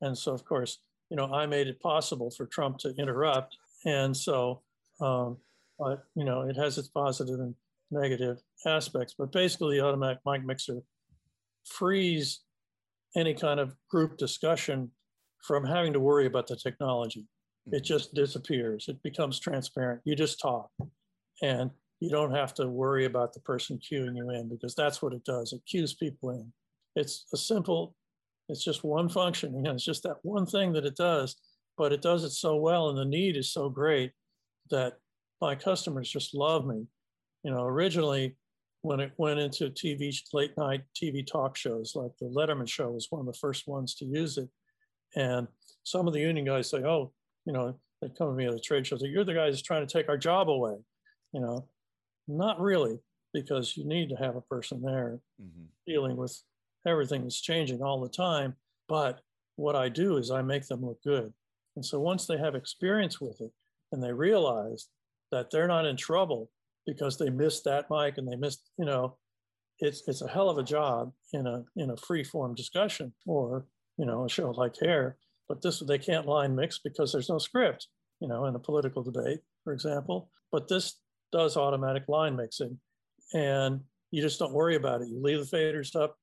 And 0.00 0.16
so, 0.16 0.32
of 0.32 0.44
course, 0.44 0.78
you 1.10 1.16
know, 1.16 1.32
I 1.32 1.46
made 1.46 1.68
it 1.68 1.80
possible 1.80 2.30
for 2.30 2.46
Trump 2.46 2.78
to 2.78 2.94
interrupt. 2.98 3.56
And 3.84 4.16
so, 4.16 4.62
um, 5.00 5.38
but 5.78 6.04
you 6.14 6.24
know, 6.24 6.42
it 6.42 6.56
has 6.56 6.78
its 6.78 6.88
positive 6.88 7.38
and 7.38 7.54
negative 7.90 8.38
aspects. 8.66 9.14
But 9.16 9.32
basically, 9.32 9.78
the 9.78 9.84
automatic 9.84 10.18
mic 10.26 10.44
mixer 10.44 10.82
frees 11.64 12.40
any 13.14 13.34
kind 13.34 13.60
of 13.60 13.74
group 13.90 14.16
discussion 14.18 14.90
from 15.46 15.64
having 15.64 15.92
to 15.92 16.00
worry 16.00 16.26
about 16.26 16.46
the 16.46 16.56
technology. 16.56 17.26
It 17.66 17.70
mm-hmm. 17.76 17.84
just 17.84 18.14
disappears. 18.14 18.86
It 18.88 19.02
becomes 19.02 19.40
transparent. 19.40 20.00
You 20.04 20.14
just 20.16 20.40
talk, 20.40 20.70
and 21.42 21.70
you 22.00 22.10
don't 22.10 22.34
have 22.34 22.54
to 22.54 22.68
worry 22.68 23.06
about 23.06 23.32
the 23.32 23.40
person 23.40 23.78
queuing 23.78 24.16
you 24.16 24.30
in 24.30 24.48
because 24.48 24.74
that's 24.74 25.00
what 25.00 25.12
it 25.12 25.24
does. 25.24 25.52
It 25.52 25.62
cues 25.68 25.94
people 25.94 26.30
in. 26.30 26.52
It's 26.94 27.26
a 27.32 27.36
simple. 27.36 27.94
It's 28.48 28.62
just 28.62 28.84
one 28.84 29.08
function. 29.08 29.54
You 29.54 29.62
know, 29.62 29.72
it's 29.72 29.84
just 29.84 30.02
that 30.04 30.18
one 30.22 30.46
thing 30.46 30.72
that 30.74 30.84
it 30.84 30.96
does, 30.96 31.36
but 31.76 31.92
it 31.92 32.02
does 32.02 32.24
it 32.24 32.30
so 32.30 32.56
well, 32.56 32.88
and 32.90 32.98
the 32.98 33.04
need 33.04 33.36
is 33.36 33.52
so 33.52 33.68
great 33.68 34.12
that 34.70 34.94
my 35.40 35.54
customers 35.54 36.10
just 36.10 36.34
love 36.34 36.66
me. 36.66 36.86
You 37.42 37.50
know, 37.52 37.64
originally 37.64 38.36
when 38.82 39.00
it 39.00 39.12
went 39.16 39.40
into 39.40 39.70
TV 39.70 40.16
late 40.32 40.56
night 40.56 40.82
TV 40.94 41.26
talk 41.26 41.56
shows, 41.56 41.92
like 41.96 42.12
the 42.20 42.26
Letterman 42.26 42.68
show 42.68 42.90
was 42.90 43.08
one 43.10 43.20
of 43.20 43.26
the 43.26 43.38
first 43.38 43.66
ones 43.66 43.94
to 43.96 44.04
use 44.04 44.38
it. 44.38 44.48
And 45.16 45.48
some 45.82 46.06
of 46.06 46.12
the 46.12 46.20
union 46.20 46.44
guys 46.44 46.68
say, 46.70 46.84
"Oh, 46.84 47.12
you 47.44 47.52
know," 47.52 47.78
they 48.00 48.08
come 48.10 48.28
to 48.28 48.34
me 48.34 48.46
at 48.46 48.52
the 48.52 48.60
trade 48.60 48.86
shows. 48.86 49.02
You're 49.02 49.24
the 49.24 49.34
guy 49.34 49.50
that's 49.50 49.62
trying 49.62 49.86
to 49.86 49.92
take 49.92 50.08
our 50.08 50.18
job 50.18 50.48
away. 50.48 50.76
You 51.32 51.40
know, 51.40 51.68
not 52.28 52.60
really, 52.60 53.00
because 53.32 53.76
you 53.76 53.84
need 53.84 54.08
to 54.10 54.16
have 54.16 54.36
a 54.36 54.40
person 54.42 54.82
there 54.82 55.20
Mhm. 55.40 55.68
dealing 55.86 56.16
with 56.16 56.42
everything 56.86 57.22
that's 57.22 57.40
changing 57.40 57.82
all 57.82 58.00
the 58.00 58.08
time. 58.08 58.56
But 58.88 59.22
what 59.56 59.74
I 59.74 59.88
do 59.88 60.16
is 60.18 60.30
I 60.30 60.42
make 60.42 60.66
them 60.66 60.84
look 60.84 61.02
good. 61.02 61.32
And 61.74 61.84
so 61.84 62.00
once 62.00 62.26
they 62.26 62.36
have 62.38 62.54
experience 62.54 63.20
with 63.20 63.40
it 63.40 63.52
and 63.92 64.02
they 64.02 64.12
realize 64.12 64.88
that 65.30 65.50
they're 65.50 65.66
not 65.66 65.86
in 65.86 65.96
trouble 65.96 66.50
because 66.86 67.18
they 67.18 67.30
missed 67.30 67.64
that 67.64 67.90
mic 67.90 68.18
and 68.18 68.28
they 68.28 68.36
missed, 68.36 68.70
you 68.78 68.84
know, 68.84 69.18
it's 69.80 70.06
it's 70.08 70.22
a 70.22 70.28
hell 70.28 70.48
of 70.48 70.58
a 70.58 70.62
job 70.62 71.12
in 71.32 71.46
a 71.46 71.64
in 71.76 71.90
a 71.90 71.96
free 71.96 72.24
form 72.24 72.54
discussion 72.54 73.14
or 73.26 73.66
you 73.96 74.06
know 74.06 74.24
a 74.24 74.28
show 74.28 74.50
like 74.50 74.78
Hair. 74.80 75.16
But 75.48 75.62
this 75.62 75.80
they 75.80 75.98
can't 75.98 76.26
line 76.26 76.54
mix 76.56 76.78
because 76.78 77.12
there's 77.12 77.28
no 77.28 77.38
script, 77.38 77.86
you 78.20 78.28
know, 78.28 78.46
in 78.46 78.54
a 78.54 78.58
political 78.58 79.02
debate, 79.02 79.40
for 79.64 79.72
example. 79.72 80.30
But 80.50 80.68
this 80.68 80.98
does 81.32 81.56
automatic 81.56 82.08
line 82.08 82.36
mixing, 82.36 82.78
and 83.34 83.80
you 84.10 84.22
just 84.22 84.38
don't 84.38 84.52
worry 84.52 84.76
about 84.76 85.02
it. 85.02 85.08
You 85.08 85.20
leave 85.22 85.38
the 85.38 85.56
faders 85.56 85.94
up, 85.94 86.16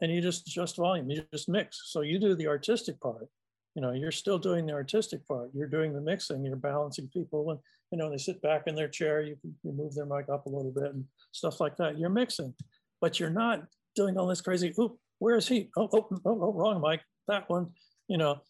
and 0.00 0.10
you 0.10 0.20
just 0.20 0.46
adjust 0.46 0.76
volume. 0.76 1.10
You 1.10 1.22
just 1.32 1.48
mix. 1.48 1.82
So 1.86 2.00
you 2.00 2.18
do 2.18 2.34
the 2.34 2.48
artistic 2.48 3.00
part. 3.00 3.28
You 3.74 3.82
know, 3.82 3.92
you're 3.92 4.12
still 4.12 4.38
doing 4.38 4.66
the 4.66 4.74
artistic 4.74 5.26
part. 5.26 5.50
You're 5.54 5.68
doing 5.68 5.94
the 5.94 6.00
mixing. 6.00 6.44
You're 6.44 6.56
balancing 6.56 7.08
people, 7.08 7.50
and 7.50 7.60
you 7.90 7.98
know 7.98 8.10
they 8.10 8.18
sit 8.18 8.40
back 8.40 8.64
in 8.66 8.74
their 8.74 8.88
chair. 8.88 9.22
You 9.22 9.36
can 9.40 9.54
you 9.62 9.72
move 9.72 9.94
their 9.94 10.06
mic 10.06 10.28
up 10.30 10.46
a 10.46 10.50
little 10.50 10.72
bit 10.72 10.94
and 10.94 11.04
stuff 11.32 11.60
like 11.60 11.76
that. 11.76 11.98
You're 11.98 12.10
mixing, 12.10 12.54
but 13.00 13.20
you're 13.20 13.30
not 13.30 13.64
doing 13.94 14.16
all 14.16 14.26
this 14.26 14.40
crazy. 14.40 14.72
Oop, 14.78 14.96
where's 15.18 15.48
he? 15.48 15.70
Oh, 15.76 15.88
oh, 15.92 16.08
oh, 16.10 16.20
oh 16.24 16.52
wrong 16.52 16.80
mic. 16.80 17.00
That 17.28 17.48
one. 17.48 17.68
You 18.08 18.18
know, 18.18 18.40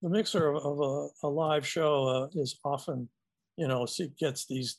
the 0.00 0.08
mixer 0.08 0.48
of, 0.48 0.64
of 0.64 0.80
a, 0.80 1.26
a 1.26 1.28
live 1.28 1.66
show 1.66 2.06
uh, 2.06 2.40
is 2.40 2.58
often, 2.64 3.08
you 3.56 3.68
know, 3.68 3.84
see, 3.84 4.10
gets 4.18 4.46
these 4.46 4.78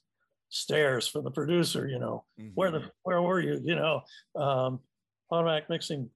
stares 0.49 1.07
from 1.07 1.23
the 1.23 1.31
producer. 1.31 1.87
You 1.87 1.99
know, 1.99 2.23
where 2.55 2.71
the 2.71 2.89
where 3.03 3.21
were 3.21 3.41
you? 3.41 3.59
You 3.63 3.75
know, 3.75 4.01
um, 4.35 4.79
automatic 5.29 5.69
mixing 5.69 6.09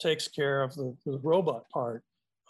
takes 0.00 0.28
care 0.28 0.62
of 0.62 0.74
the, 0.74 0.96
the 1.04 1.18
robot 1.22 1.68
part 1.70 2.02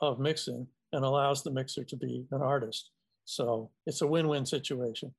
of 0.03 0.21
mixing 0.21 0.67
and 0.93 1.05
allows 1.05 1.43
the 1.43 1.51
mixer 1.51 1.85
to 1.85 1.97
be 1.97 2.27
an 2.31 2.43
artist. 2.43 2.91
So 3.25 3.71
it's 3.87 4.03
a 4.03 4.07
win-win 4.07 4.47
situation. 4.47 5.15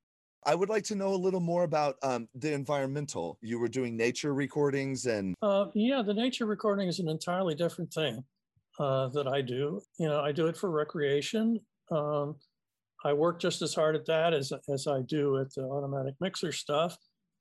I 0.46 0.54
would 0.54 0.68
like 0.68 0.84
to 0.84 0.94
know 0.94 1.08
a 1.08 1.16
little 1.16 1.40
more 1.40 1.64
about 1.64 1.96
um, 2.02 2.28
the 2.34 2.52
environmental. 2.52 3.38
You 3.42 3.58
were 3.58 3.68
doing 3.68 3.96
nature 3.96 4.34
recordings 4.34 5.06
and. 5.06 5.34
Uh, 5.42 5.66
yeah, 5.74 6.02
the 6.02 6.14
nature 6.14 6.46
recording 6.46 6.88
is 6.88 7.00
an 7.00 7.08
entirely 7.08 7.54
different 7.54 7.92
thing 7.92 8.24
uh, 8.78 9.08
that 9.08 9.26
I 9.26 9.42
do. 9.42 9.80
You 9.98 10.08
know, 10.08 10.20
I 10.20 10.32
do 10.32 10.46
it 10.46 10.56
for 10.56 10.70
recreation. 10.70 11.60
Um, 11.90 12.36
I 13.04 13.12
work 13.12 13.40
just 13.40 13.62
as 13.62 13.74
hard 13.74 13.96
at 13.96 14.06
that 14.06 14.34
as, 14.34 14.52
as 14.72 14.86
I 14.86 15.02
do 15.02 15.38
at 15.38 15.52
the 15.54 15.62
automatic 15.62 16.14
mixer 16.20 16.52
stuff, 16.52 16.96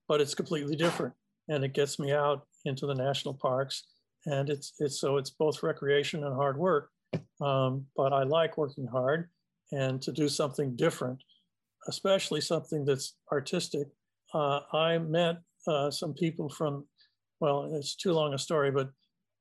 but 0.07 0.21
it's 0.21 0.35
completely 0.35 0.75
different. 0.75 1.13
And 1.49 1.63
it 1.63 1.73
gets 1.73 1.99
me 1.99 2.11
out 2.11 2.47
into 2.65 2.85
the 2.85 2.95
national 2.95 3.35
parks. 3.35 3.85
And 4.25 4.49
it's, 4.49 4.73
it's 4.79 4.99
so 4.99 5.17
it's 5.17 5.29
both 5.29 5.63
recreation 5.63 6.23
and 6.23 6.35
hard 6.35 6.57
work. 6.57 6.89
Um, 7.41 7.85
but 7.95 8.13
I 8.13 8.23
like 8.23 8.57
working 8.57 8.87
hard 8.87 9.29
and 9.71 10.01
to 10.01 10.11
do 10.11 10.27
something 10.27 10.75
different, 10.75 11.23
especially 11.87 12.41
something 12.41 12.85
that's 12.85 13.15
artistic. 13.31 13.87
Uh, 14.33 14.59
I 14.73 14.97
met 14.97 15.37
uh, 15.67 15.89
some 15.89 16.13
people 16.13 16.49
from, 16.49 16.85
well, 17.39 17.71
it's 17.75 17.95
too 17.95 18.13
long 18.13 18.33
a 18.33 18.37
story, 18.37 18.71
but 18.71 18.89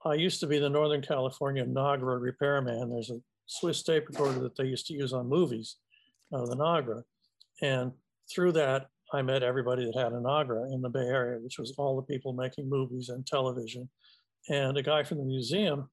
I 0.05 0.15
used 0.15 0.41
to 0.41 0.47
be 0.47 0.59
the 0.59 0.71
Northern 0.71 1.03
California 1.03 1.65
Nagra 1.65 2.21
repairman. 2.21 2.91
There's 2.91 3.11
a 3.11 3.21
Swiss 3.47 3.83
tape 3.83 4.09
recorder 4.09 4.41
that 4.41 4.57
they 4.57 4.65
used 4.65 4.87
to 4.87 4.95
use 4.95 5.13
on 5.13 5.29
movies, 5.29 5.77
uh, 6.33 6.45
the 6.47 6.57
Nagra. 6.57 7.03
And 7.63 7.93
through 8.33 8.53
that, 8.53 8.87
I 9.13 9.23
met 9.23 9.43
everybody 9.43 9.85
that 9.85 9.97
had 9.97 10.13
a 10.13 10.21
Nagra 10.21 10.73
in 10.73 10.83
the 10.83 10.89
Bay 10.89 11.07
Area, 11.07 11.41
which 11.41 11.59
was 11.59 11.73
all 11.79 11.97
the 11.97 12.03
people 12.03 12.33
making 12.33 12.69
movies 12.69 13.09
and 13.09 13.27
television. 13.27 13.89
And 14.49 14.77
a 14.77 14.83
guy 14.83 15.03
from 15.03 15.19
the 15.19 15.25
museum 15.25 15.89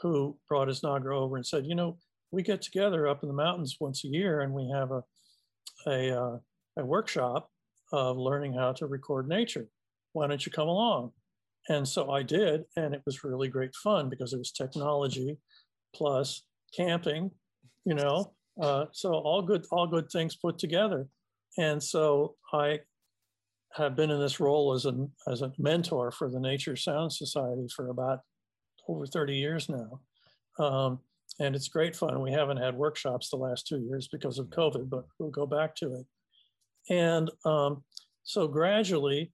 who 0.00 0.38
brought 0.48 0.68
his 0.68 0.80
Nagra 0.80 1.16
over 1.16 1.36
and 1.36 1.46
said, 1.46 1.66
you 1.66 1.74
know, 1.74 1.98
we 2.30 2.42
get 2.42 2.62
together 2.62 3.08
up 3.08 3.22
in 3.22 3.28
the 3.28 3.34
mountains 3.34 3.76
once 3.80 4.04
a 4.04 4.08
year 4.08 4.40
and 4.40 4.52
we 4.52 4.70
have 4.72 4.90
a, 4.92 5.02
a, 5.86 6.18
uh, 6.18 6.38
a 6.78 6.84
workshop 6.84 7.50
of 7.92 8.16
learning 8.16 8.54
how 8.54 8.72
to 8.72 8.86
record 8.86 9.28
nature. 9.28 9.66
Why 10.12 10.26
don't 10.26 10.44
you 10.44 10.52
come 10.52 10.68
along? 10.68 11.12
And 11.68 11.86
so 11.86 12.10
I 12.10 12.22
did, 12.22 12.64
and 12.76 12.94
it 12.94 13.02
was 13.04 13.22
really 13.22 13.48
great 13.48 13.74
fun 13.74 14.08
because 14.08 14.32
it 14.32 14.38
was 14.38 14.50
technology 14.50 15.36
plus 15.94 16.42
camping, 16.76 17.30
you 17.84 17.94
know. 17.94 18.32
Uh, 18.60 18.86
so 18.92 19.12
all 19.12 19.42
good, 19.42 19.66
all 19.70 19.86
good 19.86 20.10
things 20.10 20.36
put 20.36 20.58
together. 20.58 21.06
And 21.58 21.82
so 21.82 22.36
I 22.52 22.80
have 23.74 23.94
been 23.94 24.10
in 24.10 24.20
this 24.20 24.40
role 24.40 24.72
as 24.72 24.86
a 24.86 25.06
as 25.28 25.42
a 25.42 25.52
mentor 25.58 26.10
for 26.10 26.28
the 26.28 26.40
Nature 26.40 26.76
Sound 26.76 27.12
Society 27.12 27.66
for 27.74 27.88
about 27.88 28.20
over 28.88 29.06
30 29.06 29.36
years 29.36 29.68
now. 29.68 30.00
Um, 30.58 31.00
and 31.40 31.56
it's 31.56 31.68
great 31.68 31.96
fun. 31.96 32.20
We 32.20 32.32
haven't 32.32 32.58
had 32.58 32.76
workshops 32.76 33.30
the 33.30 33.36
last 33.36 33.66
two 33.66 33.80
years 33.80 34.08
because 34.12 34.38
of 34.38 34.46
COVID, 34.48 34.88
but 34.88 35.06
we'll 35.18 35.30
go 35.30 35.46
back 35.46 35.74
to 35.76 35.94
it. 35.94 36.06
And 36.88 37.30
um, 37.44 37.82
so 38.22 38.46
gradually, 38.46 39.32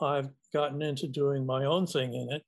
I've 0.00 0.30
gotten 0.52 0.82
into 0.82 1.06
doing 1.06 1.46
my 1.46 1.66
own 1.66 1.86
thing 1.86 2.14
in 2.14 2.28
it. 2.32 2.42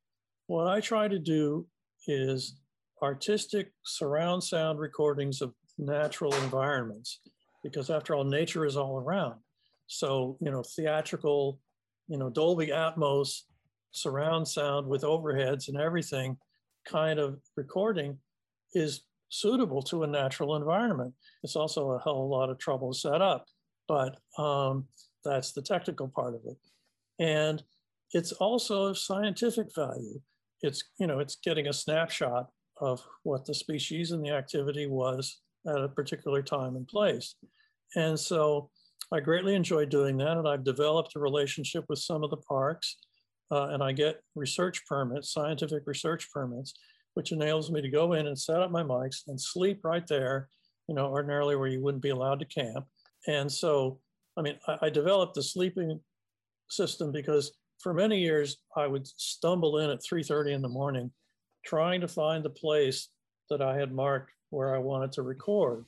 What 0.47 0.67
I 0.67 0.81
try 0.81 1.07
to 1.07 1.19
do 1.19 1.67
is 2.09 2.57
artistic 3.03 3.73
surround 3.85 4.43
sound 4.43 4.79
recordings 4.79 5.43
of 5.43 5.53
natural 5.79 6.35
environments, 6.37 7.21
because 7.63 7.91
after 7.91 8.15
all, 8.15 8.25
nature 8.25 8.65
is 8.65 8.77
all 8.77 8.99
around. 8.99 9.35
So, 9.87 10.39
you 10.41 10.51
know, 10.51 10.63
theatrical, 10.77 11.61
you 12.09 12.17
know, 12.17 12.31
Dolby 12.31 12.69
Atmos, 12.69 13.43
surround 13.91 14.49
sound 14.49 14.87
with 14.87 15.03
overheads 15.03 15.69
and 15.69 15.81
everything 15.81 16.37
kind 16.87 17.19
of 17.19 17.39
recording 17.57 18.19
is 18.75 19.03
suitable 19.29 19.83
to 19.83 20.03
a 20.03 20.07
natural 20.07 20.57
environment. 20.57 21.15
It's 21.43 21.57
also 21.57 21.93
a 21.93 22.03
hell 22.03 22.17
of 22.17 22.19
a 22.19 22.35
lot 22.35 22.51
of 22.51 22.59
trouble 22.59 22.93
to 22.93 22.99
set 22.99 23.21
up, 23.21 23.47
but 23.89 24.19
um, 24.39 24.87
that's 25.25 25.53
the 25.53 25.63
technical 25.63 26.09
part 26.09 26.35
of 26.35 26.41
it. 26.47 26.57
And 27.19 27.63
it's 28.13 28.33
also 28.33 28.87
of 28.87 28.99
scientific 28.99 29.75
value. 29.75 30.21
It's, 30.63 30.85
you 30.99 31.07
know, 31.07 31.19
it's 31.19 31.37
getting 31.37 31.67
a 31.67 31.73
snapshot 31.73 32.49
of 32.81 33.03
what 33.23 33.45
the 33.45 33.55
species 33.55 34.13
and 34.13 34.25
the 34.25 34.31
activity 34.31 34.87
was 34.87 35.41
at 35.67 35.83
a 35.83 35.89
particular 35.89 36.43
time 36.43 36.77
and 36.77 36.87
place. 36.87 37.35
And 37.97 38.19
so 38.19 38.71
I 39.13 39.21
greatly 39.21 39.55
enjoy 39.55 39.87
doing 39.87 40.17
that. 40.19 40.37
And 40.37 40.49
I've 40.49 40.65
developed 40.65 41.17
a 41.17 41.21
relationship 41.21 41.85
with 41.89 41.99
some 41.99 42.25
of 42.25 42.31
the 42.31 42.37
parks 42.39 42.97
uh, 43.51 43.69
and 43.69 43.83
I 43.83 43.93
get 43.93 44.21
research 44.35 44.85
permits, 44.87 45.33
scientific 45.33 45.83
research 45.87 46.31
permits, 46.33 46.75
which 47.15 47.33
enables 47.33 47.71
me 47.71 47.81
to 47.81 47.89
go 47.89 48.13
in 48.13 48.27
and 48.27 48.39
set 48.39 48.61
up 48.61 48.71
my 48.71 48.83
mics 48.83 49.23
and 49.29 49.41
sleep 49.41 49.81
right 49.85 50.07
there, 50.07 50.49
you 50.89 50.95
know, 50.95 51.07
ordinarily 51.07 51.57
where 51.57 51.69
you 51.69 51.83
wouldn't 51.83 52.03
be 52.03 52.11
allowed 52.11 52.41
to 52.41 52.45
camp. 52.47 52.87
And 53.27 53.51
so, 53.51 54.01
I 54.37 54.43
mean, 54.43 54.59
I, 54.69 54.79
I 54.83 54.91
developed 54.91 55.35
the 55.35 55.43
sleeping 55.43 56.01
system 56.69 57.13
because 57.13 57.53
for 57.81 57.95
many 57.95 58.21
years 58.21 58.57
I 58.77 58.87
would 58.87 59.07
stumble 59.07 59.79
in 59.79 59.91
at 59.91 60.01
3:30 60.01 60.53
in 60.53 60.63
the 60.63 60.69
morning, 60.69 61.11
trying 61.65 62.01
to 62.01 62.09
find 62.09 62.45
the 62.45 62.51
place 62.51 63.09
that 63.51 63.63
I 63.63 63.77
had 63.77 63.93
marked 63.93 64.33
where 64.51 64.75
I 64.75 64.79
wanted 64.79 65.13
to 65.13 65.23
record. 65.23 65.85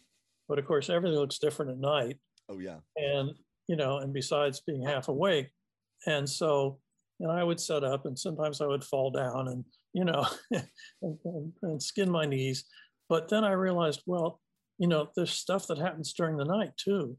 But 0.49 0.59
of 0.59 0.67
course, 0.67 0.91
everything 0.91 1.19
looks 1.19 1.39
different 1.39 1.73
at 1.73 1.79
night. 1.79 2.19
Oh 2.49 2.59
yeah. 2.59 2.79
And 2.97 3.31
you 3.67 3.77
know, 3.77 3.99
and 3.99 4.13
besides 4.13 4.61
being 4.61 4.83
half 4.83 5.09
awake, 5.09 5.51
and 6.07 6.29
so, 6.29 6.79
and 7.19 7.33
I 7.33 7.43
would 7.43 7.59
set 7.59 7.83
up, 7.83 8.07
and 8.07 8.17
sometimes 8.17 8.61
I 8.61 8.67
would 8.67 8.85
fall 8.85 9.11
down, 9.11 9.49
and 9.49 9.65
you 9.97 10.05
know, 10.05 10.27
and, 11.03 11.53
and, 11.63 11.83
skin 11.83 12.11
my 12.11 12.27
knees. 12.27 12.67
But 13.09 13.31
then 13.31 13.45
I 13.45 13.53
realized, 13.53 14.03
well, 14.05 14.43
you 14.77 14.89
know, 14.89 15.09
there's 15.17 15.31
stuff 15.31 15.67
that 15.69 15.79
happens 15.79 16.13
during 16.13 16.37
the 16.37 16.45
night 16.45 16.73
too. 16.77 17.17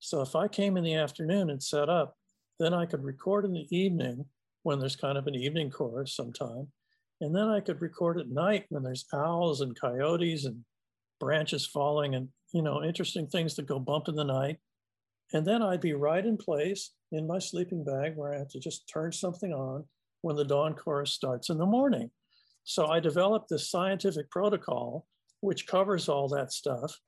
So 0.00 0.20
if 0.20 0.36
I 0.36 0.46
came 0.46 0.76
in 0.76 0.84
the 0.84 0.96
afternoon 0.96 1.48
and 1.48 1.62
set 1.62 1.88
up, 1.88 2.14
then 2.60 2.74
I 2.74 2.84
could 2.84 3.02
record 3.02 3.46
in 3.46 3.54
the 3.54 3.66
evening 3.74 4.26
when 4.62 4.78
there's 4.78 4.94
kind 4.94 5.16
of 5.16 5.26
an 5.26 5.36
evening 5.36 5.70
chorus 5.70 6.14
sometime. 6.14 6.68
And 7.22 7.34
then 7.34 7.48
I 7.48 7.60
could 7.60 7.80
record 7.80 8.20
at 8.20 8.28
night 8.28 8.66
when 8.68 8.82
there's 8.82 9.06
owls 9.14 9.62
and 9.62 9.80
coyotes 9.80 10.44
and 10.44 10.62
branches 11.18 11.66
falling 11.66 12.14
and, 12.14 12.28
you 12.52 12.60
know, 12.60 12.84
interesting 12.84 13.26
things 13.26 13.56
that 13.56 13.66
go 13.66 13.78
bump 13.78 14.06
in 14.08 14.16
the 14.16 14.24
night. 14.24 14.58
And 15.32 15.46
then 15.46 15.62
I'd 15.62 15.80
be 15.80 15.94
right 15.94 16.24
in 16.24 16.36
place 16.36 16.92
in 17.10 17.26
my 17.26 17.38
sleeping 17.38 17.84
bag 17.84 18.16
where 18.16 18.34
I 18.34 18.38
have 18.38 18.48
to 18.48 18.60
just 18.60 18.86
turn 18.86 19.12
something 19.12 19.54
on 19.54 19.86
when 20.20 20.36
the 20.36 20.44
dawn 20.44 20.74
chorus 20.74 21.12
starts 21.12 21.48
in 21.48 21.56
the 21.56 21.64
morning. 21.64 22.10
So 22.68 22.88
I 22.88 23.00
developed 23.00 23.48
this 23.48 23.70
scientific 23.70 24.30
protocol 24.30 25.06
which 25.40 25.66
covers 25.66 26.06
all 26.06 26.28
that 26.28 26.52
stuff. 26.52 26.98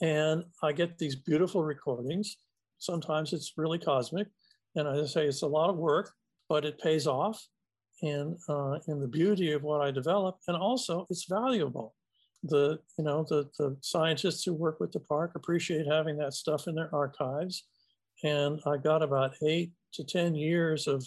And 0.00 0.44
I 0.62 0.72
get 0.72 0.96
these 0.96 1.16
beautiful 1.16 1.62
recordings. 1.62 2.38
Sometimes 2.78 3.34
it's 3.34 3.52
really 3.58 3.78
cosmic. 3.78 4.28
And 4.76 4.88
I 4.88 5.04
say, 5.04 5.26
it's 5.26 5.42
a 5.42 5.46
lot 5.46 5.68
of 5.68 5.76
work, 5.76 6.12
but 6.48 6.64
it 6.64 6.80
pays 6.80 7.06
off 7.06 7.46
in, 8.00 8.38
uh, 8.48 8.78
in 8.88 8.98
the 8.98 9.08
beauty 9.08 9.52
of 9.52 9.62
what 9.62 9.82
I 9.82 9.90
develop. 9.90 10.38
And 10.48 10.56
also 10.56 11.06
it's 11.10 11.26
valuable. 11.28 11.94
The, 12.42 12.78
you 12.96 13.04
know, 13.04 13.26
the, 13.28 13.50
the 13.58 13.76
scientists 13.82 14.42
who 14.44 14.54
work 14.54 14.80
with 14.80 14.92
the 14.92 15.00
park 15.00 15.32
appreciate 15.34 15.86
having 15.86 16.16
that 16.16 16.32
stuff 16.32 16.66
in 16.66 16.74
their 16.74 16.94
archives. 16.94 17.64
And 18.22 18.58
I 18.66 18.78
got 18.78 19.02
about 19.02 19.34
eight 19.46 19.72
to 19.92 20.04
10 20.04 20.34
years 20.34 20.86
of, 20.86 21.06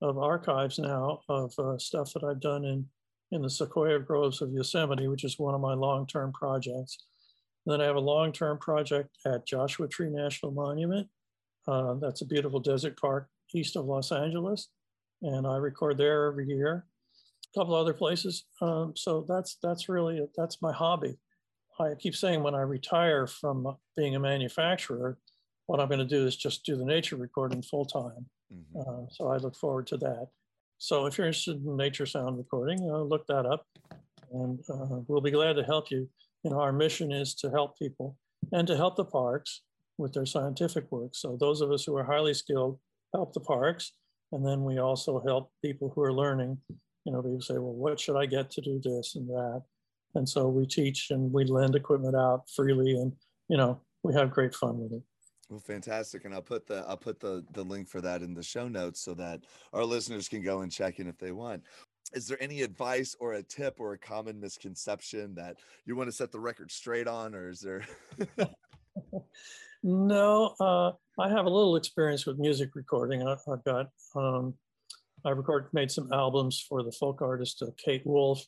of 0.00 0.18
archives 0.18 0.78
now 0.78 1.20
of 1.28 1.52
uh, 1.58 1.78
stuff 1.78 2.12
that 2.12 2.22
I've 2.22 2.40
done 2.40 2.64
in, 2.64 2.86
in 3.34 3.42
the 3.42 3.50
Sequoia 3.50 3.98
Groves 3.98 4.40
of 4.40 4.52
Yosemite, 4.52 5.08
which 5.08 5.24
is 5.24 5.38
one 5.38 5.54
of 5.54 5.60
my 5.60 5.74
long-term 5.74 6.32
projects. 6.32 6.96
then 7.66 7.80
I 7.80 7.84
have 7.84 7.96
a 7.96 8.00
long-term 8.00 8.58
project 8.58 9.10
at 9.26 9.46
Joshua 9.46 9.88
Tree 9.88 10.10
National 10.10 10.52
Monument, 10.52 11.08
uh, 11.66 11.94
that's 11.94 12.20
a 12.20 12.26
beautiful 12.26 12.60
desert 12.60 12.98
park 13.00 13.28
east 13.54 13.76
of 13.76 13.86
Los 13.86 14.12
Angeles, 14.12 14.68
and 15.22 15.46
I 15.46 15.56
record 15.56 15.96
there 15.96 16.26
every 16.26 16.46
year. 16.46 16.86
A 17.54 17.58
couple 17.58 17.74
other 17.74 17.94
places. 17.94 18.44
Um, 18.60 18.94
so 18.96 19.24
that's 19.28 19.58
that's 19.62 19.88
really 19.88 20.20
that's 20.36 20.60
my 20.60 20.72
hobby. 20.72 21.16
I 21.80 21.94
keep 21.98 22.14
saying 22.14 22.42
when 22.42 22.54
I 22.54 22.60
retire 22.60 23.26
from 23.26 23.76
being 23.96 24.16
a 24.16 24.20
manufacturer, 24.20 25.18
what 25.66 25.80
I'm 25.80 25.88
going 25.88 25.98
to 25.98 26.04
do 26.04 26.26
is 26.26 26.36
just 26.36 26.64
do 26.64 26.76
the 26.76 26.84
nature 26.84 27.16
recording 27.16 27.62
full 27.62 27.84
time. 27.84 28.26
Mm-hmm. 28.52 28.80
Uh, 28.80 29.06
so 29.10 29.28
I 29.28 29.38
look 29.38 29.56
forward 29.56 29.86
to 29.88 29.96
that. 29.98 30.28
So 30.78 31.06
if 31.06 31.16
you're 31.16 31.26
interested 31.26 31.64
in 31.64 31.76
nature 31.76 32.06
sound 32.06 32.36
recording, 32.36 32.80
uh, 32.90 33.02
look 33.02 33.26
that 33.28 33.46
up, 33.46 33.66
and 34.32 34.58
uh, 34.68 35.00
we'll 35.06 35.20
be 35.20 35.30
glad 35.30 35.54
to 35.54 35.62
help 35.62 35.90
you. 35.90 36.08
You 36.42 36.50
know, 36.50 36.60
our 36.60 36.72
mission 36.72 37.12
is 37.12 37.34
to 37.36 37.50
help 37.50 37.78
people 37.78 38.16
and 38.52 38.66
to 38.66 38.76
help 38.76 38.96
the 38.96 39.04
parks 39.04 39.62
with 39.98 40.12
their 40.12 40.26
scientific 40.26 40.90
work. 40.90 41.12
So 41.14 41.36
those 41.38 41.60
of 41.60 41.70
us 41.70 41.84
who 41.84 41.96
are 41.96 42.04
highly 42.04 42.34
skilled 42.34 42.78
help 43.14 43.32
the 43.32 43.40
parks. 43.40 43.92
And 44.32 44.44
then 44.44 44.64
we 44.64 44.78
also 44.78 45.22
help 45.24 45.50
people 45.62 45.92
who 45.94 46.02
are 46.02 46.12
learning, 46.12 46.58
you 47.04 47.12
know, 47.12 47.22
people 47.22 47.40
say, 47.40 47.54
well, 47.54 47.72
what 47.72 48.00
should 48.00 48.16
I 48.16 48.26
get 48.26 48.50
to 48.50 48.60
do 48.60 48.80
this 48.82 49.14
and 49.14 49.28
that? 49.28 49.62
And 50.16 50.28
so 50.28 50.48
we 50.48 50.66
teach 50.66 51.10
and 51.10 51.32
we 51.32 51.44
lend 51.44 51.76
equipment 51.76 52.16
out 52.16 52.42
freely 52.54 52.92
and, 52.92 53.12
you 53.48 53.56
know, 53.56 53.80
we 54.02 54.14
have 54.14 54.30
great 54.30 54.54
fun 54.54 54.78
with 54.78 54.92
it. 54.92 55.02
Well, 55.54 55.60
fantastic. 55.60 56.24
And 56.24 56.34
I'll 56.34 56.42
put 56.42 56.66
the 56.66 56.84
I'll 56.88 56.96
put 56.96 57.20
the 57.20 57.44
the 57.52 57.62
link 57.62 57.88
for 57.88 58.00
that 58.00 58.22
in 58.22 58.34
the 58.34 58.42
show 58.42 58.66
notes 58.66 59.00
so 59.00 59.14
that 59.14 59.42
our 59.72 59.84
listeners 59.84 60.28
can 60.28 60.42
go 60.42 60.62
and 60.62 60.72
check 60.72 60.98
in 60.98 61.06
if 61.06 61.16
they 61.16 61.30
want. 61.30 61.62
Is 62.12 62.26
there 62.26 62.42
any 62.42 62.62
advice 62.62 63.14
or 63.20 63.34
a 63.34 63.42
tip 63.44 63.76
or 63.78 63.92
a 63.92 63.98
common 63.98 64.40
misconception 64.40 65.32
that 65.36 65.58
you 65.86 65.94
want 65.94 66.08
to 66.08 66.12
set 66.12 66.32
the 66.32 66.40
record 66.40 66.72
straight 66.72 67.06
on, 67.06 67.36
or 67.36 67.48
is 67.48 67.60
there 67.60 67.86
No, 69.84 70.56
uh, 70.58 70.90
I 71.20 71.28
have 71.28 71.46
a 71.46 71.50
little 71.50 71.76
experience 71.76 72.26
with 72.26 72.40
music 72.40 72.70
recording. 72.74 73.24
I, 73.24 73.36
have 73.46 73.62
got, 73.62 73.90
um, 74.16 74.54
I 75.24 75.30
recorded, 75.30 75.68
made 75.72 75.92
some 75.92 76.12
albums 76.12 76.66
for 76.68 76.82
the 76.82 76.90
folk 76.90 77.22
artist 77.22 77.62
uh, 77.62 77.66
Kate 77.76 78.02
Wolf 78.04 78.44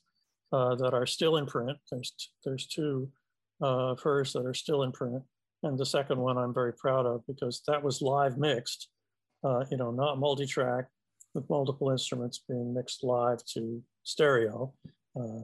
uh, 0.53 0.75
that 0.75 0.93
are 0.93 1.07
still 1.07 1.37
in 1.37 1.47
print. 1.47 1.79
There's, 1.89 2.13
there's 2.45 2.67
two 2.67 3.09
uh, 3.63 3.93
of 3.93 4.01
hers 4.01 4.33
that 4.33 4.45
are 4.45 4.55
still 4.55 4.83
in 4.83 4.91
print. 4.91 5.23
And 5.67 5.79
the 5.79 5.87
second 5.87 6.19
one 6.19 6.39
I'm 6.39 6.55
very 6.55 6.73
proud 6.73 7.07
of 7.07 7.27
because 7.27 7.63
that 7.67 7.83
was 7.83 8.03
live 8.03 8.39
mixed, 8.39 8.89
uh, 9.45 9.65
you 9.71 9.77
know, 9.77 9.91
not 9.91 10.19
multi-track 10.19 10.87
with 11.35 11.49
multiple 11.51 11.91
instruments 11.91 12.43
being 12.49 12.73
mixed 12.73 13.05
live 13.05 13.45
to 13.55 13.83
stereo. 14.03 14.73
Uh, 15.19 15.43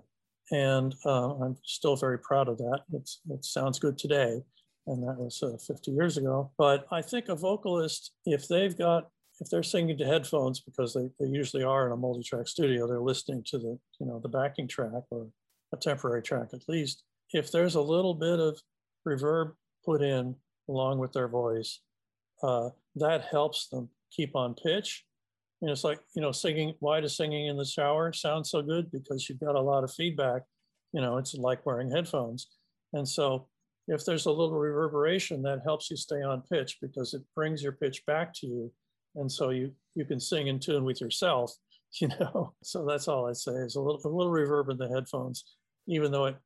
and 0.50 0.94
uh, 1.04 1.34
I'm 1.36 1.56
still 1.64 1.96
very 1.96 2.18
proud 2.18 2.48
of 2.48 2.58
that. 2.58 2.80
It's, 2.92 3.20
it 3.30 3.44
sounds 3.44 3.78
good 3.78 3.98
today 3.98 4.42
and 4.86 5.02
that 5.02 5.18
was 5.18 5.42
uh, 5.42 5.56
50 5.56 5.90
years 5.90 6.16
ago. 6.16 6.50
But 6.58 6.86
I 6.90 7.02
think 7.02 7.28
a 7.28 7.36
vocalist, 7.36 8.12
if 8.26 8.48
they've 8.48 8.76
got, 8.76 9.08
if 9.40 9.48
they're 9.48 9.62
singing 9.62 9.98
to 9.98 10.06
headphones, 10.06 10.60
because 10.60 10.94
they, 10.94 11.08
they 11.18 11.30
usually 11.30 11.62
are 11.62 11.86
in 11.86 11.92
a 11.92 11.96
multi-track 11.96 12.48
studio, 12.48 12.86
they're 12.86 13.00
listening 13.00 13.44
to 13.46 13.58
the, 13.58 13.78
you 14.00 14.06
know, 14.06 14.20
the 14.20 14.28
backing 14.28 14.68
track 14.68 15.02
or 15.10 15.28
a 15.72 15.76
temporary 15.76 16.22
track 16.22 16.48
at 16.52 16.68
least. 16.68 17.04
If 17.32 17.50
there's 17.50 17.76
a 17.76 17.80
little 17.80 18.14
bit 18.14 18.38
of 18.38 18.60
reverb 19.06 19.52
put 19.84 20.02
in 20.02 20.34
along 20.68 20.98
with 20.98 21.12
their 21.12 21.28
voice, 21.28 21.80
uh, 22.42 22.70
that 22.96 23.24
helps 23.30 23.68
them 23.68 23.88
keep 24.10 24.36
on 24.36 24.54
pitch. 24.54 25.04
And 25.60 25.70
it's 25.70 25.84
like, 25.84 26.00
you 26.14 26.22
know, 26.22 26.32
singing, 26.32 26.74
why 26.80 27.00
does 27.00 27.16
singing 27.16 27.46
in 27.46 27.56
the 27.56 27.64
shower 27.64 28.12
sound 28.12 28.46
so 28.46 28.62
good? 28.62 28.90
Because 28.90 29.28
you've 29.28 29.40
got 29.40 29.54
a 29.54 29.60
lot 29.60 29.84
of 29.84 29.92
feedback. 29.92 30.42
You 30.92 31.00
know, 31.00 31.18
it's 31.18 31.34
like 31.34 31.64
wearing 31.64 31.90
headphones. 31.90 32.48
And 32.92 33.08
so 33.08 33.48
if 33.88 34.04
there's 34.04 34.26
a 34.26 34.30
little 34.30 34.58
reverberation, 34.58 35.42
that 35.42 35.62
helps 35.64 35.90
you 35.90 35.96
stay 35.96 36.22
on 36.22 36.42
pitch 36.42 36.78
because 36.80 37.14
it 37.14 37.22
brings 37.34 37.62
your 37.62 37.72
pitch 37.72 38.04
back 38.06 38.34
to 38.34 38.46
you. 38.46 38.72
And 39.14 39.30
so 39.30 39.50
you, 39.50 39.72
you 39.94 40.04
can 40.04 40.20
sing 40.20 40.48
in 40.48 40.58
tune 40.58 40.84
with 40.84 41.00
yourself, 41.00 41.54
you 42.00 42.08
know? 42.08 42.54
So 42.62 42.84
that's 42.84 43.08
all 43.08 43.28
I'd 43.28 43.36
say 43.36 43.52
is 43.52 43.76
a 43.76 43.80
little, 43.80 44.00
a 44.04 44.08
little 44.08 44.32
reverb 44.32 44.70
in 44.70 44.78
the 44.78 44.88
headphones, 44.88 45.44
even 45.86 46.10
though 46.10 46.26
it, 46.26 46.36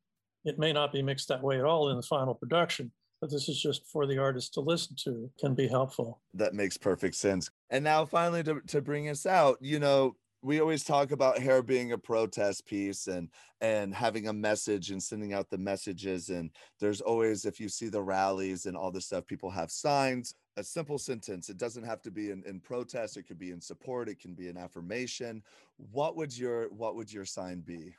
it 0.45 0.59
may 0.59 0.73
not 0.73 0.93
be 0.93 1.03
mixed 1.03 1.29
that 1.29 1.43
way 1.43 1.59
at 1.59 1.65
all 1.65 1.91
in 1.91 1.97
the 1.97 2.03
final 2.03 2.35
production, 2.35 2.93
but 3.21 3.31
this 3.31 3.49
is 3.49 3.61
just 3.61 3.87
for 3.87 4.07
the 4.07 4.19
artist 4.19 4.55
to 4.55 4.61
listen 4.61 4.95
to 5.05 5.31
can 5.41 5.55
be 5.55 5.67
helpful. 5.67 6.21
That 6.35 6.55
makes 6.55 6.77
perfect 6.77 7.15
sense. 7.15 7.51
And 7.71 7.83
now 7.85 8.05
finally 8.05 8.43
to, 8.45 8.61
to 8.69 8.81
bring 8.81 9.09
us 9.09 9.27
out, 9.27 9.59
you 9.61 9.79
know, 9.79 10.17
we 10.43 10.61
always 10.61 10.85
talk 10.85 11.11
about 11.11 11.39
hair 11.39 11.63
being 11.63 11.93
a 11.93 11.99
protest 11.99 12.67
piece 12.67 13.09
and 13.09 13.29
and 13.61 13.95
having 13.95 14.29
a 14.29 14.33
message 14.33 14.91
and 14.91 15.03
sending 15.03 15.33
out 15.33 15.51
the 15.51 15.59
messages 15.59 16.29
and 16.29 16.51
there's 16.79 17.01
always 17.01 17.45
if 17.45 17.59
you 17.59 17.69
see 17.69 17.89
the 17.89 18.01
rallies 18.01 18.67
and 18.67 18.77
all 18.77 18.93
this 18.93 19.07
stuff 19.07 19.27
people 19.27 19.51
have 19.51 19.71
signs 19.71 20.35
a 20.57 20.63
simple 20.63 20.99
sentence 20.99 21.49
it 21.49 21.57
doesn't 21.57 21.85
have 21.85 22.03
to 22.03 22.11
be 22.11 22.31
in, 22.31 22.45
in 22.47 22.61
protest 22.61 23.17
it 23.17 23.25
could 23.25 23.39
be 23.39 23.51
in 23.51 23.61
support 23.61 24.09
it 24.09 24.21
can 24.21 24.35
be 24.35 24.49
an 24.49 24.57
affirmation 24.57 25.43
what 25.91 26.17
would 26.17 26.37
your 26.37 26.69
what 26.69 26.95
would 26.95 27.13
your 27.13 27.25
sign 27.25 27.61
be 27.61 27.95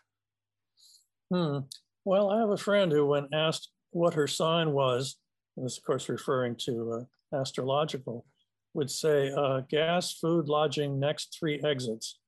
hmm. 1.33 1.57
well 2.05 2.29
i 2.29 2.39
have 2.39 2.51
a 2.51 2.57
friend 2.57 2.91
who 2.91 3.05
when 3.05 3.27
asked 3.33 3.71
what 3.91 4.13
her 4.13 4.27
sign 4.27 4.71
was 4.71 5.17
and 5.55 5.65
this 5.65 5.77
of 5.77 5.83
course 5.83 6.09
referring 6.09 6.55
to 6.55 7.05
uh, 7.33 7.35
astrological 7.35 8.25
would 8.73 8.91
say 8.91 9.31
uh, 9.35 9.61
gas 9.69 10.13
food 10.13 10.47
lodging 10.47 10.99
next 10.99 11.35
three 11.39 11.59
exits 11.63 12.19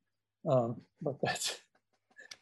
um, 0.47 0.81
but 1.01 1.15
that's 1.21 1.59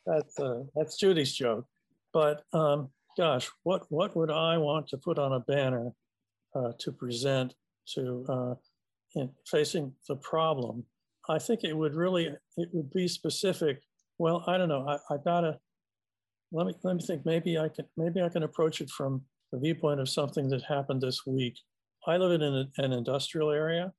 that's 0.05 0.39
uh, 0.39 0.63
that's 0.75 0.97
Judy's 0.97 1.33
joke. 1.33 1.65
But 2.13 2.43
um, 2.53 2.89
gosh, 3.17 3.49
what 3.63 3.85
what 3.89 4.15
would 4.15 4.31
I 4.31 4.57
want 4.57 4.87
to 4.89 4.97
put 4.97 5.19
on 5.19 5.33
a 5.33 5.39
banner 5.41 5.91
uh, 6.55 6.71
to 6.79 6.91
present 6.91 7.53
to 7.93 8.25
uh, 8.29 8.55
in 9.15 9.29
facing 9.45 9.93
the 10.07 10.15
problem? 10.15 10.85
I 11.29 11.39
think 11.39 11.63
it 11.63 11.75
would 11.75 11.95
really 11.95 12.27
it 12.57 12.69
would 12.71 12.91
be 12.91 13.07
specific. 13.07 13.81
Well, 14.17 14.43
I 14.47 14.57
don't 14.57 14.69
know. 14.69 14.87
I, 14.87 15.13
I 15.13 15.17
gotta 15.23 15.59
let 16.51 16.67
me 16.67 16.73
let 16.83 16.95
me 16.95 17.01
think. 17.01 17.25
Maybe 17.25 17.57
I 17.57 17.69
can 17.69 17.85
maybe 17.97 18.21
I 18.21 18.29
can 18.29 18.43
approach 18.43 18.81
it 18.81 18.89
from 18.89 19.21
the 19.51 19.59
viewpoint 19.59 19.99
of 19.99 20.09
something 20.09 20.49
that 20.49 20.63
happened 20.63 21.01
this 21.01 21.25
week. 21.25 21.57
I 22.07 22.17
live 22.17 22.31
in 22.31 22.41
an, 22.41 22.71
an 22.77 22.93
industrial 22.93 23.51
area, 23.51 23.91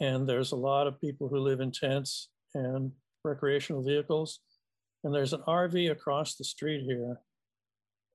and 0.00 0.28
there's 0.28 0.52
a 0.52 0.56
lot 0.56 0.86
of 0.86 1.00
people 1.00 1.28
who 1.28 1.38
live 1.38 1.60
in 1.60 1.72
tents 1.72 2.28
and 2.54 2.92
recreational 3.24 3.82
vehicles. 3.82 4.40
And 5.02 5.14
there's 5.14 5.32
an 5.32 5.42
RV 5.46 5.90
across 5.90 6.36
the 6.36 6.44
street 6.44 6.82
here 6.84 7.20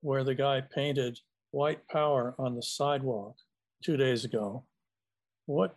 where 0.00 0.24
the 0.24 0.34
guy 0.34 0.60
painted 0.60 1.18
white 1.50 1.86
power 1.88 2.34
on 2.38 2.56
the 2.56 2.62
sidewalk 2.62 3.36
two 3.84 3.96
days 3.96 4.24
ago. 4.24 4.64
What 5.46 5.76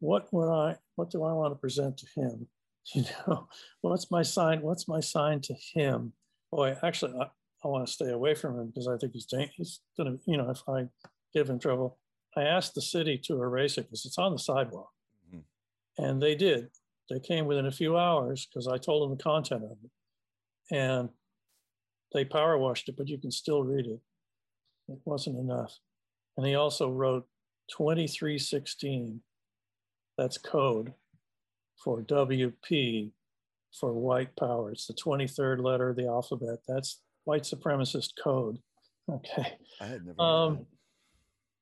what 0.00 0.32
would 0.32 0.50
I 0.50 0.76
what 0.96 1.10
do 1.10 1.22
I 1.24 1.32
want 1.32 1.54
to 1.54 1.58
present 1.58 1.98
to 1.98 2.06
him? 2.16 2.48
You 2.94 3.04
know, 3.28 3.46
what's 3.82 4.10
my 4.10 4.22
sign? 4.22 4.62
What's 4.62 4.88
my 4.88 5.00
sign 5.00 5.42
to 5.42 5.54
him? 5.74 6.14
Boy, 6.50 6.76
actually, 6.82 7.14
I, 7.18 7.26
I 7.64 7.68
want 7.68 7.86
to 7.86 7.92
stay 7.92 8.10
away 8.10 8.34
from 8.34 8.58
him 8.58 8.66
because 8.66 8.88
I 8.88 8.96
think 8.96 9.12
he's 9.12 9.26
he's 9.56 9.80
gonna, 9.96 10.16
you 10.26 10.36
know, 10.36 10.50
if 10.50 10.62
I 10.68 10.88
give 11.32 11.48
him 11.48 11.58
trouble. 11.58 11.98
I 12.36 12.42
asked 12.42 12.74
the 12.74 12.82
city 12.82 13.18
to 13.24 13.42
erase 13.42 13.76
it 13.76 13.82
because 13.82 14.04
it's 14.06 14.18
on 14.18 14.32
the 14.32 14.38
sidewalk. 14.38 14.90
Mm-hmm. 15.28 16.04
And 16.04 16.22
they 16.22 16.34
did. 16.34 16.68
They 17.08 17.18
came 17.18 17.46
within 17.46 17.66
a 17.66 17.72
few 17.72 17.96
hours 17.96 18.46
because 18.46 18.68
I 18.68 18.78
told 18.78 19.02
them 19.02 19.16
the 19.16 19.22
content 19.22 19.64
of 19.64 19.76
it. 19.84 20.74
And 20.74 21.08
they 22.12 22.24
power 22.24 22.56
washed 22.56 22.88
it, 22.88 22.96
but 22.96 23.08
you 23.08 23.18
can 23.18 23.32
still 23.32 23.64
read 23.64 23.86
it. 23.86 24.00
It 24.88 24.98
wasn't 25.04 25.38
enough. 25.38 25.76
And 26.36 26.46
he 26.46 26.54
also 26.54 26.88
wrote 26.90 27.26
2316. 27.76 29.20
That's 30.16 30.38
code 30.38 30.92
for 31.82 32.02
WP 32.02 33.10
for 33.78 33.92
white 33.92 34.34
power. 34.36 34.72
It's 34.72 34.86
the 34.86 34.94
23rd 34.94 35.62
letter 35.62 35.90
of 35.90 35.96
the 35.96 36.06
alphabet. 36.06 36.58
That's 36.66 37.00
white 37.24 37.42
supremacist 37.42 38.10
code. 38.22 38.58
Okay. 39.10 39.58
I 39.80 39.86
had 39.86 40.06
never 40.06 40.22
um, 40.22 40.66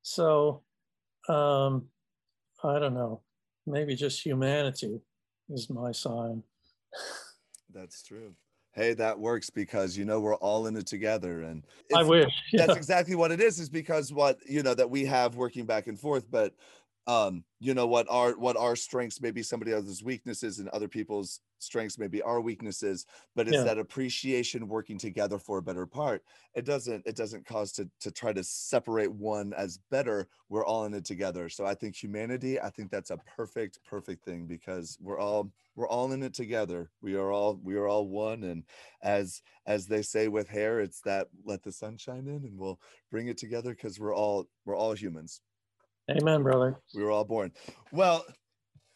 So 0.03 0.65
um, 1.31 1.87
I 2.63 2.79
don't 2.79 2.93
know, 2.93 3.23
maybe 3.67 3.95
just 3.95 4.21
humanity 4.21 5.01
is 5.49 5.71
my 5.71 5.93
sign. 5.93 6.43
That's 7.75 8.03
true. 8.03 8.35
Hey, 8.73 8.93
that 8.95 9.19
works 9.19 9.51
because 9.51 9.97
you 9.97 10.05
know 10.05 10.21
we're 10.21 10.37
all 10.37 10.67
in 10.67 10.77
it 10.77 10.87
together, 10.87 11.43
and 11.43 11.65
I 11.95 12.03
wish 12.05 12.31
yeah. 12.53 12.67
that's 12.67 12.77
exactly 12.77 13.17
what 13.17 13.33
it 13.33 13.41
is. 13.41 13.59
Is 13.59 13.69
because 13.69 14.13
what 14.13 14.39
you 14.47 14.63
know 14.63 14.75
that 14.75 14.89
we 14.89 15.05
have 15.07 15.35
working 15.35 15.67
back 15.67 15.89
and 15.89 15.99
forth, 15.99 16.31
but 16.31 16.55
um, 17.09 17.43
you 17.59 17.73
know 17.73 17.87
what 17.87 18.07
our 18.11 18.33
what 18.33 18.57
our 18.57 18.77
strengths 18.77 19.21
may 19.21 19.31
be 19.31 19.43
somebody 19.43 19.73
else's 19.73 20.05
weaknesses 20.05 20.59
and 20.59 20.69
other 20.69 20.87
people's 20.87 21.41
strengths 21.59 21.99
may 21.99 22.07
be 22.07 22.23
our 22.23 22.41
weaknesses 22.41 23.07
but 23.35 23.49
it's 23.49 23.57
yeah. 23.57 23.65
that 23.65 23.79
appreciation 23.79 24.69
working 24.69 24.99
together 24.99 25.39
for 25.39 25.59
a 25.59 25.63
better 25.63 25.87
part. 25.87 26.23
It 26.55 26.67
doesn't 26.67 27.05
it 27.07 27.17
doesn't 27.17 27.47
cause 27.47 27.73
to 27.73 27.89
to 28.01 28.11
try 28.11 28.35
to 28.35 28.45
separate 28.45 29.11
one 29.11 29.55
as 29.55 29.79
better. 29.91 30.29
We're 30.51 30.67
all 30.67 30.85
in 30.85 30.93
it 30.93 31.07
together. 31.07 31.49
So 31.49 31.65
i 31.65 31.75
think 31.75 31.97
humanity 31.97 32.61
i 32.61 32.69
think 32.69 32.91
that's 32.91 33.11
a 33.11 33.19
perfect 33.37 33.81
perfect 33.85 34.23
thing 34.23 34.47
because 34.47 34.99
we're 35.01 35.19
all 35.19 35.51
we're 35.77 35.89
all 35.89 36.13
in 36.13 36.23
it 36.23 36.35
together. 36.35 36.91
We 37.01 37.15
are 37.15 37.33
all 37.33 37.59
we 37.65 37.77
are 37.77 37.89
all 37.89 38.07
one. 38.07 38.45
And 38.45 38.65
as 39.03 39.41
as 39.67 39.87
they 39.87 40.03
say 40.03 40.29
with 40.29 40.49
hair 40.49 40.81
it's 40.81 41.01
that 41.03 41.29
let 41.47 41.63
the 41.63 41.73
sun 41.73 41.97
shine 41.97 42.27
in 42.29 42.45
and 42.45 42.59
we'll 42.59 42.81
bring 43.11 43.29
it 43.29 43.39
together 43.39 43.71
because 43.71 43.99
we're 43.99 44.15
all 44.15 44.47
we're 44.67 44.77
all 44.77 44.93
humans 44.93 45.41
Amen, 46.11 46.43
brother. 46.43 46.77
We 46.95 47.03
were 47.03 47.11
all 47.11 47.25
born. 47.25 47.53
Well, 47.93 48.25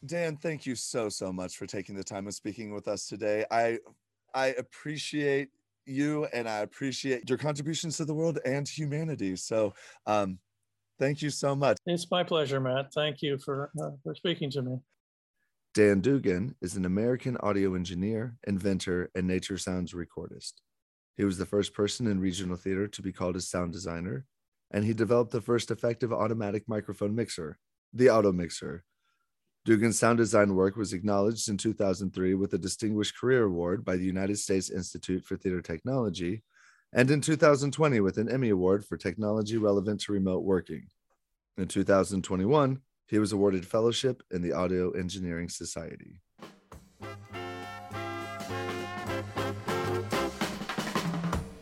Dan, 0.06 0.36
thank 0.36 0.66
you 0.66 0.74
so 0.74 1.08
so 1.08 1.32
much 1.32 1.56
for 1.56 1.66
taking 1.66 1.94
the 1.94 2.04
time 2.04 2.26
of 2.26 2.34
speaking 2.34 2.72
with 2.72 2.88
us 2.88 3.06
today. 3.06 3.44
I 3.50 3.78
I 4.34 4.48
appreciate 4.48 5.50
you 5.86 6.26
and 6.32 6.48
I 6.48 6.58
appreciate 6.58 7.28
your 7.28 7.38
contributions 7.38 7.96
to 7.98 8.04
the 8.04 8.14
world 8.14 8.38
and 8.44 8.68
humanity. 8.68 9.36
So, 9.36 9.74
um, 10.06 10.38
thank 10.98 11.22
you 11.22 11.30
so 11.30 11.54
much. 11.54 11.76
It's 11.86 12.10
my 12.10 12.24
pleasure, 12.24 12.60
Matt. 12.60 12.92
Thank 12.94 13.22
you 13.22 13.38
for 13.38 13.70
uh, 13.80 13.90
for 14.02 14.14
speaking 14.14 14.50
to 14.52 14.62
me. 14.62 14.78
Dan 15.74 16.00
Dugan 16.00 16.54
is 16.60 16.76
an 16.76 16.84
American 16.84 17.36
audio 17.38 17.74
engineer, 17.74 18.36
inventor, 18.46 19.10
and 19.14 19.26
nature 19.26 19.56
sounds 19.56 19.94
recordist. 19.94 20.54
He 21.16 21.24
was 21.24 21.38
the 21.38 21.46
first 21.46 21.74
person 21.74 22.06
in 22.06 22.20
regional 22.20 22.56
theater 22.56 22.88
to 22.88 23.02
be 23.02 23.12
called 23.12 23.36
a 23.36 23.40
sound 23.40 23.72
designer 23.72 24.26
and 24.72 24.84
he 24.84 24.94
developed 24.94 25.30
the 25.30 25.40
first 25.40 25.70
effective 25.70 26.12
automatic 26.12 26.64
microphone 26.66 27.14
mixer, 27.14 27.58
the 27.92 28.10
Auto 28.10 28.32
Mixer. 28.32 28.84
Dugan's 29.64 29.98
sound 29.98 30.18
design 30.18 30.56
work 30.56 30.76
was 30.76 30.92
acknowledged 30.92 31.48
in 31.48 31.56
2003 31.56 32.34
with 32.34 32.52
a 32.54 32.58
Distinguished 32.58 33.16
Career 33.16 33.44
Award 33.44 33.84
by 33.84 33.96
the 33.96 34.04
United 34.04 34.38
States 34.38 34.70
Institute 34.70 35.24
for 35.24 35.36
Theater 35.36 35.62
Technology, 35.62 36.42
and 36.92 37.10
in 37.10 37.20
2020 37.20 38.00
with 38.00 38.18
an 38.18 38.28
Emmy 38.28 38.48
Award 38.48 38.84
for 38.84 38.96
technology 38.96 39.58
relevant 39.58 40.00
to 40.00 40.12
remote 40.12 40.42
working. 40.42 40.88
In 41.56 41.68
2021, 41.68 42.80
he 43.06 43.18
was 43.18 43.32
awarded 43.32 43.66
fellowship 43.66 44.22
in 44.30 44.42
the 44.42 44.52
Audio 44.52 44.90
Engineering 44.92 45.48
Society. 45.48 46.20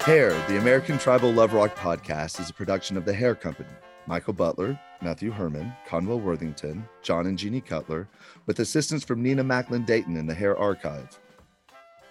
Hair, 0.03 0.31
the 0.49 0.57
American 0.57 0.97
Tribal 0.97 1.31
Love 1.31 1.53
Rock 1.53 1.77
podcast, 1.77 2.41
is 2.41 2.49
a 2.49 2.55
production 2.55 2.97
of 2.97 3.05
The 3.05 3.13
Hair 3.13 3.35
Company, 3.35 3.69
Michael 4.07 4.33
Butler, 4.33 4.81
Matthew 5.03 5.31
Herman, 5.31 5.75
Conwell 5.87 6.19
Worthington, 6.21 6.89
John 7.03 7.27
and 7.27 7.39
Jeannie 7.39 7.61
Cutler, 7.61 8.09
with 8.47 8.61
assistance 8.61 9.05
from 9.05 9.23
Nina 9.23 9.45
Macklin 9.45 9.85
Dayton 9.85 10.17
in 10.17 10.27
the 10.27 10.33
Hair 10.35 10.57
Archive. 10.57 11.21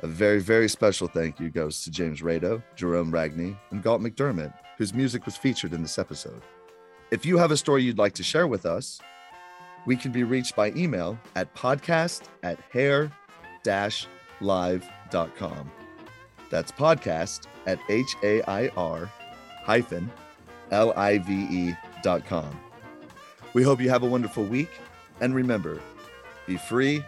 A 0.01 0.07
very, 0.07 0.39
very 0.39 0.69
special 0.69 1.07
thank 1.07 1.39
you 1.39 1.49
goes 1.49 1.83
to 1.83 1.89
James 1.89 2.21
Rado, 2.21 2.61
Gerome 2.75 3.11
Ragni, 3.11 3.57
and 3.71 3.81
Galt 3.81 4.01
MacDermot, 4.01 4.53
whose 4.77 4.93
music 4.93 5.25
was 5.25 5.35
featured 5.35 5.73
in 5.73 5.81
this 5.81 5.97
episode. 5.97 6.43
If 7.09 7.25
you 7.25 7.39
have 7.39 7.49
a 7.49 7.57
story 7.57 7.81
you'd 7.81 7.97
like 7.97 8.13
to 8.13 8.23
share 8.23 8.45
with 8.45 8.67
us, 8.67 9.01
we 9.87 9.95
can 9.95 10.11
be 10.11 10.23
reached 10.23 10.55
by 10.55 10.69
email 10.73 11.17
at 11.35 11.55
podcast 11.55 12.25
at 12.43 12.59
hair 12.71 13.11
live.com. 14.41 15.71
That's 16.49 16.71
podcast 16.71 17.47
at 17.67 17.79
H 17.89 18.15
A 18.23 18.41
I 18.43 18.69
R 18.75 19.11
hyphen 19.63 20.11
L 20.71 20.93
I 20.97 21.19
V 21.19 21.33
E 21.33 21.77
dot 22.01 22.25
com. 22.25 22.59
We 23.53 23.63
hope 23.63 23.81
you 23.81 23.89
have 23.89 24.03
a 24.03 24.07
wonderful 24.07 24.43
week. 24.43 24.69
And 25.21 25.35
remember, 25.35 25.79
be 26.47 26.57
free, 26.57 27.03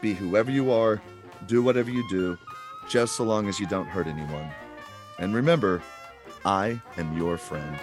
be 0.00 0.14
whoever 0.14 0.50
you 0.50 0.72
are, 0.72 1.00
do 1.46 1.62
whatever 1.62 1.90
you 1.90 2.08
do, 2.08 2.38
just 2.88 3.14
so 3.16 3.24
long 3.24 3.48
as 3.48 3.60
you 3.60 3.66
don't 3.66 3.86
hurt 3.86 4.06
anyone. 4.06 4.50
And 5.18 5.34
remember, 5.34 5.82
I 6.44 6.80
am 6.96 7.16
your 7.16 7.36
friend. 7.36 7.78